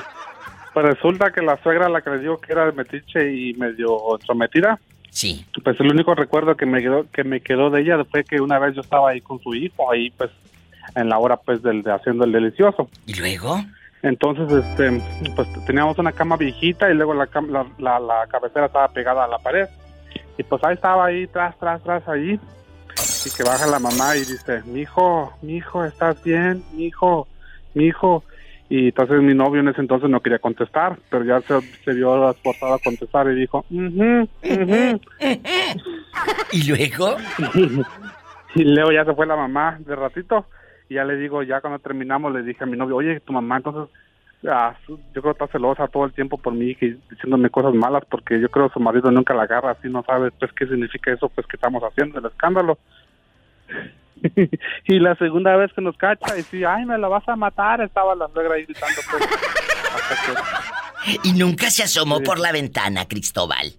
Pues 0.74 0.86
resulta 0.86 1.32
que 1.32 1.42
la 1.42 1.60
suegra 1.64 1.90
la 1.90 2.02
digo 2.20 2.40
que 2.40 2.52
era 2.52 2.72
metiche 2.72 3.34
y 3.34 3.54
medio 3.56 3.98
entrometida. 4.14 4.80
Sí. 5.18 5.44
Pues 5.64 5.80
el 5.80 5.92
único 5.92 6.14
recuerdo 6.14 6.56
que 6.56 6.68
me 6.68 6.80
quedó 6.80 7.10
que 7.10 7.24
me 7.24 7.42
quedó 7.42 7.72
de 7.72 7.82
ella 7.82 8.06
fue 8.06 8.24
que 8.24 8.40
una 8.40 8.60
vez 8.60 8.76
yo 8.76 8.82
estaba 8.82 9.10
ahí 9.10 9.20
con 9.20 9.40
su 9.40 9.56
hijo 9.56 9.92
ahí 9.92 10.12
pues 10.12 10.30
en 10.94 11.10
la 11.10 11.18
hora 11.18 11.38
pues 11.38 11.64
del 11.64 11.82
de 11.82 11.92
haciendo 11.92 12.24
el 12.24 12.32
delicioso. 12.32 12.88
¿Y 13.08 13.16
luego? 13.16 13.60
Entonces 14.04 14.48
este 14.52 15.02
pues 15.36 15.48
teníamos 15.66 15.98
una 15.98 16.12
cama 16.12 16.38
viejita 16.38 16.92
y 16.92 16.94
luego 16.94 17.16
la 17.16 17.28
la, 17.50 17.66
la, 17.80 18.00
la 18.00 18.28
cabecera 18.28 18.68
estaba 18.68 18.90
pegada 18.90 19.24
a 19.24 19.28
la 19.28 19.40
pared. 19.40 19.68
Y 20.38 20.44
pues 20.44 20.64
ahí 20.64 20.76
estaba 20.76 21.08
ahí 21.08 21.26
tras 21.26 21.58
tras 21.58 21.82
tras 21.82 22.08
ahí 22.08 22.40
y 23.26 23.30
que 23.36 23.42
baja 23.42 23.66
la 23.66 23.80
mamá 23.80 24.16
y 24.16 24.20
dice, 24.20 24.62
"Mi 24.68 24.82
hijo, 24.82 25.34
mi 25.42 25.56
hijo, 25.56 25.84
¿estás 25.84 26.22
bien? 26.22 26.64
Mi 26.74 26.86
hijo, 26.86 27.28
mi 27.74 27.86
hijo." 27.86 28.24
Y 28.70 28.88
entonces 28.88 29.22
mi 29.22 29.34
novio 29.34 29.62
en 29.62 29.70
ese 29.70 29.82
entonces 29.82 30.10
no 30.10 30.20
quería 30.22 30.40
contestar, 30.40 31.00
pero 31.10 31.24
ya 31.24 31.42
se, 31.42 31.54
se 31.86 31.94
vio 31.94 32.30
esforzado 32.30 32.74
a 32.74 32.80
contestar 32.80 33.30
y 33.32 33.36
dijo, 33.36 33.66
"Ujú, 33.70 34.28
ujú". 34.44 35.00
¿Y 36.52 36.68
luego? 36.70 37.16
y 38.56 38.64
luego 38.64 38.92
ya 38.92 39.06
se 39.06 39.16
fue 39.16 39.26
la 39.26 39.36
mamá 39.38 39.78
de 39.80 39.96
ratito 39.96 40.48
y 40.90 40.96
ya 40.96 41.06
le 41.06 41.16
digo, 41.18 41.44
ya 41.44 41.62
cuando 41.62 41.80
terminamos 41.80 42.34
le 42.34 42.44
dije 42.44 42.64
a 42.64 42.68
mi 42.68 42.78
novio, 42.78 42.98
oye, 42.98 43.20
tu 43.22 43.34
mamá 43.34 43.58
entonces, 43.58 43.94
ah, 44.48 44.78
yo 44.88 45.22
creo 45.22 45.24
que 45.24 45.44
está 45.44 45.48
celosa 45.48 45.88
todo 45.88 46.06
el 46.06 46.14
tiempo 46.14 46.38
por 46.38 46.54
mí 46.54 46.76
y 46.80 46.96
diciéndome 47.10 47.50
cosas 47.50 47.74
malas 47.74 48.04
porque 48.10 48.40
yo 48.40 48.50
creo 48.50 48.68
que 48.68 48.74
su 48.74 48.80
marido 48.80 49.12
nunca 49.12 49.34
la 49.34 49.44
agarra 49.44 49.72
así, 49.72 49.90
no 49.90 50.04
sabe 50.04 50.32
pues 50.32 50.52
qué 50.54 50.66
significa 50.66 51.12
eso 51.12 51.30
pues 51.30 51.48
que 51.48 51.56
estamos 51.58 51.84
haciendo, 51.84 52.20
el 52.20 52.26
escándalo. 52.26 52.78
y 54.86 55.00
la 55.00 55.16
segunda 55.16 55.56
vez 55.56 55.72
que 55.74 55.82
nos 55.82 55.98
cacha 55.98 56.38
y 56.38 56.44
sí, 56.44 56.64
ay, 56.64 56.86
me 56.86 56.98
la 56.98 57.08
vas 57.08 57.28
a 57.28 57.36
matar, 57.36 57.82
estaba 57.82 58.16
la 58.16 58.28
suegra 58.34 58.56
ahí 58.56 58.66
gritando 58.66 59.02
pues. 59.10 59.26
que- 59.26 61.18
Y 61.30 61.34
nunca 61.34 61.70
se 61.70 61.84
asomó 61.84 62.22
por 62.22 62.38
la 62.40 62.52
ventana, 62.52 63.08
Cristóbal. 63.08 63.74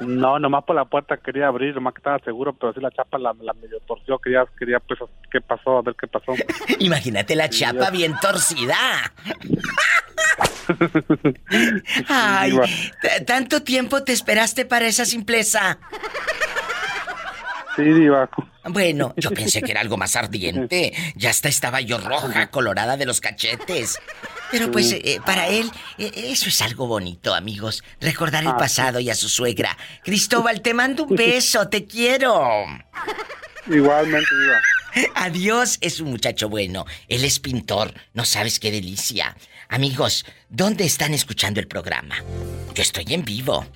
No, 0.00 0.38
nomás 0.38 0.64
por 0.64 0.76
la 0.76 0.84
puerta 0.84 1.16
quería 1.16 1.46
abrir, 1.46 1.74
nomás 1.74 1.94
que 1.94 2.00
estaba 2.00 2.18
seguro, 2.18 2.52
pero 2.54 2.74
sí 2.74 2.80
la 2.80 2.90
chapa 2.90 3.16
la, 3.18 3.32
la 3.40 3.54
medio 3.54 3.80
torció, 3.86 4.18
quería, 4.18 4.44
quería 4.58 4.78
pues 4.80 5.00
qué 5.30 5.40
pasó, 5.40 5.78
a 5.78 5.82
ver 5.82 5.94
qué 5.98 6.06
pasó. 6.06 6.34
Imagínate 6.80 7.34
la 7.34 7.48
chapa 7.48 7.88
bien 7.90 8.14
torcida. 8.20 8.76
Ay, 12.08 12.52
¿tanto 13.26 13.62
tiempo 13.62 14.02
te 14.02 14.12
esperaste 14.12 14.64
para 14.66 14.86
esa 14.86 15.04
simpleza? 15.06 15.78
Sí, 17.76 17.82
diva. 17.82 18.28
Bueno, 18.64 19.14
yo 19.18 19.30
pensé 19.30 19.60
que 19.62 19.70
era 19.70 19.80
algo 19.82 19.96
más 19.96 20.16
ardiente. 20.16 20.92
Ya 21.14 21.30
hasta 21.30 21.48
estaba 21.48 21.80
yo 21.82 21.98
roja, 21.98 22.50
colorada 22.50 22.96
de 22.96 23.04
los 23.06 23.20
cachetes. 23.20 23.98
Pero 24.50 24.70
pues 24.70 24.92
eh, 24.92 25.20
para 25.26 25.48
él 25.48 25.70
eh, 25.98 26.10
eso 26.30 26.48
es 26.48 26.60
algo 26.62 26.86
bonito, 26.86 27.34
amigos. 27.34 27.84
Recordar 28.00 28.42
el 28.44 28.50
Ah, 28.50 28.56
pasado 28.56 28.98
y 29.00 29.10
a 29.10 29.14
su 29.14 29.28
suegra. 29.28 29.76
Cristóbal, 30.04 30.62
te 30.62 30.72
mando 30.72 31.04
un 31.04 31.14
beso, 31.16 31.68
te 31.68 31.84
quiero. 31.84 32.64
Igualmente, 33.68 34.28
diva. 34.40 34.60
Adiós, 35.14 35.76
es 35.82 36.00
un 36.00 36.10
muchacho 36.10 36.48
bueno. 36.48 36.86
Él 37.08 37.24
es 37.24 37.38
pintor, 37.38 37.92
no 38.14 38.24
sabes 38.24 38.58
qué 38.58 38.70
delicia. 38.70 39.36
Amigos, 39.68 40.24
¿dónde 40.48 40.84
están 40.86 41.12
escuchando 41.12 41.60
el 41.60 41.66
programa? 41.68 42.16
Yo 42.74 42.82
estoy 42.82 43.04
en 43.08 43.24
vivo. 43.24 43.66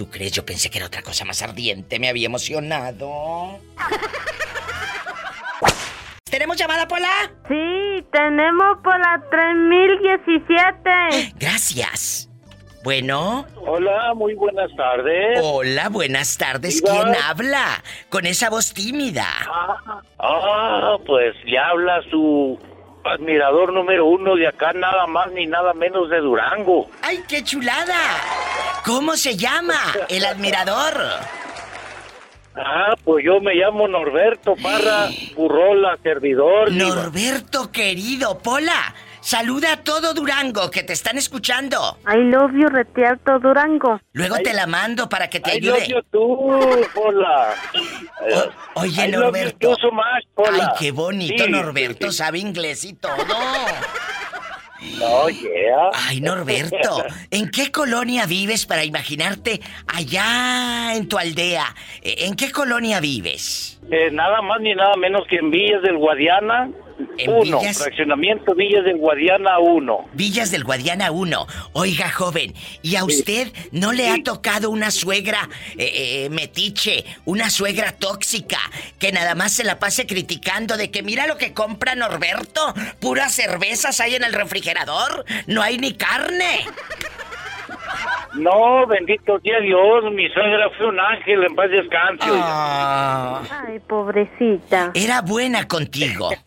¿Tú 0.00 0.08
crees? 0.08 0.32
Yo 0.32 0.46
pensé 0.46 0.70
que 0.70 0.78
era 0.78 0.86
otra 0.86 1.02
cosa 1.02 1.26
más 1.26 1.42
ardiente, 1.42 1.98
me 1.98 2.08
había 2.08 2.24
emocionado. 2.24 3.58
¿Tenemos 6.24 6.56
llamada, 6.56 6.88
Pola? 6.88 7.30
Sí, 7.46 8.02
tenemos 8.10 8.78
por 8.82 8.98
la 8.98 9.22
3017. 9.30 11.34
Gracias. 11.38 12.30
Bueno. 12.82 13.44
Hola, 13.56 14.14
muy 14.14 14.32
buenas 14.36 14.74
tardes. 14.74 15.38
Hola, 15.42 15.90
buenas 15.90 16.38
tardes. 16.38 16.82
Diva. 16.82 16.94
¿Quién 16.94 17.14
habla? 17.22 17.84
Con 18.08 18.24
esa 18.24 18.48
voz 18.48 18.72
tímida. 18.72 19.26
Ah, 20.18 20.96
pues 21.06 21.34
ya 21.46 21.68
habla 21.68 22.00
su 22.10 22.58
admirador 23.04 23.72
número 23.72 24.06
uno 24.06 24.36
de 24.36 24.48
acá, 24.48 24.72
nada 24.72 25.06
más 25.06 25.30
ni 25.32 25.46
nada 25.46 25.72
menos 25.74 26.10
de 26.10 26.18
Durango. 26.18 26.88
¡Ay, 27.02 27.22
qué 27.28 27.42
chulada! 27.42 27.96
¿Cómo 28.84 29.16
se 29.16 29.36
llama 29.36 29.78
el 30.08 30.24
admirador? 30.24 30.94
Ah, 32.56 32.94
pues 33.04 33.24
yo 33.24 33.40
me 33.40 33.54
llamo 33.54 33.86
Norberto 33.86 34.54
Parra 34.56 35.08
Burrola, 35.36 35.96
servidor. 36.02 36.72
Norberto 36.72 37.70
querido, 37.70 38.38
Pola, 38.38 38.94
saluda 39.20 39.72
a 39.72 39.76
todo 39.78 40.14
Durango 40.14 40.70
que 40.70 40.82
te 40.82 40.92
están 40.92 41.18
escuchando. 41.18 41.98
I 42.06 42.16
love 42.30 42.52
you, 42.52 42.68
Retiarto 42.68 43.38
Durango. 43.38 44.00
Luego 44.12 44.36
te 44.38 44.52
la 44.52 44.66
mando 44.66 45.08
para 45.08 45.28
que 45.30 45.40
te 45.40 45.56
I 45.56 45.60
love 45.60 45.82
ayude. 45.82 45.88
you 45.88 46.02
too, 46.10 46.86
Pola. 46.94 47.54
Oye, 48.74 49.06
I 49.06 49.10
love 49.10 49.12
you 49.12 49.20
Norberto. 49.20 49.58
too 49.58 49.76
so 49.80 49.90
much, 49.92 50.24
Pola. 50.34 50.68
Ay, 50.72 50.76
qué 50.78 50.90
bonito, 50.92 51.44
Sí, 51.44 51.50
Norberto, 51.50 52.12
sabe 52.12 52.38
inglés 52.38 52.84
y 52.84 52.94
todo. 52.94 53.16
No, 54.98 55.28
yeah. 55.28 55.90
Ay, 55.92 56.22
Norberto, 56.22 57.04
¿en 57.30 57.50
qué 57.50 57.70
colonia 57.70 58.24
vives 58.24 58.64
para 58.64 58.82
imaginarte 58.82 59.60
allá 59.86 60.94
en 60.94 61.06
tu 61.06 61.18
aldea? 61.18 61.74
¿En 62.02 62.34
qué 62.34 62.50
colonia 62.50 62.98
vives? 62.98 63.78
Eh, 63.90 64.10
nada 64.12 64.40
más 64.42 64.60
ni 64.60 64.74
nada 64.74 64.96
menos 64.96 65.26
que 65.28 65.36
en 65.36 65.50
Villas 65.50 65.82
del 65.82 65.96
Guadiana 65.96 66.70
¿En 67.18 67.30
1. 67.30 67.58
Villas? 67.58 67.78
Fraccionamiento 67.78 68.54
Villas 68.54 68.84
del 68.84 68.98
Guadiana 68.98 69.58
1. 69.58 70.08
Villas 70.12 70.50
del 70.50 70.64
Guadiana 70.64 71.10
1. 71.10 71.46
Oiga, 71.72 72.10
joven, 72.10 72.54
¿y 72.82 72.96
a 72.96 73.04
usted 73.04 73.48
no 73.72 73.92
le 73.92 74.08
ha 74.08 74.22
tocado 74.22 74.70
una 74.70 74.90
suegra 74.90 75.48
eh, 75.76 76.24
eh, 76.24 76.30
metiche, 76.30 77.04
una 77.24 77.50
suegra 77.50 77.92
tóxica, 77.92 78.58
que 78.98 79.12
nada 79.12 79.34
más 79.34 79.52
se 79.52 79.64
la 79.64 79.78
pase 79.78 80.06
criticando 80.06 80.76
de 80.76 80.90
que 80.90 81.02
mira 81.02 81.26
lo 81.26 81.36
que 81.36 81.52
compra 81.52 81.94
Norberto? 81.94 82.74
Puras 83.00 83.34
cervezas 83.34 84.00
hay 84.00 84.14
en 84.14 84.24
el 84.24 84.32
refrigerador, 84.32 85.24
no 85.46 85.62
hay 85.62 85.78
ni 85.78 85.94
carne. 85.94 86.64
No, 88.34 88.86
bendito 88.86 89.40
sea 89.40 89.60
Dios, 89.60 90.12
mi 90.12 90.28
suegra 90.28 90.70
fue 90.76 90.86
un 90.86 91.00
ángel, 91.00 91.44
en 91.44 91.54
paz 91.54 91.70
descanse. 91.70 92.26
Ah. 92.30 93.42
Ay, 93.66 93.80
pobrecita. 93.80 94.92
Era 94.94 95.22
buena 95.22 95.66
contigo. 95.66 96.30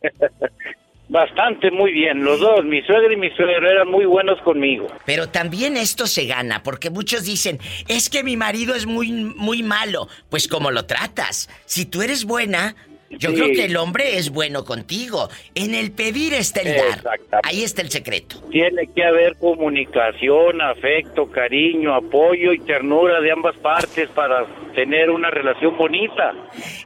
Bastante, 1.10 1.70
muy 1.70 1.92
bien. 1.92 2.24
Los 2.24 2.40
dos, 2.40 2.66
mi 2.66 2.82
suegra 2.82 3.14
y 3.14 3.18
mi 3.18 3.30
suegro, 3.32 3.70
eran 3.70 3.88
muy 3.88 4.06
buenos 4.06 4.42
conmigo. 4.42 4.88
Pero 5.06 5.30
también 5.30 5.78
esto 5.78 6.08
se 6.08 6.26
gana, 6.26 6.64
porque 6.64 6.90
muchos 6.90 7.26
dicen, 7.26 7.60
es 7.88 8.10
que 8.10 8.24
mi 8.24 8.36
marido 8.36 8.74
es 8.74 8.88
muy, 8.88 9.12
muy 9.12 9.62
malo. 9.62 10.08
Pues 10.30 10.48
como 10.48 10.72
lo 10.72 10.86
tratas. 10.86 11.50
Si 11.66 11.86
tú 11.86 12.02
eres 12.02 12.26
buena, 12.26 12.76
yo 13.20 13.30
Sí. 13.30 13.36
creo 13.36 13.48
que 13.50 13.66
el 13.66 13.78
hombre 13.78 14.18
es 14.18 14.30
bueno 14.30 14.64
contigo. 14.66 15.30
En 15.56 15.76
el 15.76 15.92
pedir 15.92 16.34
está 16.34 16.62
el 16.62 16.76
dar. 16.76 17.20
Ahí 17.44 17.64
está 17.64 17.82
el 17.82 17.90
secreto. 17.90 18.42
Tiene 18.52 18.88
que 18.94 19.04
haber 19.04 19.36
comunicación, 19.38 20.62
afecto, 20.62 21.30
cariño, 21.30 21.94
apoyo 21.96 22.54
y 22.54 22.60
ternura 22.60 23.20
de 23.22 23.32
ambas 23.32 23.56
partes 23.58 24.10
para 24.10 24.46
tener 24.76 25.10
una 25.10 25.30
relación 25.30 25.78
bonita. 25.78 26.34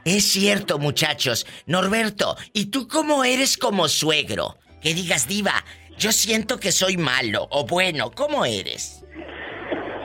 Es 0.04 0.24
cierto, 0.24 0.78
muchachos. 0.78 1.46
Norberto, 1.66 2.36
¿y 2.52 2.66
tú 2.70 2.88
cómo 2.88 3.24
eres 3.24 3.56
como 3.56 3.88
suegro? 3.88 4.56
Que 4.82 4.94
digas, 4.94 5.26
diva, 5.28 5.64
yo 5.98 6.12
siento 6.12 6.58
que 6.60 6.70
soy 6.72 6.96
malo 6.96 7.48
o 7.50 7.66
bueno, 7.66 8.10
¿cómo 8.14 8.44
eres? 8.44 9.04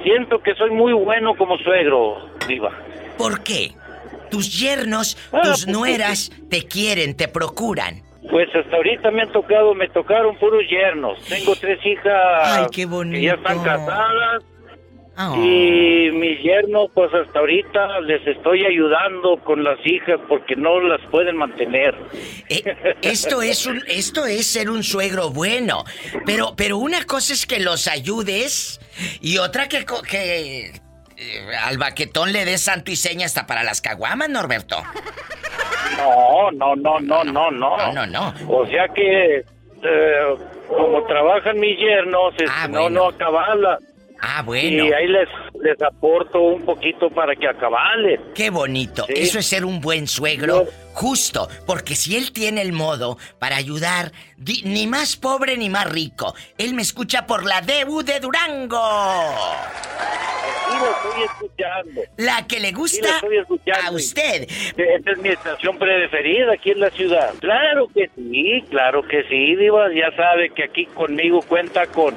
Siento 0.04 0.42
que 0.42 0.54
soy 0.56 0.72
muy 0.72 0.92
bueno 0.94 1.36
como 1.38 1.58
suegro, 1.60 2.30
Diva. 2.48 2.72
¿Por 3.18 3.42
qué? 3.44 3.72
Tus 4.34 4.60
yernos, 4.60 5.16
Ah, 5.32 5.42
tus 5.44 5.66
pues, 5.66 5.68
nueras 5.68 6.32
te 6.50 6.64
quieren, 6.66 7.16
te 7.16 7.28
procuran. 7.28 8.02
Pues 8.32 8.50
hasta 8.56 8.76
ahorita 8.78 9.12
me 9.12 9.22
han 9.22 9.32
tocado, 9.32 9.76
me 9.76 9.88
tocaron 9.90 10.36
puros 10.40 10.64
yernos. 10.68 11.24
Tengo 11.26 11.56
tres 11.56 11.78
hijas 11.86 12.42
Ay, 12.44 12.66
qué 12.72 12.88
que 13.12 13.22
ya 13.22 13.34
están 13.34 13.64
casadas. 13.64 14.44
Ah. 15.16 15.36
Y 15.38 16.10
mis 16.12 16.42
yernos, 16.42 16.90
pues 16.96 17.14
hasta 17.14 17.38
ahorita 17.38 18.00
les 18.02 18.26
estoy 18.26 18.66
ayudando 18.66 19.38
con 19.44 19.64
las 19.64 19.78
hijas 19.86 20.20
porque 20.28 20.56
no 20.56 20.80
las 20.80 21.00
pueden 21.12 21.38
mantener. 21.38 21.96
Eh, 22.50 22.64
Esto 23.04 23.44
es 23.44 23.68
un, 23.68 23.84
esto 23.88 24.26
es 24.26 24.48
ser 24.48 24.72
un 24.72 24.82
suegro 24.82 25.30
bueno. 25.30 25.84
Pero, 26.26 26.56
pero 26.56 26.80
una 26.80 27.04
cosa 27.06 27.34
es 27.34 27.46
que 27.46 27.60
los 27.60 27.88
ayudes 27.88 28.80
y 29.22 29.38
otra 29.38 29.70
que, 29.70 29.86
que 30.10 30.72
eh, 31.18 31.56
al 31.64 31.78
baquetón 31.78 32.32
le 32.32 32.46
des 32.46 32.62
santo 32.62 32.92
y 32.92 32.96
seña 32.96 33.26
hasta 33.26 33.46
para 33.46 33.64
las 33.64 33.82
caguamas, 33.82 34.30
Norberto. 34.30 34.78
No, 35.98 36.52
no, 36.52 36.76
no, 36.76 37.00
no, 37.00 37.24
no, 37.24 37.52
no. 37.52 37.78
No, 37.78 37.94
no, 37.94 38.06
no. 38.08 38.34
O 38.50 38.66
sea 38.68 38.88
que, 38.90 39.38
eh, 39.38 40.36
como 40.68 41.04
trabajan 41.06 41.60
mis 41.60 41.78
yernos, 41.78 42.34
este, 42.38 42.70
no, 42.70 42.90
no 42.90 43.10
acabala. 43.10 43.78
Ah, 44.22 44.42
bueno. 44.42 44.86
Y 44.86 44.94
ahí 44.94 45.08
les, 45.08 45.28
les 45.62 45.82
aporto 45.82 46.40
un 46.40 46.64
poquito 46.64 47.10
para 47.10 47.36
que 47.36 47.48
acabalen. 47.48 48.22
Qué 48.34 48.50
bonito. 48.50 49.06
Sí. 49.08 49.14
Eso 49.18 49.40
es 49.40 49.46
ser 49.46 49.66
un 49.66 49.82
buen 49.82 50.08
suegro. 50.08 50.66
Justo, 50.94 51.48
porque 51.66 51.96
si 51.96 52.16
él 52.16 52.32
tiene 52.32 52.62
el 52.62 52.72
modo 52.72 53.18
para 53.40 53.56
ayudar, 53.58 54.12
di- 54.38 54.62
ni 54.66 54.88
más 54.88 55.16
pobre 55.16 55.58
ni 55.58 55.70
más 55.70 55.90
rico. 55.90 56.34
Él 56.58 56.74
me 56.74 56.82
escucha 56.82 57.26
por 57.26 57.44
la 57.46 57.62
DU 57.62 58.04
de 58.04 58.20
Durango. 58.20 58.80
Sí, 60.70 60.80
lo 60.80 60.92
estoy 61.10 61.24
escuchando. 61.24 62.02
La 62.18 62.48
que 62.48 62.60
le 62.60 62.70
Sí, 62.70 62.74
gusta 62.74 63.08
lo 63.08 63.16
estoy 63.16 63.38
escuchando. 63.38 63.88
a 63.90 63.92
usted. 63.92 64.48
Esta 64.78 65.12
es 65.12 65.18
mi 65.20 65.30
estación 65.30 65.78
preferida 65.78 66.54
aquí 66.54 66.72
en 66.72 66.80
la 66.80 66.90
ciudad. 66.90 67.34
Claro 67.40 67.88
que 67.94 68.10
sí, 68.16 68.64
claro 68.70 69.04
que 69.04 69.24
sí, 69.30 69.56
Diva. 69.56 69.88
Ya 69.94 70.16
sabe 70.16 70.50
que 70.50 70.64
aquí 70.64 70.86
conmigo 70.88 71.42
cuenta 71.44 71.86
con, 71.88 72.16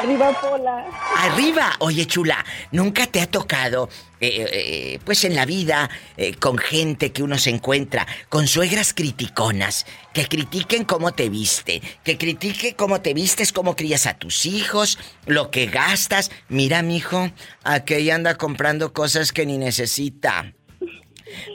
arriba, 0.00 0.32
Pola. 0.40 0.84
Arriba, 1.18 1.72
oye 1.80 2.06
chula, 2.06 2.44
¿nunca 2.72 3.06
te 3.06 3.20
ha 3.20 3.26
tocado, 3.26 3.88
eh, 4.20 4.46
eh, 4.52 5.00
pues 5.04 5.24
en 5.24 5.34
la 5.34 5.44
vida, 5.44 5.90
eh, 6.16 6.34
con 6.34 6.56
gente 6.58 7.12
que 7.12 7.22
uno 7.22 7.38
se 7.38 7.50
encuentra, 7.50 8.06
con 8.28 8.46
suegras 8.46 8.94
criticonas, 8.94 9.86
que 10.12 10.26
critiquen 10.26 10.84
cómo 10.84 11.12
te 11.12 11.28
viste, 11.28 11.82
que 12.04 12.16
critique 12.16 12.74
cómo 12.74 13.00
te 13.00 13.14
vistes, 13.14 13.52
cómo 13.52 13.76
crías 13.76 14.06
a 14.06 14.14
tus 14.14 14.46
hijos, 14.46 14.98
lo 15.26 15.50
que 15.50 15.66
gastas? 15.66 16.30
Mira, 16.48 16.82
mijo, 16.82 17.30
aquella 17.64 18.14
anda 18.14 18.36
comprando 18.36 18.92
cosas 18.92 19.32
que 19.32 19.46
ni 19.46 19.58
necesita. 19.58 20.52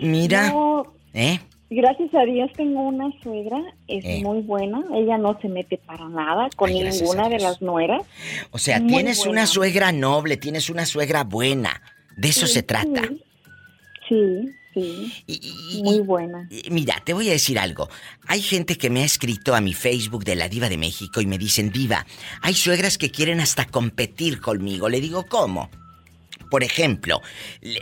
Mira, 0.01 0.49
No, 0.51 0.93
¿eh? 1.13 1.39
gracias 1.69 2.13
a 2.13 2.23
Dios 2.25 2.51
tengo 2.55 2.81
una 2.87 3.09
suegra, 3.23 3.61
es 3.87 4.03
Eh. 4.05 4.21
muy 4.23 4.41
buena. 4.41 4.83
Ella 4.93 5.17
no 5.17 5.37
se 5.41 5.47
mete 5.47 5.77
para 5.77 6.07
nada 6.09 6.49
con 6.55 6.69
Ay, 6.69 6.83
ninguna 6.83 7.29
de 7.29 7.39
las 7.39 7.61
nueras. 7.61 8.03
O 8.51 8.57
sea, 8.57 8.79
Muy 8.79 8.89
tienes 8.93 9.17
buena. 9.19 9.31
una 9.31 9.45
suegra 9.47 9.91
noble, 9.91 10.37
tienes 10.37 10.69
una 10.69 10.85
suegra 10.85 11.23
buena. 11.23 11.81
De 12.17 12.29
eso 12.29 12.45
Sí, 12.47 12.53
se 12.53 12.63
trata. 12.63 13.01
Sí, 14.09 14.49
sí. 14.73 15.81
muy 15.83 15.99
buena. 16.01 16.47
Mira, 16.69 16.95
te 17.05 17.13
voy 17.13 17.29
a 17.29 17.31
decir 17.31 17.57
algo. 17.57 17.87
Hay 18.27 18.41
gente 18.41 18.77
que 18.77 18.89
me 18.89 19.01
ha 19.01 19.05
escrito 19.05 19.55
a 19.55 19.61
mi 19.61 19.73
Facebook 19.73 20.25
de 20.25 20.35
la 20.35 20.49
Diva 20.49 20.67
de 20.69 20.77
México 20.77 21.21
y 21.21 21.25
me 21.25 21.37
dicen, 21.37 21.71
Diva, 21.71 22.05
hay 22.41 22.53
suegras 22.53 22.97
que 22.97 23.11
quieren 23.11 23.39
hasta 23.39 23.65
competir 23.65 24.41
conmigo. 24.41 24.89
Le 24.89 24.99
digo, 24.99 25.25
¿cómo? 25.27 25.69
Por 26.51 26.63
ejemplo, 26.63 27.21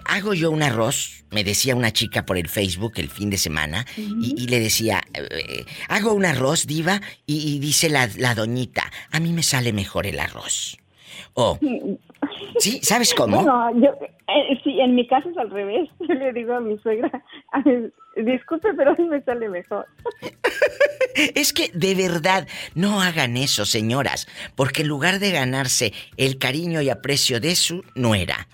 hago 0.05 0.34
yo 0.34 0.51
un 0.51 0.63
arroz, 0.63 1.26
me 1.32 1.43
decía 1.43 1.76
una 1.76 1.91
chica 1.91 2.26
por 2.26 2.38
el 2.38 2.47
Facebook 2.47 2.93
el 2.97 3.09
fin 3.09 3.30
de 3.30 3.38
semana, 3.38 3.86
y, 3.97 4.36
y 4.38 4.47
le 4.47 4.59
decía, 4.59 5.01
eh, 5.13 5.65
hago 5.89 6.13
un 6.13 6.24
arroz, 6.26 6.67
diva, 6.67 7.01
y, 7.26 7.55
y 7.55 7.59
dice 7.59 7.89
la, 7.89 8.07
la 8.17 8.36
doñita, 8.36 8.89
a 9.11 9.20
mí 9.20 9.34
me 9.34 9.43
sale 9.43 9.74
mejor 9.74 10.05
el 10.05 10.20
arroz. 10.20 10.78
O, 11.34 11.57
Sí, 12.59 12.80
¿sabes 12.84 13.13
cómo? 13.13 13.41
No, 13.41 13.72
yo, 13.82 13.89
eh, 14.28 14.59
sí, 14.63 14.80
en 14.80 14.93
mi 14.95 15.07
caso 15.07 15.30
es 15.30 15.38
al 15.38 15.49
revés. 15.49 15.89
Yo 15.99 16.13
le 16.13 16.34
digo 16.34 16.53
a 16.53 16.59
mi 16.59 16.78
suegra, 16.80 17.09
"Ay, 17.51 17.63
disculpe, 18.17 18.70
pero 18.76 18.93
hoy 18.97 19.05
me 19.05 19.22
sale 19.24 19.49
mejor. 19.49 19.86
Es 21.36 21.51
que 21.53 21.70
de 21.74 21.95
verdad 21.95 22.47
no 22.76 23.01
hagan 23.01 23.36
eso, 23.36 23.65
señoras, 23.65 24.28
porque 24.55 24.84
en 24.84 24.88
lugar 24.88 25.20
de 25.20 25.32
ganarse 25.32 25.91
el 26.17 26.38
cariño 26.38 26.82
y 26.82 26.89
aprecio 26.89 27.41
de 27.41 27.55
su 27.55 27.84
nuera, 27.95 28.47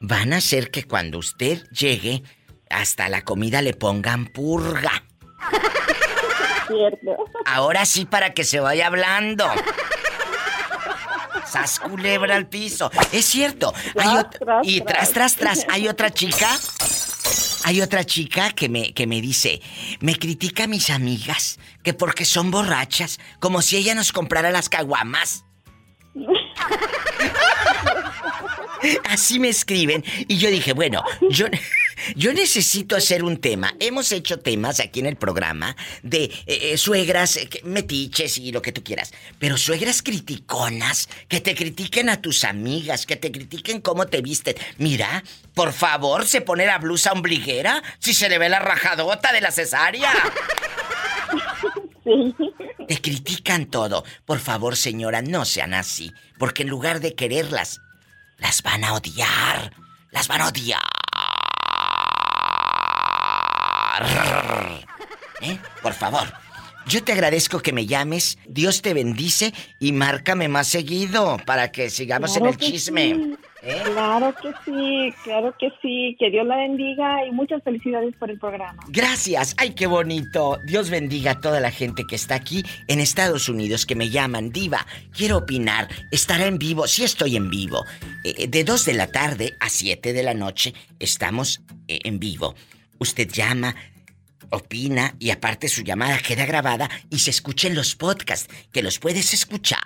van 0.00 0.32
a 0.32 0.38
hacer 0.38 0.70
que 0.70 0.84
cuando 0.84 1.18
usted 1.18 1.62
llegue, 1.68 2.22
hasta 2.70 3.08
la 3.08 3.22
comida 3.22 3.62
le 3.62 3.74
pongan 3.74 4.26
purga. 4.26 5.04
Cierto. 6.66 7.16
Ahora 7.44 7.84
sí 7.84 8.06
para 8.06 8.32
que 8.32 8.44
se 8.44 8.60
vaya 8.60 8.86
hablando. 8.86 9.46
Sas 11.46 11.80
culebra 11.80 12.36
al 12.36 12.48
piso. 12.48 12.90
Es 13.12 13.26
cierto. 13.26 13.74
Hay 13.98 14.24
tras, 14.38 14.66
y 14.66 14.80
tras, 14.80 15.12
tras, 15.12 15.36
tras, 15.36 15.66
hay 15.68 15.88
otra 15.88 16.10
chica. 16.10 16.48
Hay 17.64 17.82
otra 17.82 18.04
chica 18.04 18.52
que 18.52 18.70
me, 18.70 18.94
que 18.94 19.06
me 19.06 19.20
dice, 19.20 19.60
me 20.00 20.16
critica 20.16 20.64
a 20.64 20.66
mis 20.66 20.88
amigas, 20.88 21.58
que 21.82 21.92
porque 21.92 22.24
son 22.24 22.50
borrachas, 22.50 23.20
como 23.38 23.60
si 23.60 23.76
ella 23.76 23.94
nos 23.94 24.12
comprara 24.12 24.50
las 24.50 24.70
caguamas. 24.70 25.44
Así 29.04 29.38
me 29.38 29.48
escriben 29.48 30.04
y 30.28 30.38
yo 30.38 30.50
dije, 30.50 30.72
bueno, 30.72 31.02
yo, 31.30 31.46
yo 32.16 32.32
necesito 32.32 32.96
hacer 32.96 33.24
un 33.24 33.38
tema. 33.38 33.74
Hemos 33.80 34.12
hecho 34.12 34.38
temas 34.38 34.80
aquí 34.80 35.00
en 35.00 35.06
el 35.06 35.16
programa 35.16 35.76
de 36.02 36.24
eh, 36.24 36.32
eh, 36.46 36.78
suegras 36.78 37.36
eh, 37.36 37.48
metiches 37.64 38.38
y 38.38 38.52
lo 38.52 38.62
que 38.62 38.72
tú 38.72 38.82
quieras, 38.82 39.12
pero 39.38 39.56
suegras 39.56 40.02
criticonas, 40.02 41.08
que 41.28 41.40
te 41.40 41.54
critiquen 41.54 42.08
a 42.08 42.20
tus 42.20 42.44
amigas, 42.44 43.06
que 43.06 43.16
te 43.16 43.30
critiquen 43.30 43.80
cómo 43.80 44.06
te 44.06 44.22
visten. 44.22 44.56
Mira, 44.78 45.22
por 45.54 45.72
favor, 45.72 46.26
se 46.26 46.40
pone 46.40 46.66
la 46.66 46.78
blusa 46.78 47.12
ombliguera 47.12 47.82
si 47.98 48.14
se 48.14 48.28
le 48.28 48.38
ve 48.38 48.48
la 48.48 48.60
rajadota 48.60 49.32
de 49.32 49.40
la 49.40 49.50
cesárea. 49.50 50.12
Te 52.88 53.00
critican 53.00 53.66
todo. 53.66 54.04
Por 54.24 54.40
favor, 54.40 54.76
señora, 54.76 55.22
no 55.22 55.44
sean 55.44 55.74
así. 55.74 56.12
Porque 56.38 56.62
en 56.62 56.70
lugar 56.70 57.00
de 57.00 57.14
quererlas, 57.14 57.80
las 58.40 58.62
van 58.62 58.84
a 58.84 58.94
odiar. 58.94 59.72
Las 60.10 60.26
van 60.28 60.40
a 60.40 60.48
odiar. 60.48 60.80
¿Eh? 65.42 65.58
Por 65.82 65.92
favor. 65.94 66.32
Yo 66.86 67.04
te 67.04 67.12
agradezco 67.12 67.60
que 67.60 67.72
me 67.72 67.86
llames. 67.86 68.38
Dios 68.46 68.82
te 68.82 68.94
bendice 68.94 69.54
y 69.78 69.92
márcame 69.92 70.48
más 70.48 70.66
seguido 70.68 71.36
para 71.46 71.70
que 71.70 71.90
sigamos 71.90 72.32
Claro 72.32 72.46
en 72.46 72.52
el 72.52 72.58
chisme. 72.58 73.14
sí. 73.14 73.36
¿Eh? 73.62 73.82
Claro 73.84 74.34
que 74.40 74.52
sí, 74.64 75.14
claro 75.24 75.54
que 75.58 75.70
sí. 75.82 76.16
Que 76.18 76.30
Dios 76.30 76.46
la 76.46 76.56
bendiga 76.56 77.26
y 77.26 77.30
muchas 77.32 77.62
felicidades 77.62 78.14
por 78.16 78.30
el 78.30 78.38
programa. 78.38 78.82
Gracias, 78.88 79.54
ay 79.58 79.74
qué 79.74 79.86
bonito. 79.86 80.58
Dios 80.66 80.90
bendiga 80.90 81.32
a 81.32 81.40
toda 81.40 81.60
la 81.60 81.70
gente 81.70 82.04
que 82.08 82.16
está 82.16 82.36
aquí 82.36 82.62
en 82.88 83.00
Estados 83.00 83.48
Unidos 83.48 83.86
que 83.86 83.94
me 83.94 84.10
llaman. 84.10 84.50
Diva, 84.50 84.86
quiero 85.16 85.38
opinar. 85.38 85.88
¿Estará 86.10 86.46
en 86.46 86.58
vivo? 86.58 86.86
Sí 86.86 87.04
estoy 87.04 87.36
en 87.36 87.50
vivo. 87.50 87.84
Eh, 88.24 88.46
de 88.48 88.64
2 88.64 88.84
de 88.84 88.94
la 88.94 89.06
tarde 89.08 89.54
a 89.60 89.68
7 89.68 90.12
de 90.12 90.22
la 90.22 90.34
noche 90.34 90.74
estamos 90.98 91.62
eh, 91.88 92.00
en 92.04 92.18
vivo. 92.18 92.54
Usted 92.98 93.28
llama, 93.28 93.74
opina 94.50 95.14
y 95.18 95.30
aparte 95.30 95.68
su 95.68 95.82
llamada 95.82 96.18
queda 96.18 96.46
grabada 96.46 96.90
y 97.08 97.20
se 97.20 97.30
escucha 97.30 97.68
en 97.68 97.74
los 97.74 97.94
podcasts 97.94 98.52
que 98.72 98.82
los 98.82 98.98
puedes 98.98 99.32
escuchar 99.32 99.80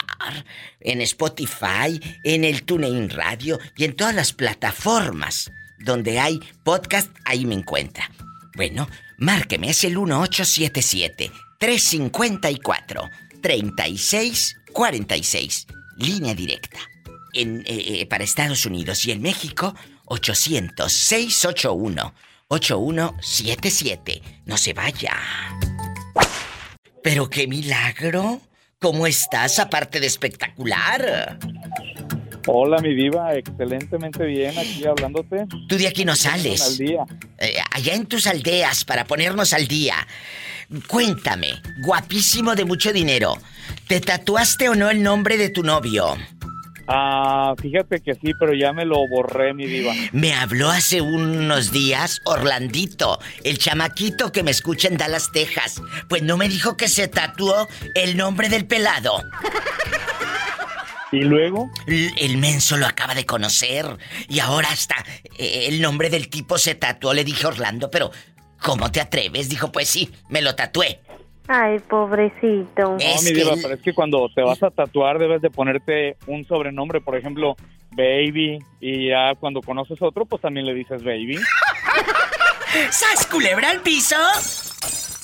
en 0.80 1.00
Spotify, 1.02 2.00
en 2.24 2.44
el 2.44 2.64
TuneIn 2.64 3.10
Radio 3.10 3.58
y 3.76 3.84
en 3.84 3.94
todas 3.94 4.14
las 4.14 4.32
plataformas 4.32 5.52
donde 5.78 6.18
hay 6.18 6.40
podcast, 6.62 7.10
ahí 7.24 7.44
me 7.44 7.54
encuentra. 7.54 8.10
Bueno, 8.56 8.88
márqueme, 9.18 9.70
es 9.70 9.84
el 9.84 9.98
1877 9.98 11.30
354 11.58 13.10
3646, 13.42 15.66
línea 15.98 16.34
directa. 16.34 16.78
En, 17.34 17.60
eh, 17.66 18.00
eh, 18.00 18.06
para 18.06 18.24
Estados 18.24 18.64
Unidos 18.64 19.04
y 19.06 19.12
en 19.12 19.20
México, 19.20 19.74
800 20.06 20.92
681 20.92 22.14
8177. 22.54 24.22
No 24.46 24.56
se 24.56 24.72
vaya. 24.72 25.14
Pero 27.02 27.28
qué 27.28 27.46
milagro. 27.46 28.40
¿Cómo 28.78 29.06
estás 29.06 29.58
aparte 29.58 30.00
de 30.00 30.06
espectacular? 30.06 31.38
Hola, 32.46 32.78
mi 32.78 32.94
diva, 32.94 33.34
excelentemente 33.34 34.24
bien 34.26 34.56
aquí 34.58 34.84
hablándote. 34.86 35.46
Tú 35.68 35.76
de 35.76 35.88
aquí 35.88 36.04
no 36.04 36.14
sales. 36.14 36.60
Al 36.62 36.76
día. 36.76 37.04
Eh, 37.38 37.56
allá 37.70 37.94
en 37.94 38.06
tus 38.06 38.26
aldeas 38.26 38.84
para 38.84 39.04
ponernos 39.04 39.52
al 39.54 39.66
día. 39.66 40.06
Cuéntame, 40.86 41.62
guapísimo 41.84 42.54
de 42.54 42.64
mucho 42.64 42.92
dinero. 42.92 43.36
¿Te 43.88 44.00
tatuaste 44.00 44.68
o 44.68 44.74
no 44.74 44.90
el 44.90 45.02
nombre 45.02 45.36
de 45.36 45.48
tu 45.48 45.62
novio? 45.62 46.16
Ah, 46.86 47.54
fíjate 47.60 48.00
que 48.00 48.14
sí, 48.14 48.32
pero 48.38 48.52
ya 48.54 48.72
me 48.72 48.84
lo 48.84 48.96
borré, 49.08 49.54
mi 49.54 49.66
diva. 49.66 49.92
Me 50.12 50.34
habló 50.34 50.68
hace 50.70 51.00
unos 51.00 51.72
días 51.72 52.20
Orlandito, 52.26 53.18
el 53.42 53.58
chamaquito 53.58 54.32
que 54.32 54.42
me 54.42 54.50
escucha 54.50 54.88
en 54.88 54.96
Dallas, 54.98 55.30
Texas. 55.32 55.80
Pues 56.08 56.22
no 56.22 56.36
me 56.36 56.48
dijo 56.48 56.76
que 56.76 56.88
se 56.88 57.08
tatuó 57.08 57.68
el 57.94 58.16
nombre 58.16 58.48
del 58.48 58.66
pelado. 58.66 59.22
¿Y 61.12 61.20
luego? 61.20 61.70
L- 61.86 62.12
El 62.18 62.38
menso 62.38 62.76
lo 62.76 62.86
acaba 62.86 63.14
de 63.14 63.24
conocer 63.24 63.86
y 64.28 64.40
ahora 64.40 64.68
hasta 64.70 64.96
eh, 65.38 65.66
el 65.68 65.80
nombre 65.80 66.10
del 66.10 66.28
tipo 66.28 66.58
se 66.58 66.74
tatuó. 66.74 67.14
Le 67.14 67.24
dije 67.24 67.46
Orlando, 67.46 67.90
pero 67.90 68.10
¿cómo 68.60 68.90
te 68.90 69.00
atreves? 69.00 69.48
Dijo, 69.48 69.70
pues 69.70 69.88
sí, 69.88 70.10
me 70.28 70.42
lo 70.42 70.54
tatué. 70.56 71.00
Ay, 71.46 71.78
pobrecito. 71.78 72.96
No, 72.96 73.22
mi 73.22 73.32
diva, 73.32 73.54
pero 73.60 73.74
es 73.74 73.80
que 73.80 73.92
cuando 73.92 74.28
te 74.34 74.42
vas 74.42 74.62
a 74.62 74.70
tatuar 74.70 75.18
debes 75.18 75.42
de 75.42 75.50
ponerte 75.50 76.16
un 76.26 76.44
sobrenombre, 76.46 77.00
por 77.00 77.16
ejemplo, 77.16 77.56
Baby, 77.90 78.58
y 78.80 79.08
ya 79.08 79.34
cuando 79.38 79.60
conoces 79.60 80.00
otro, 80.00 80.24
pues 80.24 80.40
también 80.40 80.66
le 80.66 80.74
dices 80.74 81.04
Baby. 81.04 81.38
¡Sas 82.90 83.26
culebra 83.26 83.70
al 83.70 83.82
piso! 83.82 84.16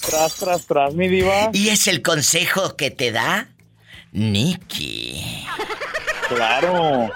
Tras, 0.07 0.37
tras, 0.37 0.67
tras, 0.67 0.95
mi 0.95 1.09
diva. 1.09 1.51
¿Y 1.53 1.69
es 1.69 1.89
el 1.89 2.03
consejo 2.03 2.77
que 2.77 2.91
te 2.91 3.13
da 3.13 3.49
Nicky? 4.13 5.47
Claro. 6.29 7.11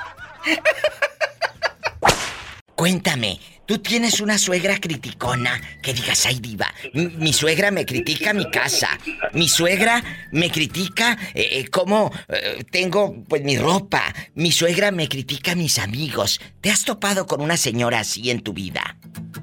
Cuéntame, 2.74 3.38
¿tú 3.66 3.78
tienes 3.78 4.20
una 4.20 4.38
suegra 4.38 4.78
criticona 4.78 5.60
que 5.82 5.92
digas, 5.92 6.26
ay 6.26 6.38
diva, 6.40 6.66
mi, 6.92 7.32
suegra 7.32 7.70
me 7.70 7.86
critica 7.86 8.32
mi 8.32 8.50
casa, 8.50 8.88
mi 9.32 9.48
suegra 9.48 10.02
me 10.32 10.50
critica 10.50 11.16
eh, 11.34 11.48
eh, 11.52 11.68
cómo 11.68 12.10
eh, 12.28 12.64
tengo 12.70 13.22
pues 13.28 13.42
mi 13.42 13.56
ropa, 13.58 14.02
mi 14.34 14.52
suegra 14.52 14.90
me 14.90 15.08
critica 15.08 15.54
mis 15.54 15.78
amigos. 15.78 16.40
¿Te 16.60 16.70
has 16.70 16.84
topado 16.84 17.26
con 17.26 17.40
una 17.40 17.56
señora 17.56 18.00
así 18.00 18.30
en 18.30 18.40
tu 18.40 18.52
vida? 18.52 18.96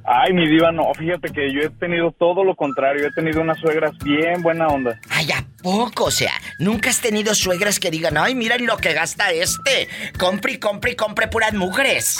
Ay, 0.03 0.33
mi 0.33 0.47
diva, 0.47 0.71
no, 0.71 0.91
fíjate 0.93 1.31
que 1.31 1.53
yo 1.53 1.61
he 1.61 1.69
tenido 1.69 2.11
todo 2.11 2.43
lo 2.43 2.55
contrario, 2.55 3.07
he 3.07 3.11
tenido 3.11 3.41
unas 3.41 3.59
suegras 3.59 3.91
bien 4.03 4.41
buena 4.41 4.67
onda. 4.67 4.99
Ay, 5.09 5.31
¿a 5.31 5.45
poco? 5.61 6.05
O 6.05 6.11
sea, 6.11 6.33
nunca 6.59 6.89
has 6.89 7.01
tenido 7.01 7.35
suegras 7.35 7.79
que 7.79 7.91
digan, 7.91 8.17
ay, 8.17 8.33
miren 8.33 8.65
lo 8.65 8.77
que 8.77 8.93
gasta 8.93 9.31
este, 9.31 9.87
compre 10.17 10.53
y 10.53 10.57
compre 10.57 10.91
y 10.91 10.95
compre 10.95 11.27
puras 11.27 11.53
mujeres. 11.53 12.17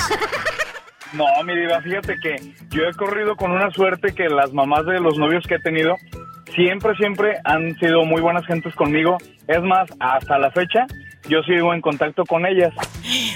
No, 1.14 1.26
mi 1.44 1.56
diva, 1.56 1.82
fíjate 1.82 2.18
que 2.20 2.36
yo 2.70 2.84
he 2.84 2.94
corrido 2.94 3.36
con 3.36 3.52
una 3.52 3.70
suerte 3.72 4.14
que 4.14 4.30
las 4.30 4.54
mamás 4.54 4.86
de 4.86 5.00
los 5.00 5.18
novios 5.18 5.46
que 5.46 5.56
he 5.56 5.60
tenido 5.60 5.96
siempre, 6.56 6.96
siempre 6.96 7.38
han 7.44 7.78
sido 7.80 8.06
muy 8.06 8.22
buenas 8.22 8.46
gentes 8.46 8.74
conmigo. 8.76 9.18
Es 9.48 9.62
más, 9.62 9.90
hasta 10.00 10.38
la 10.38 10.52
fecha, 10.52 10.86
yo 11.28 11.42
sigo 11.44 11.74
en 11.74 11.82
contacto 11.82 12.24
con 12.26 12.46
ellas. 12.46 12.74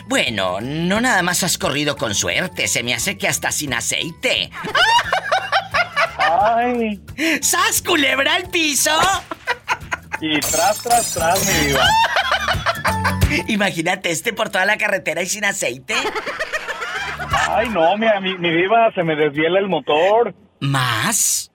Bueno, 0.07 0.59
no 0.61 1.01
nada 1.01 1.21
más 1.21 1.43
has 1.43 1.57
corrido 1.57 1.97
con 1.97 2.15
suerte, 2.15 2.67
se 2.67 2.83
me 2.83 2.93
hace 2.93 3.17
que 3.17 3.27
hasta 3.27 3.51
sin 3.51 3.73
aceite. 3.73 4.51
¡Ay! 6.17 7.01
¡Sas 7.41 7.81
culebra 7.81 8.35
al 8.35 8.49
piso! 8.49 8.91
Y 10.21 10.39
tras, 10.39 10.81
tras, 10.81 11.13
tras, 11.13 11.45
mi 11.45 11.67
diva. 11.67 11.85
Imagínate 13.47 14.11
este 14.11 14.31
por 14.31 14.49
toda 14.49 14.65
la 14.65 14.77
carretera 14.77 15.21
y 15.21 15.25
sin 15.25 15.43
aceite. 15.43 15.95
Ay, 17.49 17.69
no, 17.69 17.97
mi, 17.97 18.07
mi, 18.21 18.37
mi 18.37 18.49
diva, 18.51 18.91
se 18.93 19.03
me 19.03 19.15
desviela 19.15 19.59
el 19.59 19.67
motor. 19.67 20.33
¿Más? 20.59 21.51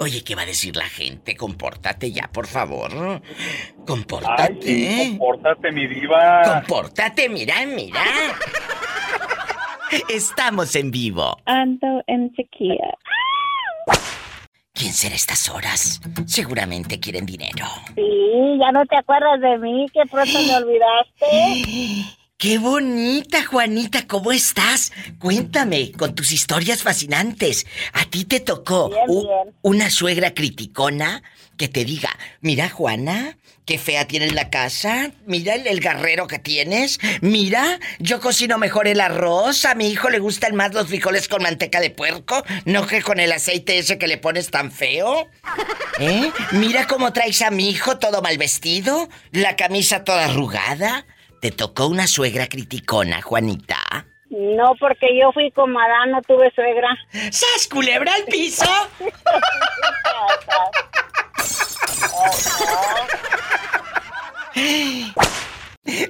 Oye, 0.00 0.24
¿qué 0.24 0.34
va 0.34 0.42
a 0.42 0.46
decir 0.46 0.74
la 0.76 0.88
gente? 0.88 1.36
Compórtate 1.36 2.10
ya, 2.10 2.28
por 2.32 2.46
favor. 2.46 2.90
Compórtate. 3.86 4.42
Ay, 4.42 4.58
sí, 4.62 5.18
compórtate, 5.18 5.72
mi 5.72 5.86
diva. 5.86 6.42
Compórtate, 6.44 7.28
mira, 7.28 7.54
mira. 7.66 8.00
Estamos 10.08 10.74
en 10.74 10.90
vivo. 10.90 11.36
Ando 11.46 12.02
en 12.06 12.32
sequía. 12.34 12.96
¿Quién 14.72 14.92
será 14.92 15.14
estas 15.14 15.48
horas? 15.48 16.00
Seguramente 16.26 17.00
quieren 17.00 17.26
dinero. 17.26 17.66
Sí, 17.94 18.58
ya 18.58 18.72
no 18.72 18.84
te 18.86 18.96
acuerdas 18.96 19.40
de 19.40 19.58
mí, 19.58 19.86
que 19.92 20.00
pronto 20.10 20.38
me 20.42 20.56
olvidaste. 20.56 22.16
¡Qué 22.38 22.56
bonita, 22.58 23.44
Juanita! 23.44 24.06
¿Cómo 24.06 24.32
estás? 24.32 24.92
Cuéntame, 25.18 25.92
con 25.92 26.14
tus 26.14 26.32
historias 26.32 26.82
fascinantes. 26.82 27.66
¿A 27.92 28.06
ti 28.06 28.24
te 28.24 28.40
tocó 28.40 28.88
Bien, 28.88 29.04
u- 29.08 29.26
bien. 29.26 29.54
una 29.60 29.90
suegra 29.90 30.32
criticona 30.32 31.22
que 31.60 31.68
te 31.68 31.84
diga, 31.84 32.08
mira, 32.40 32.70
Juana, 32.70 33.36
qué 33.66 33.76
fea 33.76 34.08
tienes 34.08 34.32
la 34.32 34.48
casa, 34.48 35.10
mira 35.26 35.54
el, 35.54 35.66
el 35.66 35.80
garrero 35.80 36.26
que 36.26 36.38
tienes, 36.38 36.98
mira, 37.20 37.78
yo 37.98 38.18
cocino 38.18 38.56
mejor 38.56 38.88
el 38.88 38.98
arroz, 38.98 39.66
a 39.66 39.74
mi 39.74 39.90
hijo 39.90 40.08
le 40.08 40.20
gustan 40.20 40.56
más 40.56 40.72
los 40.72 40.88
frijoles 40.88 41.28
con 41.28 41.42
manteca 41.42 41.80
de 41.80 41.90
puerco, 41.90 42.42
no 42.64 42.86
que 42.86 43.02
con 43.02 43.20
el 43.20 43.30
aceite 43.30 43.76
ese 43.76 43.98
que 43.98 44.06
le 44.06 44.16
pones 44.16 44.50
tan 44.50 44.72
feo? 44.72 45.28
¿Eh? 46.00 46.32
Mira 46.52 46.86
cómo 46.86 47.12
traes 47.12 47.42
a 47.42 47.50
mi 47.50 47.68
hijo 47.68 47.98
todo 47.98 48.22
mal 48.22 48.38
vestido, 48.38 49.10
la 49.30 49.54
camisa 49.54 50.02
toda 50.02 50.24
arrugada. 50.24 51.04
¿Te 51.42 51.50
tocó 51.50 51.88
una 51.88 52.06
suegra 52.06 52.46
criticona, 52.46 53.20
Juanita? 53.20 54.06
No, 54.30 54.72
porque 54.80 55.08
yo 55.20 55.30
fui 55.32 55.50
como 55.50 55.78
Adán, 55.78 56.12
no 56.12 56.22
tuve 56.22 56.50
suegra. 56.54 56.88
¡Sas, 57.30 57.68
culebra 57.70 58.14
al 58.14 58.24
piso! 58.24 58.64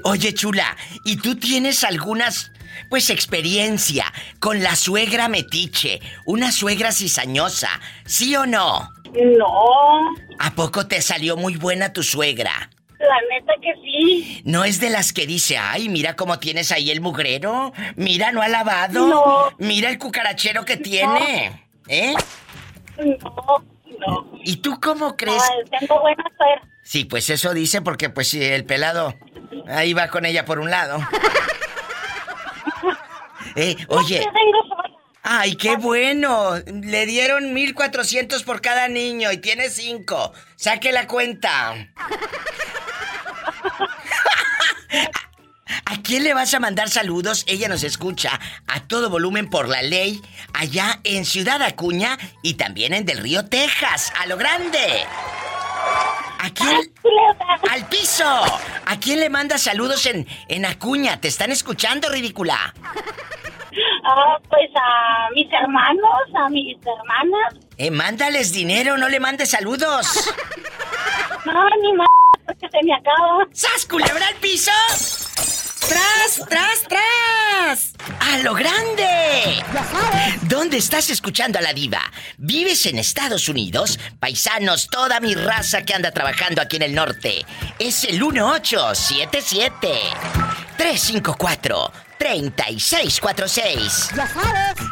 Oye, 0.05 0.35
chula, 0.35 0.77
¿y 1.05 1.17
tú 1.17 1.37
tienes 1.37 1.85
algunas, 1.85 2.51
pues, 2.89 3.11
experiencia 3.11 4.13
con 4.41 4.63
la 4.63 4.77
suegra 4.77 5.29
metiche, 5.29 6.01
una 6.27 6.53
suegra 6.53 6.93
cizañosa, 6.93 7.69
sí 8.05 8.35
o 8.37 8.47
no? 8.47 8.89
No, 9.13 9.47
¿A 10.39 10.53
poco 10.55 10.87
te 10.87 11.03
salió 11.03 11.37
muy 11.37 11.57
buena 11.57 11.93
tu 11.93 12.03
suegra? 12.03 12.71
la 13.01 13.17
neta 13.31 13.55
que 13.63 13.73
sí. 13.83 14.43
¿No 14.45 14.65
es 14.65 14.79
de 14.79 14.91
las 14.91 15.13
que 15.15 15.27
dice, 15.27 15.57
ay, 15.57 15.89
mira 15.89 16.17
cómo 16.17 16.39
tienes 16.39 16.71
ahí 16.71 16.91
el 16.91 17.01
mugrero? 17.01 17.73
Mira, 17.97 18.31
no 18.31 18.43
ha 18.43 18.49
lavado. 18.49 19.07
No. 19.09 19.51
Mira 19.59 19.89
el 19.89 19.99
cucarachero 19.99 20.65
que 20.67 20.77
tiene. 20.77 21.67
¿Eh? 21.89 22.15
No, 22.99 23.65
no. 24.07 24.31
¿Y 24.45 24.57
tú 24.57 24.79
cómo 24.81 25.17
crees? 25.17 25.43
Ay, 25.43 25.79
tengo 25.79 26.01
buena 26.01 26.25
suerte. 26.37 26.67
Sí, 26.83 27.05
pues 27.05 27.31
eso 27.31 27.55
dice 27.55 27.83
porque 27.83 28.11
pues 28.11 28.29
si 28.29 28.43
el 28.43 28.65
pelado 28.65 29.15
ahí 29.69 29.93
va 29.93 30.09
con 30.09 30.27
ella 30.27 30.45
por 30.45 30.59
un 30.59 30.71
lado. 30.71 30.99
Eh, 33.57 33.77
oye. 33.89 34.25
Ay, 35.25 35.57
qué 35.57 35.75
bueno. 35.75 36.53
Le 36.67 37.05
dieron 37.07 37.53
1400 37.53 38.45
por 38.45 38.61
cada 38.61 38.87
niño 38.87 39.33
y 39.33 39.39
tiene 39.39 39.71
cinco. 39.71 40.33
Saque 40.55 40.93
la 40.93 41.09
cuenta. 41.09 41.75
¿A 45.85 46.03
quién 46.03 46.25
le 46.25 46.35
vas 46.35 46.55
a 46.55 46.61
mandar 46.61 46.89
saludos? 46.89 47.45
Ella 47.47 47.69
nos 47.69 47.83
escucha 47.83 48.39
a 48.67 48.81
todo 48.81 49.11
volumen 49.11 49.49
por 49.49 49.69
la 49.69 49.83
ley 49.83 50.21
allá 50.55 51.01
en 51.05 51.25
Ciudad 51.25 51.63
Acuña 51.63 52.19
y 52.43 52.55
también 52.55 52.95
en 52.95 53.07
Del 53.07 53.19
Río, 53.19 53.47
Texas, 53.47 54.13
a 54.19 54.27
lo 54.27 54.37
grande. 54.37 55.05
¿A 56.39 56.51
quién? 56.51 56.93
¡Al 57.71 57.87
piso! 57.89 58.25
¿A 58.87 58.99
quién 58.99 59.21
le 59.21 59.29
manda 59.29 59.59
saludos 59.59 60.07
en, 60.07 60.27
en 60.49 60.65
Acuña? 60.65 61.21
¿Te 61.21 61.29
están 61.29 61.53
escuchando, 61.53 62.09
ridícula? 62.09 62.75
Ah, 64.05 64.39
pues 64.49 64.71
a 64.75 65.29
mis 65.35 65.47
hermanos, 65.53 66.21
a 66.35 66.49
mis 66.49 66.77
hermanas. 66.79 67.55
Eh, 67.77 67.91
mándales 67.91 68.53
dinero, 68.53 68.97
no 68.97 69.09
le 69.09 69.21
mandes 69.21 69.51
saludos. 69.51 70.35
No, 71.45 71.69
ni 71.83 71.93
más, 71.95 72.09
porque 72.51 72.69
se 72.69 72.85
me 72.85 72.93
acaba. 72.95 73.47
¡Sas, 73.53 73.87
culebra 73.87 74.27
al 74.27 74.35
piso! 74.37 74.73
¡Tras, 75.89 76.49
tras, 76.49 76.83
tras! 76.89 77.93
¡A 78.21 78.39
lo 78.39 78.55
grande! 78.55 79.63
¿Dónde 80.43 80.77
estás 80.77 81.11
escuchando 81.11 81.59
a 81.59 81.63
la 81.63 81.73
diva? 81.73 82.01
¿Vives 82.39 82.87
en 82.87 82.99
Estados 82.99 83.49
Unidos? 83.49 83.99
Paisanos, 84.19 84.89
toda 84.89 85.21
mi 85.21 85.35
raza 85.35 85.83
que 85.83 85.95
anda 85.95 86.11
trabajando 86.11 86.61
aquí 86.61 86.77
en 86.77 86.83
el 86.83 86.95
norte. 86.95 87.45
Es 87.79 88.05
el 88.05 88.21
1877 88.21 89.89
354 90.77 91.93
3646. 92.19 94.11
Ya 94.15 94.27
sabes. 94.27 94.90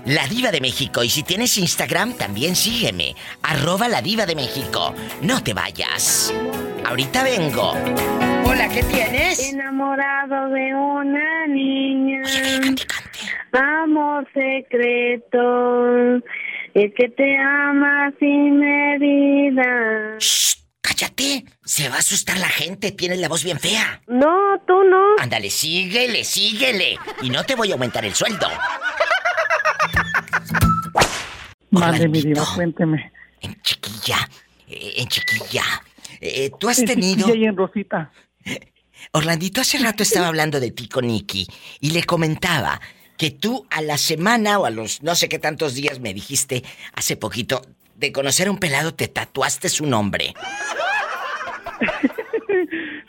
La 0.06 0.26
Diva 0.26 0.50
de 0.50 0.62
México. 0.62 1.02
Y 1.02 1.10
si 1.10 1.22
tienes 1.22 1.58
Instagram, 1.58 2.14
también 2.14 2.56
sígueme. 2.56 3.14
Arroba 3.42 3.88
la 3.88 4.00
Diva 4.00 4.24
de 4.24 4.36
México. 4.36 4.94
No 5.20 5.42
te 5.42 5.52
vayas. 5.52 6.32
Ahorita 6.86 7.22
vengo. 7.24 7.74
Hola, 8.60 8.70
¿qué 8.70 8.82
tienes? 8.82 9.52
Enamorado 9.52 10.48
de 10.48 10.74
una 10.74 11.46
niña. 11.46 12.22
Amor 13.52 14.26
secreto. 14.34 16.16
El 16.74 16.92
que 16.92 17.08
te 17.16 17.38
ama 17.38 18.12
sin 18.18 18.58
medida. 18.58 20.18
¡Cállate! 20.80 21.44
Se 21.64 21.88
va 21.88 21.94
a 21.94 21.98
asustar 22.00 22.36
la 22.38 22.48
gente. 22.48 22.90
Tienes 22.90 23.20
la 23.20 23.28
voz 23.28 23.44
bien 23.44 23.60
fea. 23.60 24.02
No, 24.08 24.60
tú 24.66 24.82
no. 24.82 25.04
Ándale, 25.20 25.50
síguele, 25.50 26.24
síguele. 26.24 26.98
Y 27.22 27.30
no 27.30 27.44
te 27.44 27.54
voy 27.54 27.70
a 27.70 27.74
aumentar 27.74 28.04
el 28.04 28.16
sueldo. 28.16 28.48
Madre 31.70 32.08
mi 32.08 32.22
diva, 32.22 32.42
cuénteme. 32.56 33.12
En 33.40 33.54
chiquilla, 33.62 34.16
eh, 34.66 34.94
en 34.96 35.06
chiquilla. 35.06 35.62
Eh, 36.20 36.50
Tú 36.58 36.68
has 36.68 36.80
En 36.80 36.86
tenido... 36.86 37.24
chiquilla 37.26 37.36
y 37.36 37.44
en 37.46 37.56
Rosita. 37.56 38.10
Orlandito 39.12 39.60
hace 39.60 39.78
rato 39.78 40.02
estaba 40.02 40.28
hablando 40.28 40.60
de 40.60 40.70
ti 40.70 40.88
con 40.88 41.06
Nicky 41.06 41.46
y 41.80 41.90
le 41.90 42.04
comentaba 42.04 42.80
que 43.16 43.30
tú 43.30 43.66
a 43.70 43.80
la 43.82 43.98
semana 43.98 44.58
o 44.58 44.66
a 44.66 44.70
los 44.70 45.02
no 45.02 45.14
sé 45.14 45.28
qué 45.28 45.38
tantos 45.38 45.74
días 45.74 46.00
me 46.00 46.14
dijiste 46.14 46.62
hace 46.94 47.16
poquito 47.16 47.62
de 47.96 48.12
conocer 48.12 48.48
a 48.48 48.50
un 48.50 48.58
pelado 48.58 48.94
te 48.94 49.08
tatuaste 49.08 49.68
su 49.68 49.86
nombre. 49.86 50.34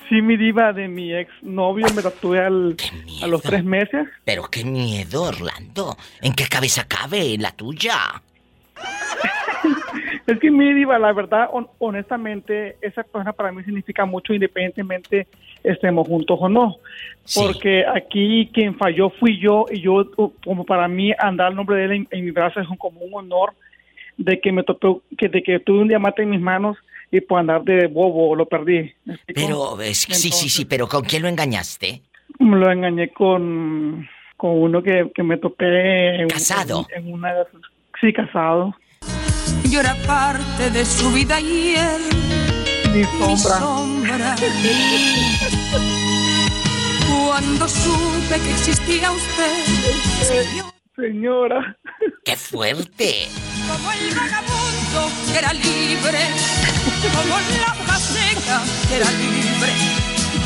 Sí, 0.09 0.23
mi 0.23 0.37
diva 0.37 0.73
de 0.73 0.87
mi 0.87 1.13
ex 1.13 1.31
novio 1.43 1.85
me 1.93 2.01
tatué 2.01 2.39
al, 2.39 2.75
a 3.21 3.27
los 3.27 3.43
tres 3.43 3.63
meses. 3.63 4.07
Pero 4.25 4.49
qué 4.49 4.65
miedo, 4.65 5.21
Orlando. 5.21 5.95
¿En 6.19 6.33
qué 6.33 6.47
cabeza 6.47 6.85
cabe 6.87 7.37
la 7.37 7.51
tuya? 7.51 8.19
Es 10.29 10.39
que 10.39 10.51
mi 10.51 10.73
diva, 10.73 10.99
la 10.99 11.11
verdad, 11.11 11.49
hon- 11.51 11.67
honestamente, 11.79 12.77
esa 12.81 13.01
persona 13.03 13.33
para 13.33 13.51
mí 13.51 13.63
significa 13.63 14.05
mucho 14.05 14.31
independientemente 14.33 15.27
estemos 15.63 16.07
juntos 16.07 16.37
o 16.39 16.47
no. 16.47 16.75
Porque 17.33 17.83
aquí 17.85 18.49
quien 18.53 18.75
falló 18.75 19.09
fui 19.09 19.39
yo 19.39 19.65
y 19.71 19.81
yo, 19.81 20.05
como 20.43 20.65
para 20.65 20.87
mí, 20.87 21.11
andar 21.17 21.49
el 21.49 21.55
nombre 21.55 21.77
de 21.77 21.85
él 21.85 21.91
en, 21.93 22.07
en 22.11 22.25
mi 22.25 22.31
brazo 22.31 22.59
es 22.59 22.67
un, 22.69 22.77
como 22.77 22.99
un 23.01 23.13
honor 23.15 23.53
de 24.17 24.39
que 24.39 24.51
me 24.51 24.63
tocó, 24.63 25.01
que, 25.17 25.29
de 25.29 25.41
que 25.41 25.59
tuve 25.59 25.79
un 25.79 25.87
diamante 25.87 26.21
en 26.21 26.29
mis 26.29 26.41
manos 26.41 26.77
y 27.11 27.21
por 27.21 27.39
andar 27.39 27.63
de 27.63 27.87
bobo 27.87 28.35
lo 28.35 28.45
perdí. 28.45 28.91
Pero, 29.33 29.81
es, 29.81 29.99
sí, 29.99 30.31
sí, 30.31 30.49
sí, 30.49 30.65
pero 30.65 30.87
¿con 30.87 31.03
quién 31.05 31.23
lo 31.23 31.27
engañaste? 31.27 32.01
Me 32.37 32.55
lo 32.55 32.71
engañé 32.71 33.09
con, 33.09 34.07
con 34.37 34.51
uno 34.51 34.83
que, 34.83 35.09
que 35.15 35.23
me 35.23 35.37
topé 35.37 36.21
en, 36.21 36.27
¿Casado? 36.27 36.85
en, 36.95 37.07
en 37.07 37.13
una 37.13 37.33
sí 37.99 38.13
casado 38.13 38.75
Yo 39.69 39.79
era 39.79 39.95
parte 40.07 40.69
de 40.71 40.85
su 40.85 41.11
vida 41.11 41.39
y 41.39 41.75
él 41.75 42.01
mi 42.93 42.99
mi 42.99 43.05
sombra 43.05 43.59
sombra. 43.59 44.35
Cuando 47.25 47.67
supe 47.67 48.39
que 48.39 48.51
existía 48.51 49.11
usted, 49.11 49.63
señor, 50.27 50.73
señora 50.95 51.77
¡Qué 52.25 52.35
fuerte! 52.35 53.27
como 53.67 53.91
el 53.91 54.15
vagabundo 54.15 55.11
que 55.31 55.37
era 55.37 55.53
libre, 55.53 56.19
como 57.15 57.35
la 57.37 57.73
hoja 57.73 57.99
seca 57.99 58.61
que 58.87 58.95
era 58.95 59.11
libre. 59.11 59.71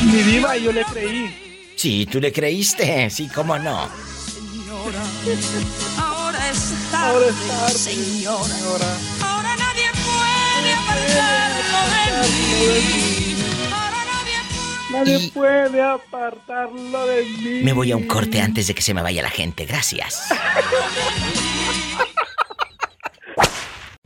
mi 0.04 0.22
diva 0.22 0.56
yo 0.56 0.72
le 0.72 0.84
creí 0.84 1.44
Sí, 1.76 2.06
tú 2.10 2.20
le 2.20 2.32
creíste, 2.32 3.10
sí, 3.10 3.28
cómo 3.34 3.58
no. 3.58 3.88
Señora, 4.26 5.02
ahora 6.44 6.50
es 6.50 6.90
tarde, 6.90 7.06
Ahora 7.06 7.26
es 7.26 7.48
tarde, 7.48 7.74
señora. 7.74 8.96
Ahora 9.22 9.56
nadie 9.56 9.90
puede 10.04 10.72
apartarlo 10.74 11.80
de 11.94 12.28
mí. 12.28 13.36
Ahora 13.72 14.00
nadie 14.12 14.36
Nadie 14.90 15.30
puede 15.32 15.82
apartarlo 15.82 17.06
de 17.06 17.24
mí. 17.24 17.62
Me 17.62 17.72
voy 17.72 17.92
a 17.92 17.96
un 17.96 18.06
corte 18.06 18.40
antes 18.40 18.66
de 18.66 18.74
que 18.74 18.82
se 18.82 18.94
me 18.94 19.02
vaya 19.02 19.22
la 19.22 19.30
gente. 19.30 19.64
Gracias. 19.64 20.22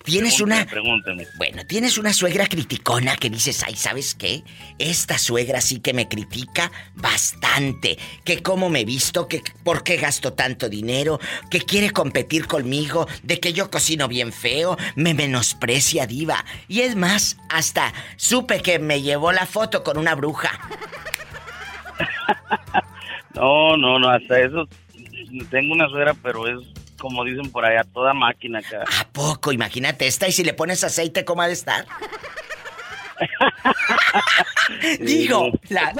Tienes 0.08 0.40
una. 0.40 0.64
Pregúntame. 0.64 1.26
Bueno, 1.36 1.66
tienes 1.66 1.98
una 1.98 2.14
suegra 2.14 2.46
criticona 2.46 3.16
que 3.16 3.28
dices, 3.28 3.62
ay, 3.66 3.76
¿sabes 3.76 4.14
qué? 4.14 4.42
Esta 4.78 5.18
suegra 5.18 5.60
sí 5.60 5.80
que 5.80 5.92
me 5.92 6.08
critica 6.08 6.72
bastante. 6.94 7.98
Que 8.24 8.42
cómo 8.42 8.70
me 8.70 8.80
he 8.80 8.84
visto, 8.86 9.28
que 9.28 9.42
por 9.62 9.84
qué 9.84 9.96
gasto 9.96 10.32
tanto 10.32 10.68
dinero, 10.68 11.20
que 11.50 11.60
quiere 11.60 11.90
competir 11.90 12.46
conmigo, 12.46 13.06
de 13.22 13.38
que 13.38 13.52
yo 13.52 13.70
cocino 13.70 14.08
bien 14.08 14.32
feo, 14.32 14.78
me 14.96 15.12
menosprecia 15.12 16.06
diva. 16.06 16.44
Y 16.68 16.80
es 16.80 16.96
más, 16.96 17.36
hasta 17.50 17.92
supe 18.16 18.62
que 18.62 18.78
me 18.78 19.02
llevó 19.02 19.32
la 19.32 19.44
foto 19.44 19.84
con 19.84 19.98
una 19.98 20.14
bruja. 20.14 20.58
No, 23.34 23.76
no, 23.76 24.00
no, 24.00 24.08
hasta 24.08 24.40
eso. 24.40 24.68
Tengo 25.48 25.72
una 25.72 25.88
suegra, 25.88 26.12
pero 26.14 26.48
es 26.48 26.66
como 26.98 27.24
dicen 27.24 27.50
por 27.50 27.64
allá, 27.64 27.84
toda 27.84 28.14
máquina. 28.14 28.60
¿A 29.00 29.08
poco? 29.08 29.52
Imagínate 29.52 30.06
esta 30.06 30.28
y 30.28 30.32
si 30.32 30.44
le 30.44 30.54
pones 30.54 30.84
aceite, 30.84 31.24
¿cómo 31.24 31.42
ha 31.42 31.46
de 31.46 31.54
estar? 31.54 31.86
Digo, 35.00 35.50
la... 35.70 35.92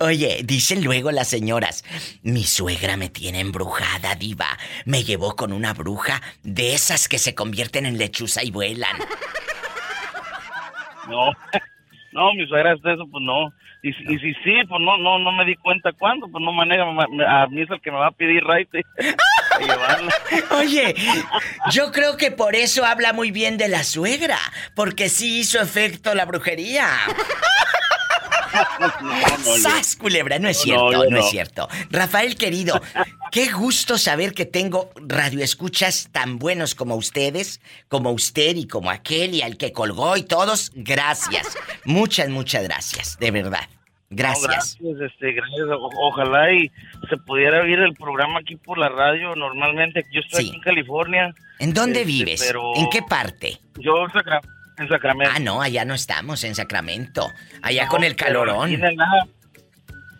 oye, 0.00 0.40
dicen 0.44 0.82
luego 0.82 1.12
las 1.12 1.28
señoras, 1.28 1.84
mi 2.22 2.44
suegra 2.44 2.96
me 2.96 3.08
tiene 3.08 3.40
embrujada, 3.40 4.14
diva. 4.14 4.58
Me 4.84 5.04
llevó 5.04 5.36
con 5.36 5.52
una 5.52 5.74
bruja 5.74 6.20
de 6.42 6.74
esas 6.74 7.08
que 7.08 7.18
se 7.18 7.34
convierten 7.34 7.86
en 7.86 7.98
lechuza 7.98 8.42
y 8.42 8.50
vuelan. 8.50 8.96
No, 11.08 11.30
no, 12.12 12.34
mi 12.34 12.46
suegra 12.46 12.72
es 12.72 12.80
eso, 12.84 13.06
pues 13.10 13.22
no. 13.24 13.52
Y, 13.82 13.90
y 13.90 14.18
si 14.18 14.34
sí, 14.34 14.54
pues 14.68 14.80
no, 14.80 14.98
no, 14.98 15.18
no 15.18 15.32
me 15.32 15.44
di 15.44 15.56
cuenta 15.56 15.92
cuándo, 15.92 16.28
pues 16.28 16.42
no 16.44 16.52
maneja, 16.52 16.82
a 16.82 17.46
mí 17.46 17.62
es 17.62 17.70
el 17.70 17.80
que 17.80 17.90
me 17.90 17.98
va 17.98 18.08
a 18.08 18.12
pedir 18.12 18.44
raite. 18.44 18.84
Oye, 20.58 20.94
yo 21.70 21.92
creo 21.92 22.16
que 22.16 22.30
por 22.30 22.54
eso 22.54 22.84
habla 22.84 23.12
muy 23.12 23.30
bien 23.30 23.58
de 23.58 23.68
la 23.68 23.84
suegra, 23.84 24.38
porque 24.74 25.08
sí 25.08 25.40
hizo 25.40 25.60
efecto 25.60 26.14
la 26.14 26.24
brujería. 26.24 26.88
¡Sas, 29.62 29.96
culebra! 29.96 30.38
No 30.38 30.48
es 30.48 30.58
cierto, 30.58 31.08
no, 31.10 31.18
es 31.18 31.30
cierto. 31.30 31.68
Rafael 31.90 32.36
querido, 32.36 32.80
qué 33.30 33.50
gusto 33.50 33.98
saber 33.98 34.34
que 34.34 34.46
tengo 34.46 34.90
radioescuchas 34.96 36.08
tan 36.12 36.38
buenos 36.38 36.74
como 36.74 36.96
ustedes, 36.96 37.60
como 37.88 38.10
usted 38.12 38.56
y 38.56 38.66
como 38.66 38.90
aquel 38.90 39.34
y 39.34 39.42
al 39.42 39.56
que 39.56 39.72
colgó 39.72 40.16
y 40.16 40.22
todos. 40.22 40.72
Gracias. 40.74 41.56
Muchas, 41.84 42.28
muchas 42.28 42.64
gracias, 42.64 43.18
de 43.18 43.30
verdad. 43.30 43.68
Gracias. 44.12 44.76
este, 44.80 45.32
gracias. 45.32 45.68
ojalá 46.00 46.52
y 46.52 46.70
se 47.08 47.16
pudiera 47.16 47.60
oír 47.60 47.78
el 47.78 47.94
programa 47.94 48.40
aquí 48.40 48.56
por 48.56 48.76
la 48.76 48.88
radio. 48.88 49.36
Normalmente 49.36 50.04
yo 50.12 50.20
estoy 50.20 50.48
aquí 50.48 50.56
en 50.56 50.62
California. 50.62 51.34
¿En 51.60 51.72
dónde 51.72 52.00
este, 52.00 52.12
vives? 52.12 52.54
¿En 52.74 52.90
qué 52.90 53.02
parte? 53.02 53.58
Yo 53.78 54.06
en 54.80 54.88
Sacramento. 54.88 55.32
Ah, 55.34 55.38
no, 55.38 55.62
allá 55.62 55.84
no 55.84 55.94
estamos, 55.94 56.42
en 56.44 56.54
Sacramento. 56.54 57.30
Allá 57.62 57.88
con 57.88 58.04
el 58.04 58.16
calorón. 58.16 58.70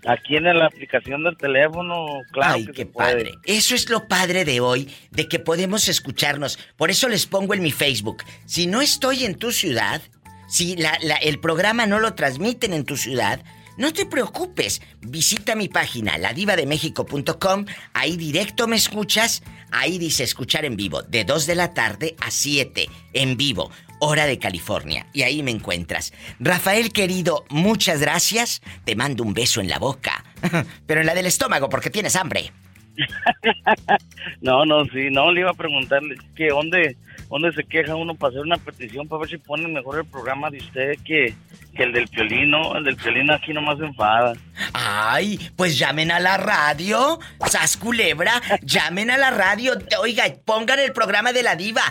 Aquí 0.07 0.37
en, 0.37 0.45
la, 0.45 0.67
aplicación 0.67 1.25
del 1.25 1.37
teléfono, 1.37 2.07
claro. 2.33 2.55
Ay, 2.55 2.67
qué 2.69 2.87
padre. 2.87 3.33
Eso 3.45 3.75
es 3.75 3.91
lo 3.91 4.09
padre 4.09 4.47
de 4.47 4.61
hoy, 4.61 4.89
de 5.11 5.29
que 5.29 5.39
podemos 5.39 5.89
escucharnos. 5.89 6.59
Por 6.77 6.91
eso 6.91 7.09
les 7.09 7.27
pongo 7.27 7.53
en 7.53 7.63
mi 7.63 7.71
Facebook. 7.71 8.25
Si 8.47 8.67
no 8.67 8.81
estoy 8.81 9.27
en 9.27 9.35
tu 9.35 9.53
ciudad, 9.53 10.01
si 10.49 10.77
el 11.21 11.39
programa 11.39 11.87
no 11.87 12.01
lo 12.01 12.15
transmiten 12.15 12.73
en 12.73 12.85
tu 12.85 12.97
ciudad, 12.97 13.41
no 13.77 13.93
te 13.93 14.05
preocupes, 14.05 14.83
visita 15.01 15.55
mi 15.55 15.69
página 15.69 16.19
ladivademexico.com, 16.19 17.65
ahí 17.95 18.17
directo 18.17 18.67
me 18.67 18.77
escuchas, 18.77 19.43
ahí 19.71 19.97
dice 19.97 20.25
escuchar 20.25 20.65
en 20.65 20.77
vivo, 20.77 21.03
de 21.03 21.25
2 21.25 21.47
de 21.47 21.55
la 21.55 21.73
tarde 21.73 22.17
a 22.21 22.31
7, 22.31 22.89
en 23.15 23.37
vivo, 23.37 23.71
hora 24.01 24.27
de 24.27 24.39
California, 24.39 25.07
y 25.13 25.23
ahí 25.23 25.43
me 25.43 25.51
encuentras. 25.51 26.13
Rafael 26.39 26.93
querido, 26.93 27.45
muchas 27.49 28.01
gracias, 28.01 28.63
te 28.85 28.97
mando 28.97 29.23
un 29.23 29.35
beso 29.35 29.61
en 29.61 29.69
la 29.69 29.79
boca, 29.79 30.25
pero 30.87 31.01
en 31.01 31.07
la 31.07 31.15
del 31.15 31.27
estómago 31.27 31.69
porque 31.69 31.91
tienes 31.91 32.17
hambre. 32.17 32.53
no, 34.41 34.65
no, 34.65 34.85
sí, 34.87 35.11
no, 35.11 35.33
le 35.33 35.41
iba 35.41 35.51
a 35.51 35.55
preguntarle 35.55 36.17
que 36.35 36.49
dónde, 36.49 36.97
dónde 37.29 37.53
se 37.53 37.65
queja 37.65 37.95
uno 37.95 38.15
para 38.15 38.31
hacer 38.31 38.43
una 38.43 38.57
petición 38.57 39.09
para 39.09 39.21
ver 39.21 39.31
si 39.31 39.39
ponen 39.39 39.73
mejor 39.73 39.99
el 39.99 40.07
programa 40.07 40.51
de 40.51 40.59
usted 40.59 40.99
que, 41.05 41.35
que 41.75 41.83
el 41.83 41.93
del 41.93 42.09
piolino, 42.09 42.77
el 42.77 42.85
del 42.85 42.97
piolino 42.97 43.35
aquí 43.35 43.53
nomás 43.53 43.79
se 43.79 43.85
enfada. 43.85 44.35
Ay, 44.73 45.39
pues 45.57 45.79
llamen 45.79 46.11
a 46.11 46.21
la 46.21 46.37
radio, 46.37 47.19
Sas 47.47 47.77
Culebra, 47.77 48.41
llamen 48.63 49.11
a 49.11 49.19
la 49.19 49.31
radio, 49.31 49.75
oiga, 50.01 50.25
pongan 50.45 50.79
el 50.79 50.93
programa 50.93 51.33
de 51.33 51.43
la 51.43 51.57
diva 51.57 51.83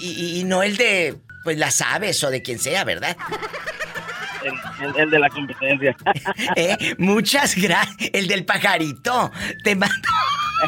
y, 0.00 0.42
no 0.44 0.62
el 0.62 0.76
de, 0.76 1.16
pues 1.46 1.58
las 1.58 1.80
aves 1.80 2.24
o 2.24 2.30
de 2.30 2.42
quien 2.42 2.58
sea, 2.58 2.82
¿verdad? 2.82 3.16
El, 4.98 5.10
de 5.10 5.18
la 5.20 5.30
competencia. 5.30 5.96
¿Eh? 6.56 6.96
Muchas 6.98 7.54
gracias. 7.54 8.10
El 8.12 8.26
del 8.26 8.44
pajarito. 8.44 9.30
Te 9.62 9.76
mando. 9.76 10.08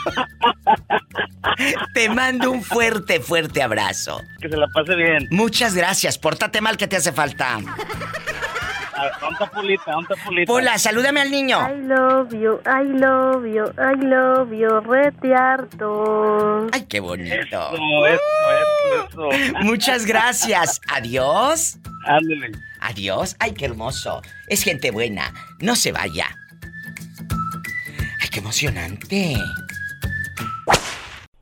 Te 1.95 2.09
mando 2.11 2.53
un 2.53 2.63
fuerte, 2.63 3.19
fuerte 3.19 3.61
abrazo. 3.61 4.23
Que 4.41 4.49
se 4.49 4.57
la 4.57 4.69
pase 4.69 4.95
bien. 4.95 5.27
Muchas 5.33 5.75
gracias. 5.75 6.17
Pórtate 6.17 6.61
mal 6.61 6.77
que 6.77 6.87
te 6.87 6.95
hace 6.95 7.11
falta. 7.11 7.59
Pola, 10.47 10.79
salúdame 10.79 11.21
al 11.21 11.31
niño. 11.31 11.59
I 11.69 11.77
love 11.83 12.33
you, 12.33 12.61
I 12.67 12.85
love 12.85 13.47
you, 13.47 13.65
I 13.79 13.95
love 14.05 14.53
you, 14.53 14.81
retiarto. 14.81 16.67
Ay, 16.73 16.87
qué 16.89 17.01
bonito. 17.01 17.35
Eso, 17.73 18.07
eso, 18.07 19.31
eso. 19.31 19.59
Muchas 19.63 20.07
gracias. 20.07 20.81
Adiós. 20.89 21.79
Ándale. 22.07 22.53
Adiós. 22.81 23.37
Ay, 23.39 23.53
qué 23.53 23.67
hermoso. 23.67 24.23
Es 24.47 24.63
gente 24.63 24.91
buena. 24.91 25.33
No 25.61 25.77
se 25.77 25.93
vaya. 25.93 26.27
Ay, 28.21 28.29
qué 28.31 28.41
emocionante. 28.41 29.37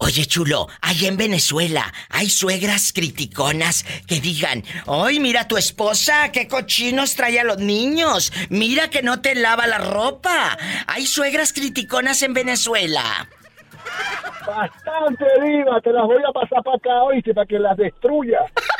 Oye, 0.06 0.24
chulo, 0.24 0.68
allá 0.82 1.08
en 1.08 1.16
Venezuela 1.16 1.92
hay 2.10 2.30
suegras 2.30 2.92
criticonas 2.92 3.84
que 4.06 4.20
digan, 4.20 4.62
¡ay, 4.86 5.18
mira 5.18 5.48
tu 5.48 5.56
esposa! 5.56 6.30
¡Qué 6.30 6.46
cochinos 6.46 7.16
trae 7.16 7.40
a 7.40 7.44
los 7.44 7.58
niños! 7.58 8.32
¡Mira 8.48 8.88
que 8.88 9.02
no 9.02 9.20
te 9.20 9.34
lava 9.34 9.66
la 9.66 9.78
ropa! 9.78 10.56
Hay 10.86 11.06
suegras 11.06 11.52
criticonas 11.52 12.22
en 12.22 12.34
Venezuela. 12.34 13.02
Bastante, 14.46 15.24
diva, 15.44 15.80
te 15.80 15.92
las 15.92 16.04
voy 16.04 16.22
a 16.22 16.32
pasar 16.32 16.62
para 16.62 16.76
acá, 16.76 17.02
hoy 17.02 17.20
para 17.22 17.44
que 17.44 17.58
las 17.58 17.76
destruya. 17.76 18.38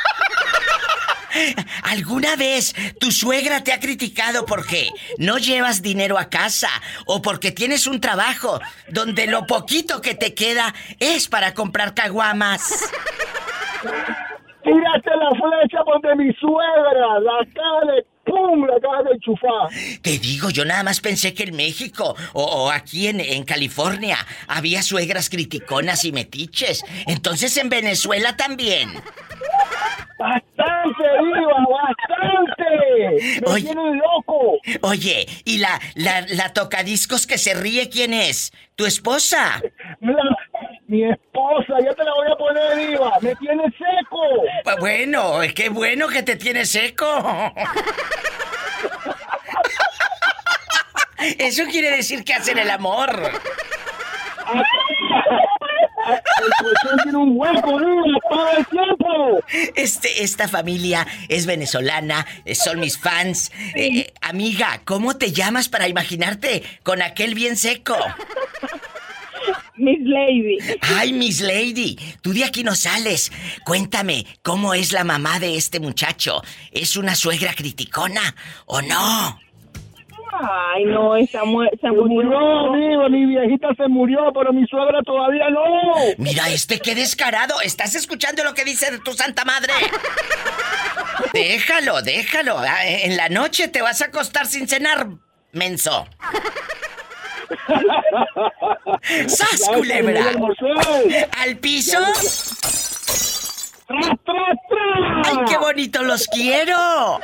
¿Alguna 1.83 2.37
vez 2.37 2.75
tu 3.01 3.11
suegra 3.11 3.63
te 3.63 3.73
ha 3.73 3.81
criticado 3.81 4.47
porque 4.47 4.91
no 5.19 5.39
llevas 5.39 5.83
dinero 5.83 6.19
a 6.19 6.29
casa 6.29 6.71
o 7.07 7.23
porque 7.23 7.53
tienes 7.53 7.87
un 7.87 8.01
trabajo 8.01 8.61
donde 8.89 9.27
lo 9.27 9.47
poquito 9.47 10.01
que 10.01 10.15
te 10.15 10.35
queda 10.35 10.75
es 11.01 11.29
para 11.29 11.55
comprar 11.55 11.95
caguamas? 11.95 12.91
Tírate 14.63 15.11
la 15.17 15.31
flecha 15.31 15.79
donde 15.87 16.25
mi 16.25 16.33
suegra, 16.35 17.21
la 17.21 17.93
de 17.93 18.05
¡pum! 18.25 18.67
la 18.67 18.77
acaba 18.77 19.03
de 19.05 19.13
enchufar. 19.15 19.69
Te 20.03 20.19
digo, 20.19 20.51
yo 20.51 20.65
nada 20.65 20.83
más 20.83 21.01
pensé 21.01 21.35
que 21.35 21.45
en 21.45 21.55
México 21.55 22.17
o, 22.33 22.43
o 22.43 22.71
aquí 22.71 23.07
en, 23.07 23.21
en, 23.21 23.45
California 23.45 24.19
había 24.49 24.83
suegras 24.83 25.31
criticonas 25.31 26.05
y 26.05 26.11
metiches. 26.11 26.85
Entonces 27.07 27.57
en 27.57 27.69
Venezuela 27.69 28.37
también. 28.37 28.91
Bastante, 30.19 31.05
Iba, 31.23 31.67
bastante. 31.69 33.41
Me 33.43 33.53
oye, 33.53 33.75
loco. 33.75 34.59
Oye, 34.83 35.27
¿y 35.45 35.59
la, 35.59 35.79
la, 35.95 36.23
la 36.23 36.53
tocadiscos 36.55 37.27
que 37.27 37.37
se 37.37 37.55
ríe 37.55 37.91
quién 37.91 38.15
es? 38.15 38.53
¿Tu 38.77 38.87
esposa? 38.87 39.61
mi 40.89 41.03
esposa, 41.05 41.75
ya 41.85 41.93
te 41.95 42.05
la 42.05 42.15
voy 42.15 42.31
a 42.33 42.37
poner, 42.37 42.91
Iba. 42.91 43.13
Me 43.21 43.35
tiene 43.37 43.65
seco. 43.65 44.21
Pues 44.65 44.77
bueno, 44.79 45.43
es 45.43 45.53
que 45.53 45.69
bueno 45.69 46.09
que 46.09 46.23
te 46.23 46.37
tiene 46.37 46.65
seco. 46.65 47.07
Eso 51.39 51.65
quiere 51.71 51.91
decir 51.91 52.25
que 52.25 52.35
hacen 52.35 52.59
el 52.59 52.71
amor. 52.71 53.11
El 54.47 54.63
tiene 57.03 57.19
un 57.19 57.33
hueco, 57.37 57.81
todo 58.31 58.51
el 58.57 58.67
tiempo. 58.67 59.41
Este, 59.75 60.23
esta 60.23 60.49
familia 60.49 61.07
es 61.29 61.47
venezolana, 61.47 62.27
eh, 62.45 62.55
son 62.55 62.81
mis 62.81 62.99
fans. 62.99 63.51
Eh, 63.75 63.99
eh, 63.99 64.15
amiga, 64.21 64.81
¿cómo 64.85 65.17
te 65.17 65.33
llamas 65.33 65.69
para 65.69 65.89
imaginarte 65.89 66.63
con 66.83 67.03
aquel 67.03 67.35
bien 67.35 67.57
seco? 67.57 67.97
Miss 69.77 69.99
Lady. 70.03 70.59
Ay, 70.81 71.13
Miss 71.13 71.41
Lady, 71.41 71.99
tú 72.23 72.33
de 72.33 72.45
aquí 72.45 72.63
no 72.63 72.75
sales. 72.75 73.31
Cuéntame, 73.65 74.27
¿cómo 74.43 74.75
es 74.75 74.93
la 74.93 75.05
mamá 75.05 75.39
de 75.39 75.57
este 75.57 75.81
muchacho? 75.81 76.43
¿Es 76.73 76.97
una 76.97 77.15
suegra 77.15 77.55
criticona 77.55 78.35
o 78.67 78.81
no? 78.81 79.46
Ay, 80.39 80.85
no, 80.85 81.17
está 81.17 81.45
mu 81.45 81.63
se 81.65 81.77
Se 81.81 81.89
murió. 81.91 82.07
murió, 82.09 82.39
amigo, 82.75 83.09
mi 83.09 83.27
viejita 83.27 83.69
se 83.77 83.89
murió, 83.89 84.31
pero 84.35 84.53
mi 84.53 84.67
suegra 84.67 85.01
todavía 85.03 85.49
no. 85.51 85.63
Mira, 86.19 86.49
este 86.51 86.79
qué 86.79 86.95
descarado. 86.95 87.61
¿Estás 87.63 87.95
escuchando 87.95 88.45
lo 88.45 88.53
que 88.55 88.65
dice 88.65 88.99
tu 89.05 89.13
santa 89.15 89.45
madre? 89.45 89.73
déjalo, 91.33 92.03
déjalo. 92.03 92.59
Ah, 92.59 92.85
En 92.87 93.17
la 93.17 93.29
noche 93.29 93.69
te 93.69 93.81
vas 93.83 94.03
a 94.03 94.07
acostar 94.07 94.47
sin 94.47 94.69
cenar, 94.69 95.07
menso. 95.53 96.07
¡Sas, 99.27 99.71
culebra! 99.75 100.33
¿Al 101.39 101.57
piso? 101.59 101.99
¡Ay, 103.89 105.37
qué 105.49 105.57
bonito 105.59 106.03
los 106.03 106.27
quiero! 106.29 107.21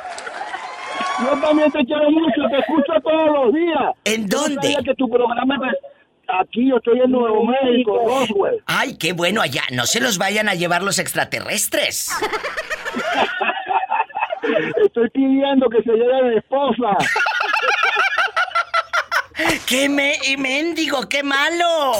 Yo 1.22 1.40
también 1.40 1.70
te 1.72 1.84
quiero 1.84 2.10
mucho, 2.10 2.42
te 2.50 2.58
escucho 2.58 2.92
todos 3.02 3.30
los 3.44 3.54
días. 3.54 3.92
¿En 4.04 4.28
Yo 4.28 4.38
dónde? 4.40 4.62
sabía 4.62 4.78
que 4.84 4.94
tu 4.94 5.08
programa 5.08 5.56
es- 5.68 5.78
Aquí 6.40 6.68
yo 6.70 6.76
estoy 6.76 6.98
en 7.00 7.10
Nuevo 7.10 7.44
México, 7.44 8.00
Roswell. 8.06 8.62
¡Ay, 8.64 8.96
qué 8.96 9.12
bueno 9.12 9.42
allá! 9.42 9.62
No 9.70 9.84
se 9.84 10.00
los 10.00 10.16
vayan 10.16 10.48
a 10.48 10.54
llevar 10.54 10.82
los 10.82 10.98
extraterrestres. 10.98 12.10
Estoy 14.84 15.08
pidiendo 15.10 15.68
que 15.68 15.82
se 15.82 15.92
lleve 15.92 16.30
mi 16.30 16.36
esposa. 16.38 16.96
¡Qué 19.66 19.88
me 19.88 20.18
mendigo, 20.38 21.08
qué 21.08 21.22
malo! 21.22 21.92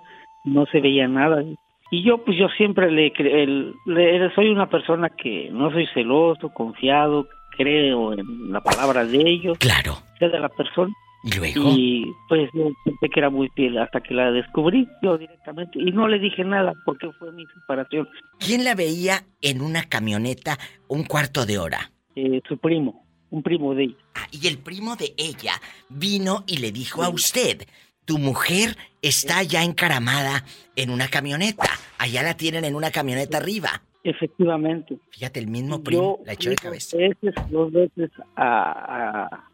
no 0.45 0.67
se 0.67 0.81
veía 0.81 1.09
nada. 1.09 1.43
Y 1.91 2.03
yo, 2.05 2.19
pues 2.19 2.37
yo 2.39 2.49
siempre 2.57 2.91
le, 2.91 3.13
el- 3.19 3.75
le- 3.87 4.35
soy 4.35 4.49
una 4.51 4.69
persona 4.69 5.09
que 5.11 5.49
no 5.51 5.71
soy 5.73 5.87
celoso, 5.95 6.51
confiado, 6.51 7.27
creo 7.57 8.13
en 8.13 8.53
la 8.53 8.61
palabra 8.61 9.05
de 9.05 9.19
ellos. 9.19 9.59
Claro. 9.59 9.95
De 10.21 10.29
la 10.39 10.49
persona. 10.49 10.93
¿Y 11.23 11.37
luego? 11.37 11.65
Y 11.77 12.07
pues 12.29 12.49
yo 12.55 12.69
pensé 12.85 13.09
que 13.13 13.21
era 13.21 13.29
muy 13.29 13.49
fiel 13.51 13.77
hasta 13.79 14.01
que 14.01 14.15
la 14.15 14.31
descubrí 14.31 14.89
yo 15.03 15.19
directamente. 15.19 15.79
Y 15.79 15.91
no 15.93 16.09
le 16.09 16.19
dije 16.19 16.45
nada 16.45 16.73
porque 16.87 17.11
fue 17.19 17.31
mi 17.33 17.45
separación. 17.47 18.09
¿Quién 18.39 18.65
la 18.65 18.75
veía 18.75 19.25
en 19.43 19.61
una 19.61 19.83
camioneta 19.83 20.57
un 20.89 21.05
cuarto 21.05 21.45
de 21.45 21.59
hora? 21.59 21.91
Eh, 22.17 22.41
su 22.49 22.57
primo, 22.57 23.05
un 23.31 23.43
primo 23.43 23.75
de 23.75 23.85
ella. 23.85 23.97
Ah, 24.15 24.27
y 24.31 24.47
el 24.49 24.59
primo 24.59 24.97
de 24.97 25.15
ella 25.17 25.53
vino 25.89 26.45
y 26.47 26.59
le 26.59 26.73
dijo 26.73 27.03
a 27.03 27.09
usted, 27.09 27.67
tu 28.05 28.19
mujer 28.19 28.77
está 29.03 29.43
ya 29.43 29.63
encaramada 29.63 30.45
en 30.77 30.91
una 30.91 31.09
camioneta. 31.09 31.69
Allá 31.99 32.23
la 32.23 32.37
tienen 32.37 32.65
en 32.65 32.75
una 32.75 32.91
camioneta 32.91 33.37
arriba. 33.39 33.83
Efectivamente. 34.03 34.99
Fíjate, 35.11 35.41
el 35.41 35.47
mismo 35.47 35.83
primo 35.83 36.19
Yo 36.19 36.25
la 36.27 36.33
echó 36.33 36.51
de 36.51 36.57
cabeza. 36.57 36.97
Dos 36.97 37.09
veces, 37.23 37.51
dos 37.51 37.73
veces 37.73 38.11
a, 38.37 39.27
a- 39.33 39.51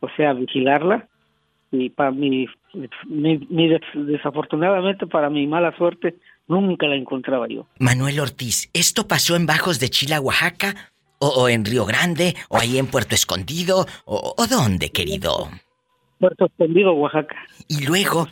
o 0.00 0.08
sea, 0.16 0.30
a 0.30 0.34
vigilarla. 0.34 1.08
Y 1.72 1.90
para 1.90 2.10
mi, 2.10 2.46
mi- 3.06 3.38
mi 3.50 3.68
des- 3.68 3.80
desafortunadamente, 3.94 5.06
para 5.06 5.30
mi 5.30 5.46
mala 5.46 5.76
suerte, 5.76 6.16
nunca 6.48 6.86
la 6.86 6.96
encontraba 6.96 7.46
yo. 7.48 7.66
Manuel 7.78 8.20
Ortiz, 8.20 8.70
¿esto 8.72 9.08
pasó 9.08 9.36
en 9.36 9.46
Bajos 9.46 9.80
de 9.80 9.88
Chila, 9.90 10.20
Oaxaca? 10.20 10.92
¿O, 11.18 11.28
o 11.28 11.48
en 11.48 11.64
Río 11.64 11.84
Grande? 11.84 12.34
¿O 12.48 12.58
ahí 12.58 12.78
en 12.78 12.86
Puerto 12.86 13.14
Escondido? 13.14 13.86
¿O, 14.04 14.34
o 14.36 14.46
dónde, 14.46 14.90
querido? 14.90 15.48
Puerto 16.18 16.46
Escondido, 16.46 16.92
Oaxaca. 16.92 17.36
Y 17.68 17.84
luego, 17.84 18.26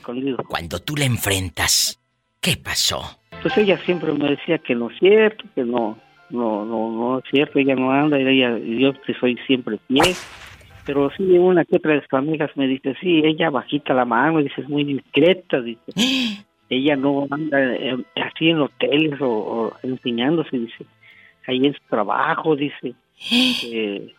cuando 0.48 0.78
tú 0.80 0.96
la 0.96 1.04
enfrentas, 1.04 2.00
¿qué 2.40 2.56
pasó? 2.56 3.02
Pues 3.42 3.56
ella 3.58 3.78
siempre 3.78 4.12
me 4.12 4.30
decía 4.30 4.58
que 4.58 4.74
no 4.74 4.90
es 4.90 4.98
cierto, 4.98 5.44
que 5.54 5.64
no, 5.64 5.98
no, 6.30 6.64
no, 6.64 6.90
no 6.90 7.18
es 7.18 7.24
cierto, 7.30 7.58
ella 7.58 7.74
no 7.74 7.90
anda, 7.90 8.18
y 8.20 8.26
ella, 8.26 8.58
yo 8.58 8.92
te 9.00 9.14
soy 9.18 9.36
siempre 9.46 9.78
fiel. 9.88 10.14
Pero 10.86 11.10
sí, 11.16 11.22
una 11.38 11.64
que 11.64 11.76
otra 11.76 11.94
de 11.94 12.02
sus 12.02 12.12
amigas 12.12 12.50
me 12.56 12.66
dice, 12.66 12.94
sí, 13.00 13.22
ella 13.24 13.50
bajita 13.50 13.94
la 13.94 14.04
mano, 14.04 14.38
dice, 14.40 14.60
es 14.60 14.68
muy 14.68 14.84
discreta, 14.84 15.60
dice. 15.60 15.82
ella 16.68 16.96
no 16.96 17.26
anda 17.30 17.58
eh, 17.74 17.96
así 18.16 18.50
en 18.50 18.60
hoteles 18.60 19.20
o, 19.20 19.28
o 19.28 19.72
enseñándose, 19.82 20.58
dice. 20.58 20.84
Ahí 21.46 21.66
en 21.66 21.74
su 21.74 21.80
trabajo, 21.88 22.56
dice. 22.56 22.94
Eh, 23.30 24.14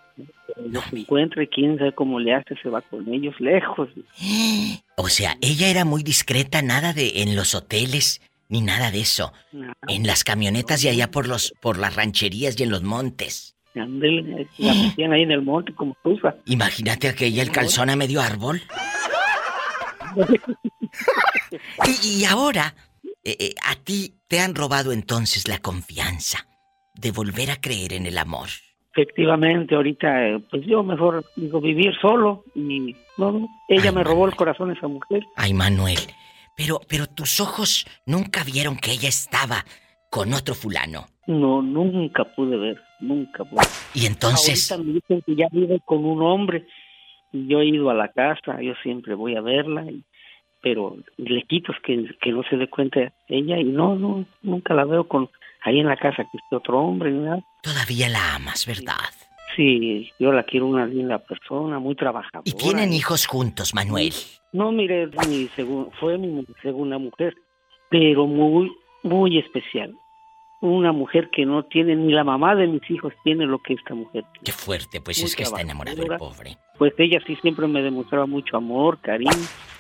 los 0.57 0.83
encuentra 0.93 1.43
y 1.43 1.47
quién 1.47 1.77
sabe 1.77 1.93
cómo 1.93 2.19
le 2.19 2.33
hace, 2.33 2.55
se 2.61 2.69
va 2.69 2.81
con 2.81 3.11
ellos 3.13 3.35
lejos. 3.39 3.89
O 4.97 5.09
sea, 5.09 5.35
ella 5.41 5.67
era 5.67 5.83
muy 5.83 6.03
discreta, 6.03 6.61
nada 6.61 6.93
de 6.93 7.21
en 7.21 7.35
los 7.35 7.53
hoteles, 7.53 8.21
ni 8.47 8.61
nada 8.61 8.91
de 8.91 9.01
eso. 9.01 9.33
En 9.89 10.07
las 10.07 10.23
camionetas 10.23 10.81
y 10.85 10.87
allá 10.87 11.11
por 11.11 11.27
los, 11.27 11.53
por 11.59 11.77
las 11.77 11.97
rancherías 11.97 12.57
y 12.57 12.63
en 12.63 12.69
los 12.71 12.81
montes. 12.81 13.57
La 13.73 13.85
metían 13.85 15.11
ahí 15.11 15.23
en 15.23 15.31
el 15.31 15.41
monte 15.41 15.73
como 15.73 15.97
tufa. 16.01 16.35
Imagínate 16.45 17.09
aquella 17.09 17.43
el 17.43 17.51
calzón 17.51 17.89
a 17.89 17.97
medio 17.97 18.21
árbol. 18.21 18.61
Y, 22.03 22.21
y 22.21 22.25
ahora, 22.25 22.73
eh, 23.23 23.35
eh, 23.37 23.55
a 23.63 23.75
ti 23.75 24.15
te 24.27 24.39
han 24.39 24.55
robado 24.55 24.93
entonces 24.93 25.47
la 25.47 25.59
confianza 25.59 26.47
de 26.99 27.11
volver 27.11 27.51
a 27.51 27.57
creer 27.61 27.93
en 27.93 28.05
el 28.05 28.17
amor. 28.17 28.47
Efectivamente, 28.93 29.75
ahorita, 29.75 30.27
eh, 30.29 30.39
pues 30.49 30.65
yo 30.65 30.81
mejor 30.83 31.25
digo 31.35 31.59
vivir 31.59 31.93
solo 32.01 32.45
y 32.55 32.95
no, 33.17 33.45
ella 33.67 33.91
me 33.91 34.03
robó 34.03 34.25
el 34.25 34.35
corazón 34.35 34.71
esa 34.71 34.87
mujer. 34.87 35.23
Ay, 35.35 35.53
Manuel, 35.53 35.99
pero, 36.55 36.79
pero 36.87 37.05
tus 37.07 37.41
ojos 37.41 37.85
nunca 38.05 38.43
vieron 38.45 38.77
que 38.77 38.91
ella 38.91 39.09
estaba 39.09 39.65
con 40.09 40.33
otro 40.33 40.55
fulano. 40.55 41.07
No, 41.27 41.61
nunca 41.61 42.23
pude 42.23 42.55
ver, 42.55 42.81
nunca 43.01 43.43
pude. 43.43 43.61
Y 43.93 44.05
entonces, 44.05 44.71
Ahorita 44.71 44.87
me 44.87 44.93
dicen 44.93 45.21
que 45.25 45.35
ya 45.35 45.47
vive 45.51 45.81
con 45.83 46.05
un 46.05 46.21
hombre 46.21 46.65
y 47.33 47.47
yo 47.47 47.59
he 47.59 47.65
ido 47.65 47.89
a 47.89 47.93
la 47.93 48.07
casa, 48.13 48.61
yo 48.61 48.73
siempre 48.81 49.13
voy 49.15 49.35
a 49.35 49.41
verla, 49.41 49.83
y- 49.91 50.03
pero 50.61 50.95
le 51.17 51.41
quito 51.43 51.73
que, 51.83 52.15
que 52.21 52.31
no 52.31 52.43
se 52.49 52.55
dé 52.57 52.67
cuenta 52.69 53.13
ella 53.27 53.59
y 53.59 53.65
no, 53.65 53.95
no, 53.95 54.25
nunca 54.41 54.73
la 54.73 54.85
veo 54.85 55.07
con 55.07 55.29
ahí 55.65 55.79
en 55.79 55.87
la 55.87 55.97
casa 55.97 56.23
que 56.31 56.37
esté 56.37 56.55
otro 56.55 56.79
hombre 56.79 57.11
nada. 57.11 57.41
todavía 57.61 58.07
la 58.09 58.35
amas, 58.35 58.65
¿verdad? 58.65 58.95
Sí, 59.55 60.11
yo 60.19 60.31
la 60.33 60.43
quiero 60.43 60.67
una 60.67 60.85
linda 60.85 61.17
persona, 61.19 61.79
muy 61.79 61.95
trabajadora. 61.95 62.41
Y 62.45 62.53
tienen 62.53 62.91
hijos 62.93 63.25
juntos, 63.25 63.73
Manuel. 63.73 64.13
No, 64.51 64.71
mire, 64.71 65.07
mi 65.29 65.47
segun- 65.55 65.89
fue 65.99 66.17
mi 66.17 66.45
segunda 66.61 66.97
mujer, 66.97 67.35
pero 67.89 68.25
muy, 68.27 68.71
muy 69.03 69.37
especial. 69.39 69.93
Una 70.61 70.91
mujer 70.91 71.29
que 71.29 71.45
no 71.45 71.63
tiene, 71.63 71.95
ni 71.95 72.11
la 72.11 72.23
mamá 72.23 72.55
de 72.55 72.67
mis 72.67 72.89
hijos 72.89 73.13
tiene 73.23 73.45
lo 73.45 73.59
que 73.59 73.73
esta 73.73 73.93
mujer 73.93 74.23
tiene. 74.33 74.45
Qué 74.45 74.51
fuerte, 74.51 74.99
pues 75.01 75.19
Muy 75.19 75.25
es 75.25 75.35
que 75.35 75.43
está 75.43 75.61
enamorado 75.61 76.01
el 76.01 76.17
pobre. 76.17 76.57
Pues 76.77 76.93
ella 76.97 77.19
sí 77.25 77.35
siempre 77.37 77.67
me 77.67 77.81
demostraba 77.81 78.25
mucho 78.25 78.57
amor, 78.57 78.99
cariño, 78.99 79.31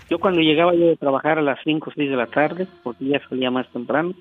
Yo 0.09 0.19
cuando 0.19 0.39
llegaba 0.39 0.73
yo 0.75 0.85
de 0.87 0.97
trabajar 0.97 1.39
a 1.39 1.41
las 1.41 1.57
5 1.63 1.89
o 1.89 1.93
6 1.95 2.09
de 2.11 2.15
la 2.15 2.27
tarde, 2.27 2.67
porque 2.83 3.05
ya 3.05 3.19
salía 3.27 3.49
más 3.49 3.67
temprano, 3.71 4.13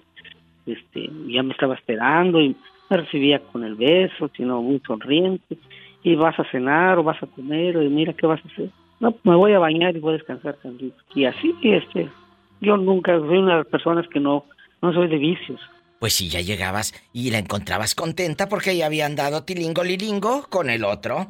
este, 0.66 1.10
ya 1.28 1.42
me 1.42 1.52
estaba 1.52 1.74
esperando 1.74 2.40
y 2.40 2.56
me 2.90 2.96
recibía 2.96 3.38
con 3.40 3.64
el 3.64 3.74
beso, 3.74 4.30
sino 4.36 4.62
muy 4.62 4.80
sonriente, 4.86 5.56
y 6.02 6.14
vas 6.14 6.38
a 6.38 6.44
cenar 6.50 6.98
o 6.98 7.02
vas 7.02 7.22
a 7.22 7.26
comer, 7.26 7.76
y 7.76 7.88
mira 7.88 8.12
qué 8.12 8.26
vas 8.26 8.40
a 8.44 8.48
hacer. 8.48 8.70
No, 9.00 9.14
me 9.24 9.34
voy 9.34 9.52
a 9.52 9.58
bañar 9.58 9.96
y 9.96 10.00
voy 10.00 10.14
a 10.14 10.18
descansar 10.18 10.54
tantito. 10.62 10.96
Y 11.14 11.24
así, 11.24 11.54
este, 11.62 12.08
yo 12.60 12.76
nunca 12.76 13.18
soy 13.18 13.38
una 13.38 13.52
de 13.52 13.58
las 13.58 13.66
personas 13.66 14.06
que 14.08 14.20
no, 14.20 14.44
no 14.82 14.92
soy 14.92 15.08
de 15.08 15.18
vicios. 15.18 15.60
Pues 15.98 16.14
si 16.14 16.28
ya 16.28 16.40
llegabas 16.40 16.92
y 17.12 17.30
la 17.30 17.38
encontrabas 17.38 17.94
contenta 17.94 18.48
porque 18.48 18.76
ya 18.76 18.86
habían 18.86 19.16
dado 19.16 19.44
tilingo 19.44 19.82
lilingo 19.82 20.46
con 20.50 20.68
el 20.68 20.84
otro. 20.84 21.28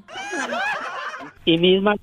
Y 1.45 1.59
misma 1.59 1.95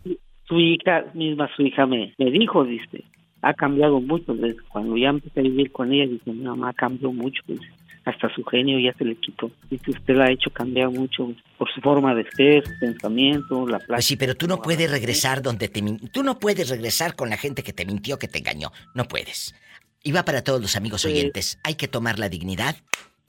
su 0.45 0.59
hija, 0.59 1.05
misma 1.13 1.49
su 1.55 1.63
hija 1.63 1.86
me, 1.86 2.13
me 2.17 2.32
dijo, 2.32 2.63
dice, 2.63 3.03
ha 3.41 3.53
cambiado 3.53 3.99
mucho. 3.99 4.33
Desde 4.33 4.61
cuando 4.69 4.97
ya 4.97 5.09
empecé 5.09 5.39
a 5.39 5.43
vivir 5.43 5.71
con 5.71 5.91
ella, 5.91 6.07
dice, 6.07 6.31
mi 6.31 6.43
mamá 6.43 6.73
cambió 6.73 7.11
mucho. 7.11 7.41
Dice, 7.47 7.67
hasta 8.05 8.33
su 8.33 8.43
genio 8.43 8.79
ya 8.79 8.93
se 8.97 9.05
le 9.05 9.15
quitó. 9.15 9.51
Dice, 9.69 9.91
usted 9.91 10.15
la 10.15 10.25
ha 10.25 10.31
hecho 10.31 10.49
cambiar 10.49 10.89
mucho 10.89 11.33
por 11.57 11.71
su 11.71 11.81
forma 11.81 12.15
de 12.15 12.25
ser, 12.31 12.65
su 12.65 12.79
pensamiento, 12.79 13.67
la 13.67 13.79
Pues 13.79 14.05
sí, 14.05 14.15
pero 14.15 14.35
tú 14.35 14.47
no 14.47 14.61
puedes 14.61 14.89
regresar 14.89 15.41
donde 15.41 15.67
te 15.67 15.81
Tú 16.11 16.23
no 16.23 16.39
puedes 16.39 16.69
regresar 16.69 17.15
con 17.15 17.29
la 17.29 17.37
gente 17.37 17.63
que 17.63 17.73
te 17.73 17.85
mintió, 17.85 18.17
que 18.17 18.27
te 18.27 18.39
engañó. 18.39 18.71
No 18.95 19.05
puedes. 19.05 19.55
Y 20.03 20.11
va 20.11 20.25
para 20.25 20.43
todos 20.43 20.61
los 20.61 20.75
amigos 20.75 21.05
oyentes. 21.05 21.59
Hay 21.63 21.75
que 21.75 21.87
tomar 21.87 22.17
la 22.17 22.29
dignidad 22.29 22.75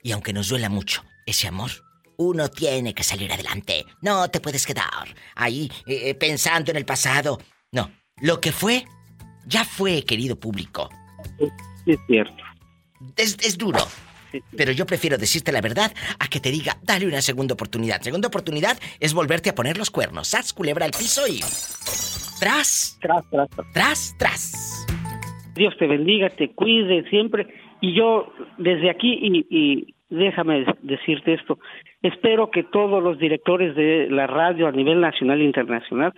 y 0.01 0.11
aunque 0.11 0.33
nos 0.33 0.49
duela 0.49 0.69
mucho 0.69 1.03
ese 1.25 1.47
amor, 1.47 1.71
uno 2.17 2.49
tiene 2.49 2.93
que 2.93 3.03
salir 3.03 3.31
adelante. 3.31 3.85
No 4.01 4.27
te 4.29 4.39
puedes 4.39 4.65
quedar 4.65 5.15
ahí 5.35 5.71
eh, 5.85 6.09
eh, 6.09 6.15
pensando 6.15 6.71
en 6.71 6.77
el 6.77 6.85
pasado. 6.85 7.39
No, 7.71 7.91
lo 8.21 8.41
que 8.41 8.51
fue, 8.51 8.85
ya 9.45 9.65
fue, 9.65 10.03
querido 10.03 10.39
público. 10.39 10.89
Es 11.85 11.99
cierto. 12.07 12.43
Es, 13.17 13.37
es 13.41 13.57
duro. 13.57 13.79
Pero 14.57 14.71
yo 14.71 14.85
prefiero 14.85 15.17
decirte 15.17 15.51
la 15.51 15.61
verdad 15.61 15.91
a 16.19 16.27
que 16.27 16.39
te 16.39 16.49
diga, 16.49 16.77
dale 16.83 17.05
una 17.05 17.21
segunda 17.21 17.53
oportunidad. 17.53 18.01
Segunda 18.01 18.27
oportunidad 18.27 18.77
es 18.99 19.13
volverte 19.13 19.49
a 19.49 19.55
poner 19.55 19.77
los 19.77 19.91
cuernos. 19.91 20.29
Sas, 20.29 20.53
culebra 20.53 20.85
al 20.85 20.91
piso 20.91 21.21
y. 21.27 21.39
Tras. 22.39 22.97
Tras, 23.01 23.29
tras, 23.29 23.49
tras. 23.73 24.15
Tras, 24.17 24.85
Dios 25.55 25.75
te 25.77 25.87
bendiga, 25.87 26.29
te 26.29 26.51
cuide 26.51 27.07
siempre. 27.09 27.47
Y 27.81 27.95
yo 27.95 28.33
desde 28.57 28.89
aquí, 28.89 29.19
y, 29.21 29.45
y 29.49 29.95
déjame 30.09 30.65
decirte 30.81 31.33
esto, 31.33 31.59
espero 32.01 32.49
que 32.49 32.63
todos 32.63 33.03
los 33.03 33.19
directores 33.19 33.75
de 33.75 34.07
la 34.09 34.25
radio 34.25 34.67
a 34.67 34.71
nivel 34.71 35.01
nacional 35.01 35.41
e 35.41 35.45
internacional 35.45 36.13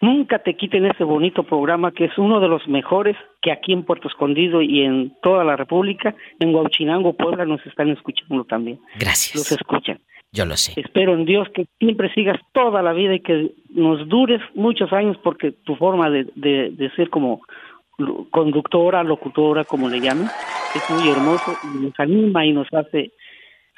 nunca 0.00 0.38
te 0.38 0.56
quiten 0.56 0.86
ese 0.86 1.04
bonito 1.04 1.42
programa 1.42 1.92
que 1.92 2.06
es 2.06 2.18
uno 2.18 2.40
de 2.40 2.48
los 2.48 2.66
mejores 2.68 3.16
que 3.42 3.52
aquí 3.52 3.72
en 3.72 3.84
Puerto 3.84 4.08
Escondido 4.08 4.62
y 4.62 4.82
en 4.82 5.14
toda 5.22 5.44
la 5.44 5.56
República, 5.56 6.14
en 6.40 6.54
Huachinango, 6.54 7.14
Puebla, 7.14 7.44
nos 7.44 7.64
están 7.66 7.90
escuchando 7.90 8.44
también. 8.44 8.80
Gracias. 8.98 9.36
Los 9.36 9.52
escuchan. 9.52 10.00
Yo 10.32 10.44
lo 10.44 10.56
sé. 10.56 10.78
Espero 10.78 11.14
en 11.14 11.24
Dios 11.24 11.48
que 11.54 11.66
siempre 11.78 12.12
sigas 12.12 12.38
toda 12.52 12.82
la 12.82 12.92
vida 12.92 13.14
y 13.14 13.20
que 13.20 13.52
nos 13.70 14.06
dures 14.08 14.42
muchos 14.54 14.92
años 14.92 15.16
porque 15.22 15.52
tu 15.52 15.76
forma 15.76 16.10
de, 16.10 16.26
de, 16.34 16.70
de 16.70 16.90
ser 16.90 17.08
como 17.08 17.42
conductora, 18.30 19.02
locutora, 19.02 19.64
como 19.64 19.88
le 19.88 20.00
llamen, 20.00 20.28
es 20.74 20.90
muy 20.90 21.08
hermoso 21.08 21.56
y 21.64 21.84
nos 21.84 21.98
anima 21.98 22.44
y 22.44 22.52
nos 22.52 22.68
hace 22.74 23.12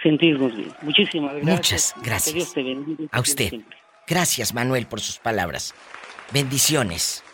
sentirnos 0.02 0.56
bien. 0.56 0.70
Muchísimas 0.82 1.34
gracias. 1.34 1.54
Muchas 1.56 1.94
gracias. 2.04 2.32
Que 2.32 2.38
Dios 2.38 2.54
te 2.54 2.62
bendiga. 2.62 3.08
A 3.12 3.20
usted. 3.20 3.52
Gracias, 4.08 4.54
Manuel, 4.54 4.86
por 4.86 5.00
sus 5.00 5.18
palabras. 5.18 5.74
Bendiciones. 6.30 7.24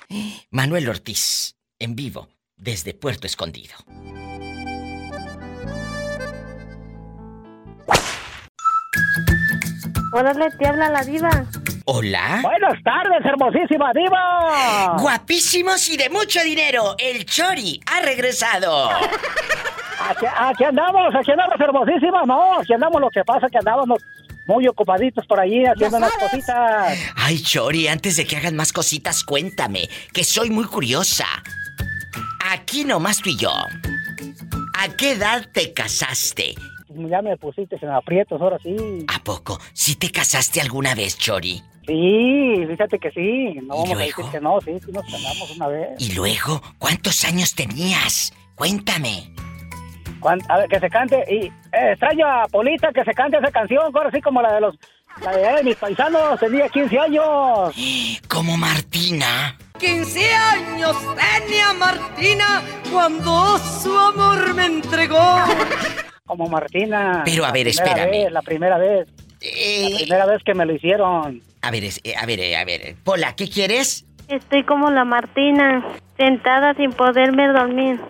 Manuel 0.51 0.89
Ortiz, 0.89 1.57
en 1.81 1.97
vivo, 1.97 2.29
desde 2.57 2.95
Puerto 2.95 3.27
Escondido. 3.27 3.75
Órale, 10.13 10.49
te 10.59 10.69
habla 10.69 10.91
la 10.91 11.03
diva. 11.03 11.29
Hola. 11.87 12.39
Buenas 12.43 12.81
tardes, 12.85 13.25
hermosísima 13.25 13.91
diva. 13.93 14.97
Guapísimos 15.01 15.89
y 15.89 15.97
de 15.97 16.09
mucho 16.09 16.41
dinero. 16.45 16.95
El 16.97 17.27
Chori 17.27 17.81
ha 17.87 18.01
regresado. 18.01 18.91
Aquí, 20.09 20.27
aquí 20.27 20.65
andamos, 20.65 21.15
aquí 21.15 21.31
andamos, 21.31 21.59
hermosísima. 21.59 22.25
No, 22.27 22.61
aquí 22.61 22.75
andamos. 22.75 23.01
Lo 23.01 23.11
que 23.11 23.25
pasa 23.25 23.49
que 23.49 23.57
andábamos 23.57 24.03
muy 24.47 24.67
ocupaditos 24.69 25.27
por 25.27 25.41
allí 25.41 25.65
haciendo 25.65 25.97
unas 25.99 26.13
cositas. 26.13 26.99
Ay, 27.17 27.41
Chori, 27.41 27.89
antes 27.89 28.17
de 28.17 28.27
que 28.27 28.37
hagan 28.37 28.57
más 28.57 28.73
cositas, 28.73 29.25
cuéntame, 29.25 29.89
que 30.13 30.25
soy 30.25 30.51
muy 30.51 30.65
curiosa. 30.65 31.27
Aquí 32.51 32.85
nomás 32.85 33.19
tú 33.19 33.31
y 33.31 33.37
yo. 33.37 33.53
¿A 34.79 34.89
qué 34.97 35.13
edad 35.13 35.49
te 35.53 35.73
casaste? 35.73 36.55
Ya 36.89 37.23
me 37.23 37.37
pusiste 37.37 37.77
en 37.81 37.91
aprietos, 37.91 38.41
ahora 38.41 38.59
sí. 38.63 38.77
¿A 39.09 39.19
poco? 39.25 39.59
¿Sí 39.73 39.97
te 39.97 40.11
casaste 40.11 40.61
alguna 40.61 40.95
vez, 40.95 41.19
Chori? 41.19 41.63
Sí, 41.87 42.55
fíjate 42.69 42.99
que 42.99 43.11
sí. 43.11 43.55
No 43.63 43.63
¿Y 43.63 43.67
vamos 43.69 43.91
a 43.91 43.95
luego? 43.95 44.17
decir 44.17 44.25
que 44.33 44.41
no, 44.41 44.61
sí, 44.61 44.71
sí 44.85 44.93
nos 44.93 45.05
casamos 45.05 45.51
una 45.57 45.69
vez. 45.69 45.89
¿Y 45.99 46.13
luego? 46.13 46.63
¿Cuántos 46.79 47.25
años 47.25 47.55
tenías? 47.55 48.33
Cuéntame. 48.55 49.31
A 50.25 50.59
ver, 50.59 50.69
que 50.69 50.81
se 50.81 50.91
cante. 50.91 51.25
Y 51.29 51.47
eh, 51.47 51.93
extraño 51.93 52.27
a 52.27 52.47
Polita 52.49 52.93
que 52.93 53.05
se 53.05 53.13
cante 53.13 53.39
esa 53.39 53.51
canción, 53.51 53.91
ahora 53.95 54.11
sí 54.13 54.21
como 54.21 54.41
la 54.43 54.55
de 54.55 54.61
los. 54.61 54.75
La 55.23 55.33
de, 55.33 55.43
eh, 55.43 55.63
mis 55.63 55.77
paisanos, 55.77 56.41
tenía 56.41 56.69
15 56.69 56.99
años. 56.99 57.75
Como 58.29 58.57
Martina. 58.57 59.57
15 59.79 60.35
años 60.35 60.97
tenía 61.15 61.73
Martina 61.75 62.63
cuando 62.93 63.59
su 63.59 63.97
amor 63.97 64.55
me 64.55 64.67
entregó. 64.67 65.37
Como 66.27 66.49
Martina. 66.49 67.23
Pero, 67.25 67.45
a 67.45 67.53
ver, 67.53 67.67
vez, 67.67 67.77
la 68.31 68.43
primera 68.43 68.79
vez. 68.79 69.09
La 69.41 69.99
primera 69.99 70.27
vez 70.27 70.43
que 70.43 70.55
me 70.55 70.65
lo 70.65 70.73
hicieron. 70.73 71.43
A 71.61 71.71
ver, 71.71 71.85
eh, 71.85 72.15
a 72.17 72.27
ver, 72.27 72.41
eh, 72.41 72.57
a 72.57 72.65
ver. 72.65 72.97
Pola, 73.05 73.37
¿qué 73.37 73.49
quieres? 73.49 74.07
Estoy 74.29 74.65
como 74.65 74.91
la 74.91 75.05
Martina, 75.05 75.85
sentada 76.17 76.75
sin 76.75 76.93
poderme 76.93 77.49
dormir. 77.49 78.01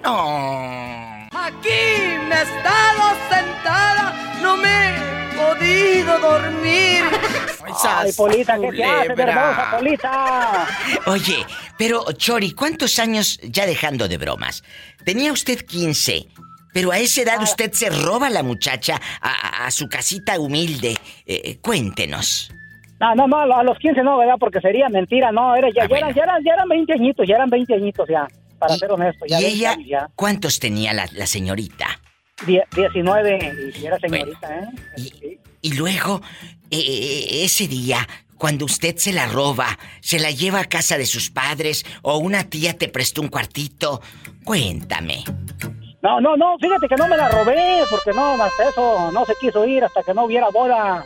Aquí 1.37 2.19
me 2.29 2.35
he 2.35 2.43
estado 2.43 3.03
sentada, 3.29 4.15
no 4.43 4.57
me 4.57 4.69
he 4.69 5.37
podido 5.37 6.19
dormir. 6.21 7.03
Ay, 7.87 8.13
Polita, 8.17 8.59
¿qué 8.61 8.71
te 8.71 8.85
haces, 8.85 9.19
hermosa 9.19 9.77
Polita? 9.77 10.67
Oye, 11.07 11.45
pero 11.77 12.05
Chori, 12.13 12.53
¿cuántos 12.53 12.99
años, 12.99 13.39
ya 13.43 13.67
dejando 13.67 14.07
de 14.07 14.17
bromas? 14.17 14.63
Tenía 15.05 15.33
usted 15.33 15.59
15, 15.67 16.29
pero 16.73 16.93
a 16.93 16.99
esa 16.99 17.21
Ah. 17.21 17.25
edad 17.25 17.43
usted 17.43 17.73
se 17.73 17.91
roba 17.91 18.29
a 18.29 18.31
la 18.31 18.43
muchacha 18.43 19.01
a, 19.21 19.29
a- 19.31 19.67
a 19.67 19.71
su 19.71 19.89
casita 19.89 20.39
humilde. 20.39 20.97
Eh, 21.27 21.59
cuéntenos. 21.61 22.51
No, 23.01 23.15
no, 23.17 23.27
no, 23.27 23.39
a 23.59 23.63
los 23.65 23.77
15 23.79 24.03
no, 24.03 24.19
¿verdad? 24.19 24.37
Porque 24.39 24.61
sería 24.61 24.89
mentira, 24.89 25.33
no, 25.33 25.55
era, 25.57 25.67
Ah, 25.69 25.71
ya, 25.75 25.89
ya, 25.89 25.97
eran, 25.97 26.15
ya, 26.15 26.23
eran, 26.23 26.45
ya 26.45 26.53
eran 26.55 26.69
20 26.69 26.93
añitos, 26.93 27.27
ya 27.29 27.35
eran 27.35 27.51
20 27.51 27.75
añitos 27.75 28.09
ya, 28.09 28.27
para 28.67 28.79
ser 28.79 28.91
honesto. 28.93 29.25
Ya 29.27 29.41
¿Y 29.41 29.45
20 29.45 29.57
ella 29.59 29.77
ya. 29.87 30.11
cuántos 30.15 30.59
tenía 30.59 30.93
la, 30.93 31.07
la 31.13 31.27
señorita? 31.27 32.01
Die- 32.47 32.63
19, 32.75 33.73
y 33.79 33.87
era 33.87 33.99
señorita, 33.99 34.59
¿eh? 34.59 35.39
Y 35.63 35.73
luego, 35.75 36.21
eh, 36.71 36.79
eh, 36.79 37.45
ese 37.45 37.69
día, 37.69 38.07
cuando 38.37 38.65
usted 38.65 38.97
se 38.97 39.13
la 39.13 39.27
roba, 39.27 39.79
se 40.01 40.19
la 40.19 40.31
lleva 40.31 40.61
a 40.61 40.65
casa 40.65 40.99
de 40.99 41.07
sus 41.07 41.31
padres 41.31 41.87
o 42.03 42.19
una 42.19 42.45
tía 42.51 42.77
te 42.77 42.89
prestó 42.89 43.23
un 43.23 43.29
cuartito, 43.29 44.03
cuéntame. 44.45 45.25
No, 46.03 46.21
no, 46.21 46.37
no, 46.37 46.59
fíjate 46.59 46.87
que 46.89 46.97
no 46.97 47.09
me 47.09 47.17
la 47.17 47.31
robé, 47.31 47.83
porque 47.89 48.11
no, 48.13 48.35
hasta 48.43 48.69
eso 48.69 49.11
no 49.13 49.25
se 49.25 49.33
quiso 49.41 49.65
ir 49.65 49.85
hasta 49.85 50.03
que 50.03 50.13
no 50.13 50.25
hubiera 50.25 50.51
boda. 50.51 51.03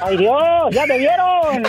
¡Ay, 0.00 0.16
Dios! 0.16 0.40
¡Ya 0.70 0.86
me 0.86 0.98
vieron! 0.98 1.62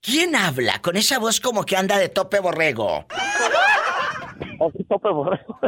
¿Quién 0.00 0.36
habla 0.36 0.80
con 0.80 0.96
esa 0.96 1.18
voz 1.18 1.40
como 1.40 1.64
que 1.64 1.76
anda 1.76 1.98
de 1.98 2.08
tope 2.08 2.38
borrego? 2.40 3.06
tope 4.88 5.08
borrego. 5.08 5.58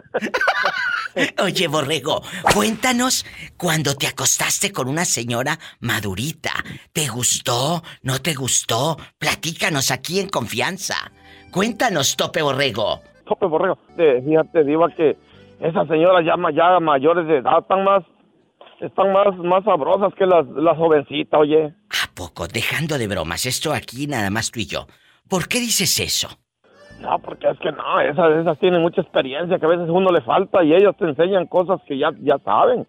Oye, 1.42 1.68
borrego, 1.68 2.22
cuéntanos 2.52 3.24
cuando 3.56 3.94
te 3.96 4.06
acostaste 4.06 4.72
con 4.72 4.88
una 4.88 5.04
señora 5.04 5.58
madurita. 5.80 6.52
¿Te 6.92 7.08
gustó? 7.08 7.82
¿No 8.02 8.20
te 8.20 8.34
gustó? 8.34 8.96
Platícanos 9.18 9.90
aquí 9.90 10.20
en 10.20 10.28
confianza. 10.28 10.96
Cuéntanos, 11.50 12.16
tope 12.16 12.42
borrego. 12.42 13.00
Tope 13.26 13.46
borrego. 13.46 13.78
Eh, 13.96 14.22
fíjate, 14.24 14.64
Diva, 14.64 14.90
que 14.90 15.16
esas 15.60 15.86
señoras 15.88 16.24
ya, 16.26 16.34
ya 16.52 16.80
mayores 16.80 17.26
de 17.26 17.38
edad 17.38 17.60
están 17.60 17.84
más 17.84 18.02
están 18.86 19.12
más, 19.12 19.36
más 19.38 19.64
sabrosas 19.64 20.12
que 20.14 20.26
las, 20.26 20.46
las 20.48 20.76
jovencitas, 20.76 21.40
oye. 21.40 21.66
¿A 21.66 22.14
poco? 22.14 22.46
Dejando 22.46 22.98
de 22.98 23.06
bromas, 23.06 23.46
esto 23.46 23.72
aquí 23.72 24.06
nada 24.06 24.30
más 24.30 24.50
tú 24.50 24.60
y 24.60 24.66
yo. 24.66 24.86
¿Por 25.28 25.48
qué 25.48 25.60
dices 25.60 25.98
eso? 26.00 26.28
No, 27.00 27.18
porque 27.18 27.48
es 27.48 27.58
que 27.58 27.70
no, 27.72 28.00
esas, 28.00 28.40
esas 28.40 28.58
tienen 28.58 28.80
mucha 28.80 29.02
experiencia 29.02 29.58
que 29.58 29.66
a 29.66 29.68
veces 29.68 29.88
uno 29.90 30.10
le 30.10 30.22
falta 30.22 30.62
y 30.62 30.74
ellos 30.74 30.96
te 30.96 31.04
enseñan 31.04 31.46
cosas 31.46 31.80
que 31.86 31.98
ya, 31.98 32.10
ya 32.20 32.38
saben. 32.38 32.86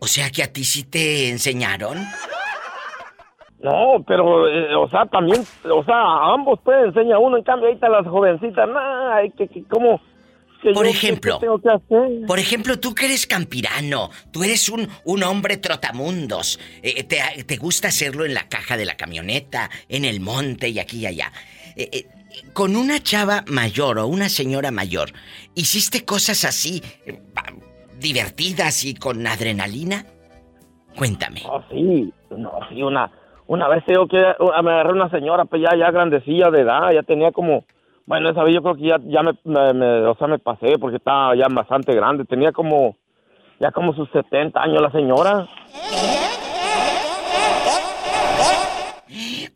O 0.00 0.06
sea 0.06 0.30
que 0.30 0.42
a 0.42 0.52
ti 0.52 0.62
sí 0.64 0.88
te 0.88 1.30
enseñaron. 1.30 1.98
No, 3.58 4.04
pero, 4.06 4.48
eh, 4.48 4.74
o 4.76 4.88
sea, 4.88 5.06
también, 5.06 5.42
o 5.64 5.82
sea, 5.84 5.96
a 5.96 6.34
ambos 6.34 6.60
pueden 6.60 6.86
enseñar 6.86 7.18
uno, 7.18 7.36
en 7.36 7.42
cambio 7.42 7.68
ahorita 7.68 7.88
las 7.88 8.06
jovencitas, 8.06 8.68
nah, 8.68 9.22
que, 9.36 9.48
que, 9.48 9.64
¿cómo? 9.64 10.00
Por 10.74 10.86
ejemplo, 10.86 11.40
por 12.26 12.38
ejemplo, 12.38 12.78
tú 12.78 12.94
que 12.94 13.06
eres 13.06 13.26
campirano, 13.26 14.10
tú 14.30 14.44
eres 14.44 14.68
un, 14.68 14.88
un 15.04 15.22
hombre 15.22 15.56
trotamundos, 15.56 16.58
eh, 16.82 17.04
te, 17.04 17.44
te, 17.44 17.56
gusta 17.56 17.88
hacerlo 17.88 18.24
en 18.24 18.34
la 18.34 18.48
caja 18.48 18.76
de 18.76 18.84
la 18.84 18.96
camioneta, 18.96 19.70
en 19.88 20.04
el 20.04 20.20
monte 20.20 20.68
y 20.68 20.78
aquí 20.78 20.98
y 20.98 21.06
allá. 21.06 21.32
Eh, 21.76 21.88
eh, 21.92 22.06
con 22.52 22.76
una 22.76 23.00
chava 23.00 23.44
mayor 23.48 23.98
o 23.98 24.06
una 24.06 24.28
señora 24.28 24.70
mayor, 24.70 25.10
¿hiciste 25.54 26.04
cosas 26.04 26.44
así 26.44 26.82
divertidas 27.98 28.84
y 28.84 28.94
con 28.94 29.26
adrenalina? 29.26 30.04
Cuéntame. 30.96 31.42
Oh, 31.48 31.62
sí, 31.70 32.12
no, 32.30 32.52
sí, 32.68 32.82
una, 32.82 33.10
una 33.46 33.68
vez 33.68 33.84
tengo 33.84 34.06
que 34.08 34.18
me 34.18 34.70
agarré 34.70 34.92
una 34.92 35.10
señora, 35.10 35.44
pues 35.44 35.62
ya, 35.62 35.76
ya 35.76 35.90
grandecilla 35.90 36.50
de 36.50 36.62
edad, 36.62 36.92
ya 36.92 37.02
tenía 37.02 37.32
como 37.32 37.64
bueno, 38.06 38.30
esa 38.30 38.44
vez 38.44 38.54
yo 38.54 38.62
creo 38.62 38.76
que 38.76 38.82
ya, 38.82 38.98
ya 39.04 39.22
me, 39.22 39.32
me, 39.44 40.06
o 40.06 40.14
sea, 40.14 40.28
me 40.28 40.38
pasé 40.38 40.78
porque 40.78 40.98
estaba 40.98 41.34
ya 41.34 41.46
bastante 41.50 41.92
grande. 41.92 42.24
Tenía 42.24 42.52
como, 42.52 42.96
ya 43.58 43.72
como 43.72 43.94
sus 43.94 44.08
70 44.10 44.60
años 44.62 44.80
la 44.80 44.92
señora. 44.92 45.46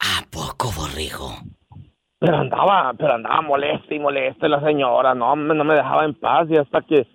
¿A 0.00 0.22
poco, 0.30 0.70
borrego? 0.76 1.30
Pero 2.18 2.36
andaba, 2.36 2.92
pero 2.98 3.14
andaba 3.14 3.40
molesta 3.40 3.94
y 3.94 3.98
molesta 4.00 4.48
la 4.48 4.60
señora, 4.60 5.14
no, 5.14 5.34
no 5.36 5.64
me 5.64 5.74
dejaba 5.74 6.04
en 6.04 6.14
paz 6.14 6.48
y 6.50 6.56
hasta 6.56 6.82
que 6.82 7.06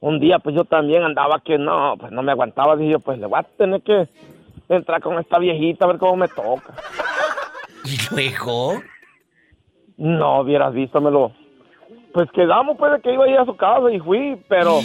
un 0.00 0.18
día 0.18 0.40
pues 0.40 0.56
yo 0.56 0.64
también 0.64 1.04
andaba 1.04 1.40
que 1.44 1.58
no, 1.58 1.96
pues 1.96 2.10
no 2.10 2.22
me 2.22 2.32
aguantaba, 2.32 2.74
dije 2.76 2.92
yo, 2.92 2.98
pues 2.98 3.18
le 3.18 3.26
voy 3.26 3.38
a 3.38 3.44
tener 3.44 3.82
que 3.82 4.08
entrar 4.68 5.00
con 5.00 5.18
esta 5.18 5.38
viejita 5.38 5.84
a 5.84 5.88
ver 5.88 5.98
cómo 5.98 6.16
me 6.16 6.28
toca. 6.28 6.74
¿Y 7.84 7.96
luego? 8.12 8.80
No, 9.98 10.40
hubieras 10.40 10.72
visto, 10.72 11.00
me 11.00 11.10
lo... 11.10 11.32
Pues 12.12 12.30
quedamos, 12.32 12.76
pues, 12.78 12.92
de 12.92 13.00
que 13.00 13.12
iba 13.12 13.24
a 13.24 13.28
ir 13.28 13.38
a 13.38 13.44
su 13.44 13.56
casa 13.56 13.90
y 13.92 13.98
fui, 13.98 14.40
pero... 14.48 14.80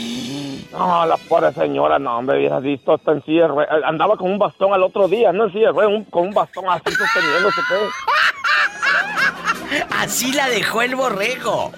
No, 0.71 1.05
la 1.05 1.17
pobre 1.29 1.51
señora, 1.53 1.99
no, 1.99 2.17
hombre, 2.17 2.39
hubieras 2.39 2.63
visto, 2.63 2.93
hasta 2.93 3.11
en 3.11 3.23
silla 3.23 3.47
Andaba 3.85 4.17
con 4.17 4.31
un 4.31 4.39
bastón 4.39 4.73
al 4.73 4.81
otro 4.81 5.07
día, 5.07 5.31
no 5.31 5.45
en 5.45 5.53
silla 5.53 5.71
un, 5.71 6.03
con 6.05 6.23
un 6.23 6.33
bastón 6.33 6.65
así 6.67 6.91
sosteniéndose, 6.91 7.61
pues. 7.69 7.81
Así 9.99 10.33
la 10.33 10.49
dejó 10.49 10.81
el 10.81 10.95
borrego. 10.95 11.71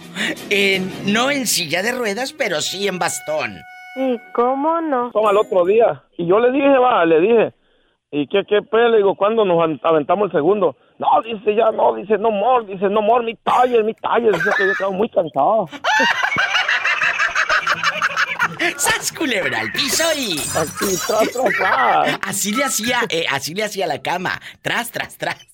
no 1.06 1.32
en 1.32 1.48
silla 1.48 1.82
de 1.82 1.94
ruedas, 1.94 2.34
pero 2.34 2.60
sí 2.62 2.88
en 2.88 3.00
bastón. 3.00 3.56
¿Y 3.96 4.20
cómo 4.34 4.82
no? 4.82 5.12
Toma 5.12 5.30
al 5.30 5.38
otro 5.38 5.66
día. 5.66 6.04
Y 6.18 6.28
yo 6.28 6.40
le 6.40 6.52
dije, 6.52 6.78
va, 6.78 7.06
le 7.06 7.22
dije. 7.22 7.54
¿Y 8.12 8.28
qué, 8.28 8.44
qué, 8.48 8.62
pues? 8.62 8.90
Le 8.92 8.98
digo, 8.98 9.16
¿cuándo 9.16 9.46
nos 9.46 9.80
aventamos 9.84 10.26
el 10.26 10.32
segundo? 10.34 10.76
No, 10.98 11.22
dice 11.24 11.56
ya, 11.56 11.72
no, 11.72 11.96
dice 11.96 12.18
no 12.18 12.32
more, 12.32 12.66
dice 12.66 12.90
no 12.90 13.02
more, 13.02 13.26
mi 13.26 13.36
taller, 13.36 13.84
mi 13.84 13.94
taller. 13.94 14.32
Dice 14.34 14.50
que 14.58 14.66
yo 14.66 14.72
estaba 14.72 14.92
muy 14.92 15.10
cansado. 15.10 15.68
¡Sas 18.78 19.12
culebra 19.12 19.60
al 19.60 19.72
piso 19.72 20.04
y... 20.16 20.38
Así, 20.40 20.98
tras, 21.08 21.32
tras, 21.32 21.54
tras. 21.58 22.20
Así 22.24 22.56
le 22.56 22.64
hacía, 22.64 23.00
eh, 23.10 23.26
así 23.30 23.54
le 23.54 23.64
hacía 23.64 23.88
la 23.88 24.02
cama. 24.02 24.40
Tras, 24.62 24.92
tras, 24.92 25.18
tras. 25.18 25.46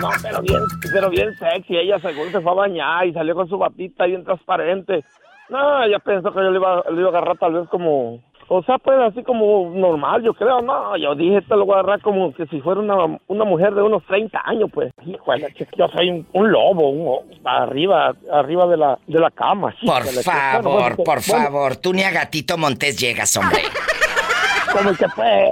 No, 0.00 0.10
pero 0.22 0.42
bien, 0.42 0.60
pero 0.92 1.10
bien 1.10 1.36
sexy. 1.38 1.76
Ella 1.76 1.98
según 2.00 2.30
se 2.30 2.40
fue 2.40 2.52
a 2.52 2.54
bañar 2.54 3.06
y 3.06 3.12
salió 3.12 3.34
con 3.34 3.48
su 3.48 3.58
batita 3.58 4.04
bien 4.04 4.24
transparente. 4.24 5.04
No, 5.48 5.82
ella 5.82 5.98
pensó 5.98 6.32
que 6.32 6.40
yo 6.40 6.50
le 6.50 6.58
iba, 6.58 6.84
le 6.90 7.00
iba 7.00 7.08
a 7.08 7.10
agarrar 7.10 7.38
tal 7.38 7.54
vez 7.54 7.68
como 7.68 8.22
o 8.50 8.62
sea, 8.62 8.78
pues 8.78 8.98
así 8.98 9.22
como 9.22 9.70
normal, 9.74 10.22
yo 10.22 10.32
creo, 10.32 10.62
no, 10.62 10.96
yo 10.96 11.14
dije, 11.14 11.42
te 11.42 11.54
lo 11.54 11.66
voy 11.66 11.76
a 11.76 11.80
agarrar 11.80 12.00
como 12.00 12.32
que 12.32 12.46
si 12.46 12.60
fuera 12.60 12.80
una, 12.80 13.18
una 13.26 13.44
mujer 13.44 13.74
de 13.74 13.82
unos 13.82 14.02
30 14.06 14.40
años, 14.42 14.70
pues, 14.72 14.90
híjole, 15.04 15.54
yo 15.76 15.88
soy 15.88 16.24
un, 16.32 16.50
lobo, 16.50 16.88
un, 16.88 17.24
arriba, 17.44 18.14
arriba 18.32 18.66
de 18.66 18.76
la, 18.78 18.98
de 19.06 19.20
la 19.20 19.30
cama. 19.30 19.74
por 19.84 20.04
favor, 20.04 20.96
por 21.04 21.22
favor, 21.22 21.76
tú 21.76 21.92
ni 21.92 22.02
a 22.02 22.10
Gatito 22.10 22.56
Montés 22.56 22.98
llegas, 22.98 23.36
hombre. 23.36 23.60
como 24.72 24.94
que 24.94 25.06
pues, 25.14 25.50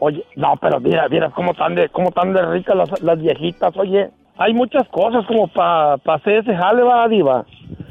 oye, 0.00 0.24
no, 0.34 0.56
pero 0.60 0.80
mira, 0.80 1.08
mira 1.08 1.30
cómo 1.30 1.54
tan 1.54 1.76
de, 1.76 1.88
cómo 1.90 2.10
tan 2.10 2.32
de 2.32 2.42
ricas 2.42 2.76
las, 2.76 3.02
las 3.02 3.20
viejitas, 3.20 3.76
oye, 3.76 4.10
hay 4.36 4.52
muchas 4.52 4.88
cosas 4.88 5.24
como 5.26 5.46
para 5.46 5.98
pa 5.98 6.14
hacer 6.14 6.38
ese 6.38 6.56
jale, 6.56 6.82
va, 6.82 7.06
diva. 7.06 7.44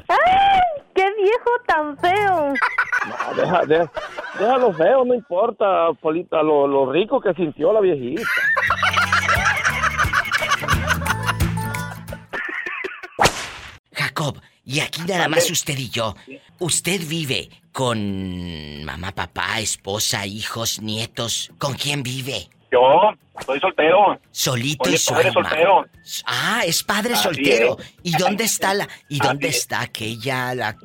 ¡Ay! 0.09 0.70
¡Qué 0.93 1.05
viejo 1.17 1.49
tan 1.65 1.97
feo! 1.97 2.53
No, 3.07 3.35
deja, 3.35 3.65
deja, 3.65 3.91
déjalo 4.39 4.73
feo, 4.73 5.05
no 5.05 5.13
importa, 5.13 5.91
Polita, 6.01 6.41
lo, 6.43 6.67
lo 6.67 6.91
rico 6.91 7.19
que 7.21 7.33
sintió 7.33 7.73
la 7.73 7.79
viejita. 7.79 8.21
Jacob, 13.93 14.41
y 14.63 14.79
aquí 14.79 15.01
nada 15.07 15.27
más 15.27 15.49
usted 15.49 15.77
y 15.77 15.89
yo. 15.89 16.15
¿Usted 16.59 17.01
vive 17.07 17.49
con 17.71 18.83
mamá, 18.85 19.11
papá, 19.11 19.59
esposa, 19.59 20.25
hijos, 20.25 20.81
nietos? 20.81 21.51
¿Con 21.57 21.73
quién 21.73 22.03
vive? 22.03 22.49
Yo 22.71 23.13
soy 23.45 23.59
soltero. 23.59 24.19
Solito 24.31 24.85
soy 24.85 24.95
y 24.95 25.13
padre 25.13 25.31
soltero. 25.31 25.85
Ah, 26.25 26.61
es 26.65 26.83
padre 26.83 27.15
soltero. 27.15 27.77
¿Y 28.03 28.15
dónde 28.17 28.45
está 28.45 28.73
la 28.73 28.87
y 29.09 29.19
dónde 29.19 29.49
está 29.49 29.81
aquella 29.81 30.55
la 30.55 30.77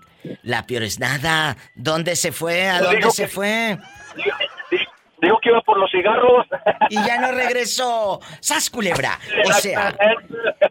la 0.42 0.66
peor 0.66 0.82
es 0.82 0.98
nada? 0.98 1.56
¿Dónde 1.76 2.16
se 2.16 2.32
fue? 2.32 2.68
¿A 2.68 2.80
dónde 2.80 3.10
se 3.10 3.28
fue? 3.28 3.78
Dijo 5.22 5.38
que 5.40 5.48
iba 5.48 5.60
por 5.62 5.78
los 5.78 5.90
cigarros. 5.90 6.46
Y 6.90 6.96
ya 6.96 7.18
no 7.20 7.32
regresó. 7.32 8.20
¡Sas 8.40 8.68
culebra! 8.68 9.18
O 9.46 9.52
sea, 9.52 9.96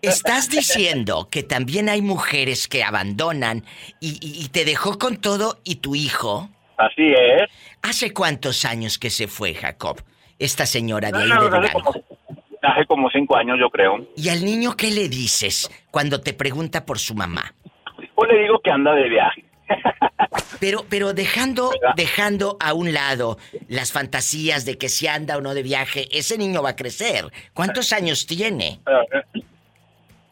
estás 0.01 0.49
diciendo 0.49 1.29
que 1.31 1.43
también 1.43 1.89
hay 1.89 2.01
mujeres 2.01 2.67
que 2.67 2.83
abandonan 2.83 3.65
y, 3.99 4.19
y 4.21 4.47
te 4.49 4.65
dejó 4.65 4.99
con 4.99 5.17
todo 5.17 5.59
y 5.63 5.75
tu 5.77 5.95
hijo. 5.95 6.49
Así 6.77 7.13
es. 7.13 7.49
¿Hace 7.81 8.13
cuántos 8.13 8.65
años 8.65 8.99
que 8.99 9.09
se 9.09 9.27
fue, 9.27 9.53
Jacob? 9.55 10.03
Esta 10.39 10.65
señora 10.65 11.11
de 11.11 11.23
ahí 11.23 11.29
de 11.29 11.35
Durango? 11.35 11.93
Hace 12.61 12.85
como 12.87 13.09
cinco 13.11 13.37
años, 13.37 13.57
yo 13.59 13.69
creo. 13.69 14.07
¿Y 14.15 14.29
al 14.29 14.43
niño 14.43 14.75
qué 14.75 14.89
le 14.89 15.07
dices 15.07 15.69
cuando 15.91 16.21
te 16.21 16.33
pregunta 16.33 16.85
por 16.85 16.97
su 16.97 17.13
mamá? 17.13 17.53
Pues 18.15 18.31
le 18.31 18.41
digo 18.41 18.59
que 18.63 18.71
anda 18.71 18.93
de 18.93 19.09
viaje. 19.09 19.45
Pero, 20.59 20.85
pero 20.89 21.13
dejando, 21.13 21.71
dejando 21.95 22.57
a 22.59 22.73
un 22.73 22.93
lado 22.93 23.37
las 23.67 23.91
fantasías 23.91 24.65
de 24.65 24.77
que 24.77 24.89
si 24.89 25.07
anda 25.07 25.37
o 25.37 25.41
no 25.41 25.53
de 25.53 25.63
viaje, 25.63 26.07
ese 26.11 26.37
niño 26.37 26.63
va 26.63 26.71
a 26.71 26.75
crecer. 26.75 27.31
¿Cuántos 27.53 27.93
años 27.93 28.25
tiene? 28.25 28.79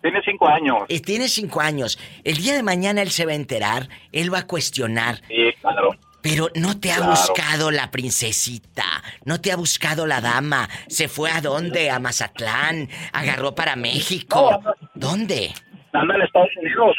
Tiene 0.02 0.22
cinco 0.24 0.48
años. 0.48 0.84
Eh, 0.90 1.00
tiene 1.00 1.28
cinco 1.28 1.62
años. 1.62 1.98
El 2.24 2.38
día 2.38 2.54
de 2.54 2.64
mañana 2.64 3.02
él 3.02 3.10
se 3.10 3.26
va 3.26 3.32
a 3.32 3.36
enterar, 3.36 3.88
él 4.12 4.34
va 4.34 4.40
a 4.40 4.48
cuestionar. 4.48 5.22
Sí, 5.28 5.50
claro. 5.62 5.92
Pero 6.24 6.48
no 6.56 6.80
te 6.80 6.92
ha 6.92 6.96
Claro. 6.98 7.12
buscado 7.12 7.70
la 7.70 7.92
princesita, 7.92 8.86
no 9.26 9.40
te 9.42 9.52
ha 9.52 9.56
buscado 9.58 10.08
la 10.08 10.22
dama. 10.22 10.68
¿Se 10.88 11.08
fue 11.08 11.30
a 11.30 11.42
dónde? 11.42 11.92
¿A 11.92 12.00
Mazatlán? 12.00 12.88
¿Agarró 13.12 13.54
para 13.54 13.76
México? 13.76 14.60
¿Dónde? 14.96 15.54
Anda 15.92 16.16
en 16.16 16.22
Estados 16.24 16.50
Unidos. 16.62 16.96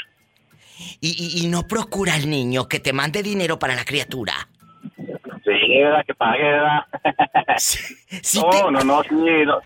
Y, 1.01 1.09
y- 1.41 1.45
y 1.45 1.49
no 1.49 1.67
procura 1.67 2.15
al 2.15 2.29
niño 2.29 2.69
que 2.69 2.79
te 2.81 2.93
mande 2.93 3.23
dinero 3.23 3.59
para 3.59 3.75
la 3.75 3.85
criatura. 3.85 4.35
Sí, 5.45 5.79
¿verdad? 5.83 6.05
que 6.07 6.15
pague, 6.15 6.43
¿verdad? 6.43 6.81
no, 8.35 8.71
no, 8.71 8.81
no, 8.85 9.03
sí, 9.05 9.15
no, 9.47 9.59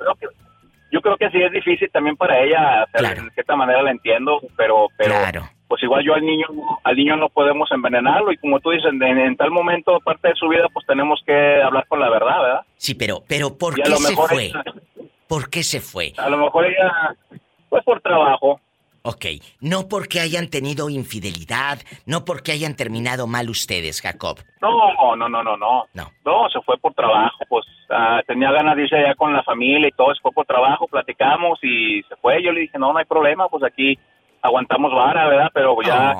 yo 0.90 1.00
creo 1.00 1.16
que 1.18 1.30
sí 1.30 1.42
es 1.42 1.52
difícil 1.52 1.90
también 1.92 2.16
para 2.16 2.38
ella, 2.40 2.86
de 2.94 3.30
cierta 3.34 3.56
manera 3.56 3.82
la 3.82 3.90
entiendo, 3.90 4.40
pero, 4.56 4.86
pero 4.96 5.14
pues 5.68 5.82
igual 5.82 6.02
yo 6.04 6.14
al 6.14 6.24
niño, 6.24 6.46
al 6.82 6.96
niño 6.96 7.16
no 7.16 7.28
podemos 7.28 7.70
envenenarlo 7.70 8.32
y 8.32 8.38
como 8.38 8.58
tú 8.60 8.70
dices, 8.70 8.90
en, 8.92 9.02
en 9.02 9.36
tal 9.36 9.50
momento, 9.50 10.00
parte 10.00 10.28
de 10.28 10.34
su 10.34 10.48
vida, 10.48 10.66
pues 10.72 10.86
tenemos 10.86 11.20
que 11.26 11.62
hablar 11.62 11.86
con 11.86 12.00
la 12.00 12.08
verdad, 12.10 12.40
¿verdad? 12.42 12.60
Sí, 12.76 12.94
pero, 12.94 13.22
pero 13.28 13.56
¿por 13.56 13.74
qué 13.74 13.84
se 13.96 14.14
fue? 14.16 14.44
ella- 14.46 14.64
¿Por 15.28 15.50
qué 15.50 15.62
se 15.62 15.80
fue? 15.80 16.12
a 16.16 16.28
lo 16.30 16.38
mejor 16.38 16.64
ella, 16.66 17.14
pues 17.68 17.84
por 17.84 18.00
trabajo. 18.00 18.60
Ok, 19.02 19.24
no 19.60 19.88
porque 19.88 20.20
hayan 20.20 20.48
tenido 20.48 20.90
infidelidad, 20.90 21.78
no 22.04 22.24
porque 22.24 22.52
hayan 22.52 22.74
terminado 22.76 23.26
mal 23.26 23.48
ustedes, 23.48 24.00
Jacob. 24.02 24.38
No, 24.60 25.16
no, 25.16 25.28
no, 25.28 25.42
no, 25.42 25.56
no. 25.56 25.84
No. 25.94 26.48
se 26.50 26.60
fue 26.62 26.76
por 26.78 26.92
trabajo, 26.94 27.38
pues 27.48 27.64
ah, 27.90 28.20
tenía 28.26 28.50
ganas 28.50 28.76
de 28.76 28.82
irse 28.82 28.96
allá 28.96 29.14
con 29.14 29.32
la 29.32 29.42
familia 29.44 29.88
y 29.88 29.92
todo, 29.92 30.14
se 30.14 30.20
fue 30.20 30.32
por 30.32 30.46
trabajo, 30.46 30.88
platicamos 30.88 31.58
y 31.62 32.02
se 32.02 32.16
fue. 32.16 32.42
Yo 32.42 32.52
le 32.52 32.62
dije, 32.62 32.78
no, 32.78 32.92
no 32.92 32.98
hay 32.98 33.04
problema, 33.04 33.48
pues 33.48 33.62
aquí 33.64 33.98
aguantamos 34.42 34.92
vara, 34.94 35.26
¿verdad? 35.28 35.50
Pero 35.52 35.76
ya 35.82 36.14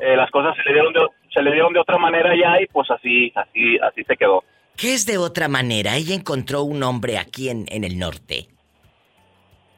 eh, 0.00 0.16
las 0.16 0.30
cosas 0.30 0.54
se 0.56 0.62
le 0.68 0.72
dieron 0.74 0.92
de, 0.92 1.00
se 1.32 1.42
le 1.42 1.52
dieron 1.52 1.72
de 1.72 1.80
otra 1.80 1.98
manera 1.98 2.30
ya 2.34 2.60
y 2.60 2.66
pues 2.66 2.90
así, 2.90 3.32
así, 3.34 3.78
así 3.78 4.04
se 4.04 4.16
quedó. 4.16 4.44
¿Qué 4.76 4.94
es 4.94 5.06
de 5.06 5.18
otra 5.18 5.48
manera? 5.48 5.96
Ella 5.96 6.14
encontró 6.14 6.62
un 6.62 6.82
hombre 6.82 7.18
aquí 7.18 7.48
en, 7.48 7.66
en 7.68 7.84
el 7.84 7.98
norte. 7.98 8.46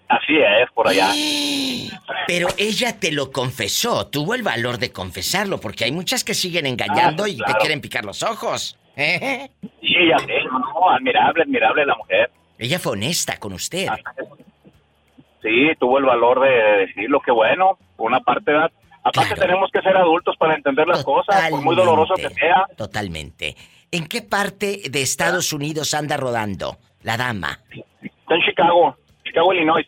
Así 0.08 0.36
es, 0.36 0.70
por 0.74 0.88
allá. 0.88 1.08
Pero 2.26 2.48
ella 2.58 2.98
te 2.98 3.12
lo 3.12 3.30
confesó, 3.30 4.08
tuvo 4.08 4.34
el 4.34 4.42
valor 4.42 4.78
de 4.78 4.92
confesarlo, 4.92 5.58
porque 5.60 5.84
hay 5.84 5.92
muchas 5.92 6.24
que 6.24 6.34
siguen 6.34 6.66
engañando 6.66 7.24
Ah, 7.24 7.28
y 7.28 7.36
te 7.36 7.44
claro. 7.44 7.58
quieren 7.60 7.80
picar 7.80 8.04
los 8.04 8.22
ojos. 8.22 8.76
¿Eh? 8.96 9.48
Sí, 9.80 9.96
no, 10.50 10.58
no, 10.58 10.90
admirable, 10.90 11.42
admirable 11.44 11.86
la 11.86 11.94
mujer. 11.96 12.30
Ella 12.58 12.78
fue 12.78 12.92
honesta 12.92 13.38
con 13.38 13.52
usted. 13.54 13.88
Sí, 15.42 15.70
tuvo 15.78 15.98
el 15.98 16.04
valor 16.04 16.40
de 16.40 16.86
decirlo, 16.86 17.20
que 17.20 17.30
bueno, 17.30 17.78
por 17.96 18.10
una 18.10 18.20
parte, 18.20 18.52
¿verdad? 18.52 18.70
Aparte 19.02 19.34
tenemos 19.34 19.70
que 19.72 19.80
ser 19.80 19.96
adultos 19.96 20.36
para 20.36 20.54
entender 20.54 20.86
las 20.86 21.02
cosas, 21.02 21.48
por 21.48 21.62
muy 21.62 21.74
doloroso 21.74 22.14
que 22.14 22.28
sea. 22.28 22.66
Totalmente. 22.76 23.56
¿En 23.90 24.06
qué 24.06 24.22
parte 24.22 24.82
de 24.90 25.02
Estados 25.02 25.52
Unidos 25.52 25.94
anda 25.94 26.16
rodando 26.16 26.76
la 27.02 27.16
dama? 27.16 27.60
Está 28.02 28.34
en 28.34 28.42
Chicago, 28.42 28.96
Chicago, 29.24 29.54
Illinois. 29.54 29.86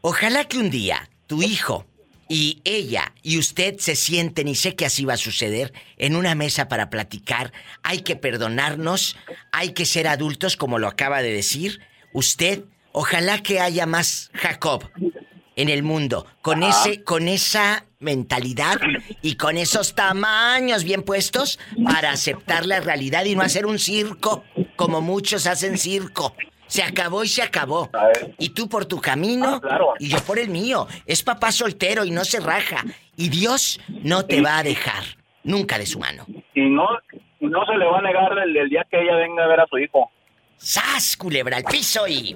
Ojalá 0.00 0.44
que 0.44 0.58
un 0.58 0.70
día 0.70 1.08
tu 1.26 1.42
hijo 1.42 1.86
y 2.28 2.62
ella 2.64 3.12
y 3.22 3.38
usted 3.38 3.76
se 3.78 3.94
sienten, 3.96 4.48
y 4.48 4.54
sé 4.54 4.74
que 4.74 4.86
así 4.86 5.04
va 5.04 5.14
a 5.14 5.18
suceder, 5.18 5.72
en 5.98 6.16
una 6.16 6.34
mesa 6.34 6.68
para 6.68 6.88
platicar. 6.88 7.52
Hay 7.82 8.00
que 8.00 8.16
perdonarnos, 8.16 9.16
hay 9.52 9.72
que 9.72 9.84
ser 9.84 10.08
adultos, 10.08 10.56
como 10.56 10.78
lo 10.78 10.88
acaba 10.88 11.22
de 11.22 11.32
decir. 11.32 11.80
Usted, 12.12 12.64
ojalá 12.94 13.42
que 13.42 13.60
haya 13.60 13.86
más 13.86 14.30
Jacob 14.34 14.88
en 15.56 15.68
el 15.68 15.82
mundo, 15.82 16.26
con 16.42 16.62
ese, 16.62 17.04
con 17.04 17.28
esa 17.28 17.84
mentalidad 17.98 18.76
y 19.20 19.36
con 19.36 19.56
esos 19.56 19.94
tamaños 19.94 20.84
bien 20.84 21.02
puestos 21.02 21.58
para 21.84 22.10
aceptar 22.10 22.66
la 22.66 22.80
realidad 22.80 23.24
y 23.24 23.36
no 23.36 23.42
hacer 23.42 23.66
un 23.66 23.78
circo 23.78 24.44
como 24.76 25.00
muchos 25.00 25.46
hacen 25.46 25.76
circo. 25.76 26.34
Se 26.66 26.82
acabó 26.82 27.22
y 27.24 27.28
se 27.28 27.42
acabó. 27.42 27.90
Y 28.38 28.50
tú 28.50 28.68
por 28.68 28.86
tu 28.86 29.00
camino 29.00 29.60
y 29.98 30.08
yo 30.08 30.18
por 30.20 30.38
el 30.38 30.48
mío. 30.48 30.88
Es 31.06 31.22
papá 31.22 31.52
soltero 31.52 32.04
y 32.04 32.10
no 32.10 32.24
se 32.24 32.40
raja. 32.40 32.84
Y 33.16 33.28
Dios 33.28 33.80
no 34.02 34.24
te 34.24 34.40
va 34.40 34.58
a 34.58 34.62
dejar. 34.62 35.04
Nunca 35.44 35.78
de 35.78 35.86
su 35.86 35.98
mano. 35.98 36.24
Y 36.54 36.62
no, 36.62 36.86
no 37.40 37.66
se 37.66 37.76
le 37.76 37.84
va 37.84 37.98
a 37.98 38.02
negar 38.02 38.38
el, 38.38 38.56
el 38.56 38.70
día 38.70 38.86
que 38.90 39.00
ella 39.00 39.14
venga 39.16 39.44
a 39.44 39.46
ver 39.46 39.60
a 39.60 39.66
su 39.66 39.78
hijo. 39.78 40.10
¡Sas, 40.56 41.16
culebra 41.16 41.58
al 41.58 41.64
piso 41.64 42.08
y... 42.08 42.34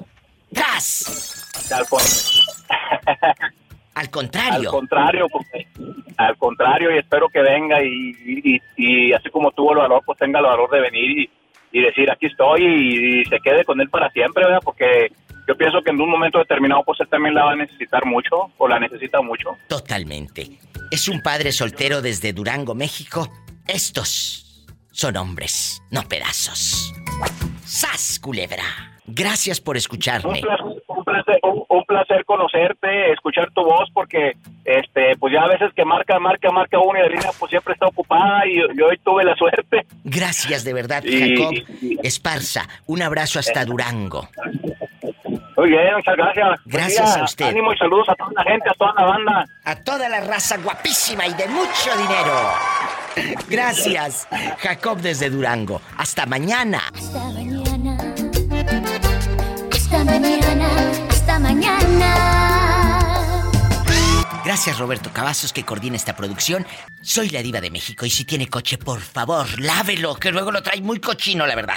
¡Tras! 0.52 1.46
Al, 1.70 1.86
con- 1.86 2.00
Al 3.94 4.10
contrario. 4.10 4.68
al 4.70 4.72
contrario, 4.72 5.26
porque- 5.30 5.66
al 6.16 6.36
contrario, 6.36 6.94
y 6.94 6.98
espero 6.98 7.28
que 7.28 7.40
venga 7.40 7.82
y, 7.82 8.12
y, 8.24 8.60
y 8.76 9.12
así 9.12 9.28
como 9.30 9.50
tuvo 9.52 9.72
el 9.72 9.78
valor, 9.78 10.02
pues 10.04 10.18
tenga 10.18 10.38
el 10.40 10.46
valor 10.46 10.70
de 10.70 10.80
venir 10.80 11.18
y, 11.18 11.30
y 11.72 11.82
decir 11.82 12.10
aquí 12.10 12.26
estoy 12.26 12.64
y, 12.64 13.20
y 13.20 13.24
se 13.26 13.38
quede 13.40 13.64
con 13.64 13.80
él 13.80 13.88
para 13.90 14.10
siempre, 14.10 14.44
¿verdad? 14.44 14.60
Porque 14.64 15.12
yo 15.46 15.56
pienso 15.56 15.80
que 15.82 15.90
en 15.90 16.00
un 16.00 16.10
momento 16.10 16.38
determinado, 16.38 16.82
pues 16.84 17.00
él 17.00 17.08
también 17.08 17.34
la 17.34 17.44
va 17.44 17.52
a 17.52 17.56
necesitar 17.56 18.04
mucho 18.06 18.50
o 18.58 18.68
la 18.68 18.78
necesita 18.80 19.20
mucho. 19.20 19.50
Totalmente. 19.68 20.58
Es 20.90 21.08
un 21.08 21.20
padre 21.22 21.52
soltero 21.52 22.02
desde 22.02 22.32
Durango, 22.32 22.74
México. 22.74 23.28
Estos 23.66 24.66
son 24.92 25.16
hombres, 25.16 25.82
no 25.90 26.02
pedazos. 26.08 26.92
¡Sas, 27.64 28.18
culebra! 28.20 28.97
Gracias 29.08 29.60
por 29.60 29.76
escucharme. 29.76 30.34
Un 30.34 30.40
placer, 30.40 30.64
un 30.86 31.04
placer, 31.04 31.38
un- 31.42 31.64
un 31.68 31.84
placer 31.84 32.24
conocerte, 32.24 33.12
escuchar 33.12 33.50
tu 33.54 33.62
voz, 33.64 33.88
porque 33.92 34.32
este, 34.64 35.16
pues 35.18 35.32
ya 35.32 35.42
a 35.42 35.48
veces 35.48 35.70
que 35.74 35.84
marca, 35.84 36.18
marca, 36.18 36.50
marca 36.50 36.78
uno 36.78 36.98
y 36.98 37.02
la 37.02 37.08
línea 37.08 37.30
pues 37.38 37.50
siempre 37.50 37.72
está 37.74 37.86
ocupada 37.86 38.46
y 38.46 38.56
yo 38.76 38.86
hoy 38.86 38.98
tuve 39.04 39.24
la 39.24 39.34
suerte. 39.36 39.86
Gracias 40.04 40.64
de 40.64 40.72
verdad, 40.74 41.02
Y- 41.04 41.36
Jacob. 41.36 41.54
Esparza, 42.02 42.68
un 42.86 43.02
abrazo 43.02 43.38
hasta 43.38 43.64
Durango. 43.64 44.28
Muy 45.56 45.70
bien, 45.70 45.94
muchas 45.96 46.16
gracias. 46.16 46.60
Gracias 46.66 47.14
día. 47.14 47.22
a 47.22 47.24
usted. 47.24 47.44
Ánimo 47.46 47.72
y 47.72 47.78
saludos 47.78 48.08
a 48.10 48.14
toda 48.14 48.30
la 48.36 48.44
gente, 48.44 48.70
a 48.70 48.74
toda 48.74 48.92
la 48.96 49.04
banda. 49.06 49.46
A 49.64 49.76
toda 49.82 50.08
la 50.08 50.20
raza 50.20 50.56
guapísima 50.58 51.26
y 51.26 51.34
de 51.34 51.48
mucho 51.48 51.96
dinero. 51.96 53.34
Gracias, 53.48 54.28
Jacob 54.58 54.98
desde 54.98 55.30
Durango. 55.30 55.80
Hasta 55.96 56.26
mañana. 56.26 56.80
Esta 56.94 57.18
mañana, 57.30 57.62
esta 61.10 61.38
mañana. 61.38 62.28
Gracias 64.44 64.78
Roberto 64.78 65.12
Cavazos 65.12 65.52
que 65.52 65.64
coordina 65.64 65.96
esta 65.96 66.16
producción. 66.16 66.66
Soy 67.02 67.28
la 67.28 67.42
diva 67.42 67.60
de 67.60 67.70
México 67.70 68.06
y 68.06 68.10
si 68.10 68.24
tiene 68.24 68.48
coche, 68.48 68.78
por 68.78 69.00
favor, 69.00 69.60
lávelo, 69.60 70.14
que 70.14 70.30
luego 70.30 70.50
lo 70.50 70.62
trae 70.62 70.80
muy 70.80 71.00
cochino, 71.00 71.46
la 71.46 71.54
verdad. 71.54 71.76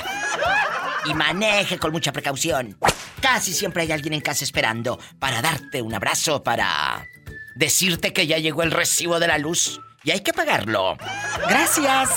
Y 1.05 1.13
maneje 1.13 1.77
con 1.77 1.91
mucha 1.91 2.13
precaución. 2.13 2.77
Casi 3.19 3.53
siempre 3.53 3.83
hay 3.83 3.91
alguien 3.91 4.13
en 4.13 4.21
casa 4.21 4.45
esperando 4.45 4.97
para 5.19 5.41
darte 5.41 5.81
un 5.81 5.93
abrazo, 5.93 6.43
para 6.43 7.07
decirte 7.55 8.13
que 8.13 8.25
ya 8.25 8.37
llegó 8.37 8.63
el 8.63 8.71
recibo 8.71 9.19
de 9.19 9.27
la 9.27 9.37
luz 9.37 9.81
y 10.03 10.11
hay 10.11 10.21
que 10.21 10.33
pagarlo. 10.33 10.97
Gracias. 11.47 12.09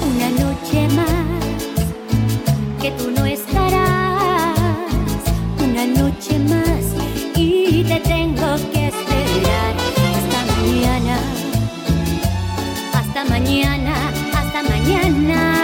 Una 0.00 0.30
noche 0.30 0.88
más 0.88 1.30
que 2.82 2.90
tú 2.92 3.10
no 3.12 3.24
estarás. 3.24 3.59
Una 6.20 6.28
noche 6.28 6.38
más 6.54 6.84
y 7.34 7.82
te 7.84 8.00
tengo 8.00 8.56
que 8.72 8.88
esperar. 8.88 9.74
Hasta 10.18 10.44
mañana. 10.52 11.18
Hasta 12.92 13.24
mañana. 13.24 13.94
Hasta 14.34 14.62
mañana. 14.62 15.62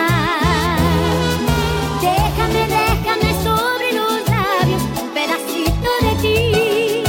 Déjame, 2.00 2.66
déjame 2.68 3.34
sobre 3.44 3.92
los 3.92 4.28
labios 4.28 4.82
un 5.02 5.10
pedacito 5.10 5.90
de 6.00 6.12
ti. 6.22 7.02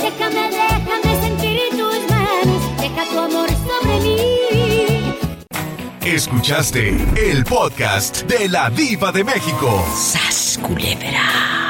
Déjame, 0.00 0.50
déjame 0.50 1.20
sentir 1.20 1.60
tus 1.72 2.00
manos. 2.08 2.62
Deja 2.80 3.04
tu 3.10 3.18
amor 3.18 3.48
sobre 3.50 4.00
mí. 4.00 4.16
Escuchaste 6.02 6.96
el 7.30 7.44
podcast 7.44 8.22
de 8.22 8.48
la 8.48 8.70
Diva 8.70 9.12
de 9.12 9.22
México. 9.24 9.84
¡Sas, 9.94 10.58
culebra! 10.62 11.69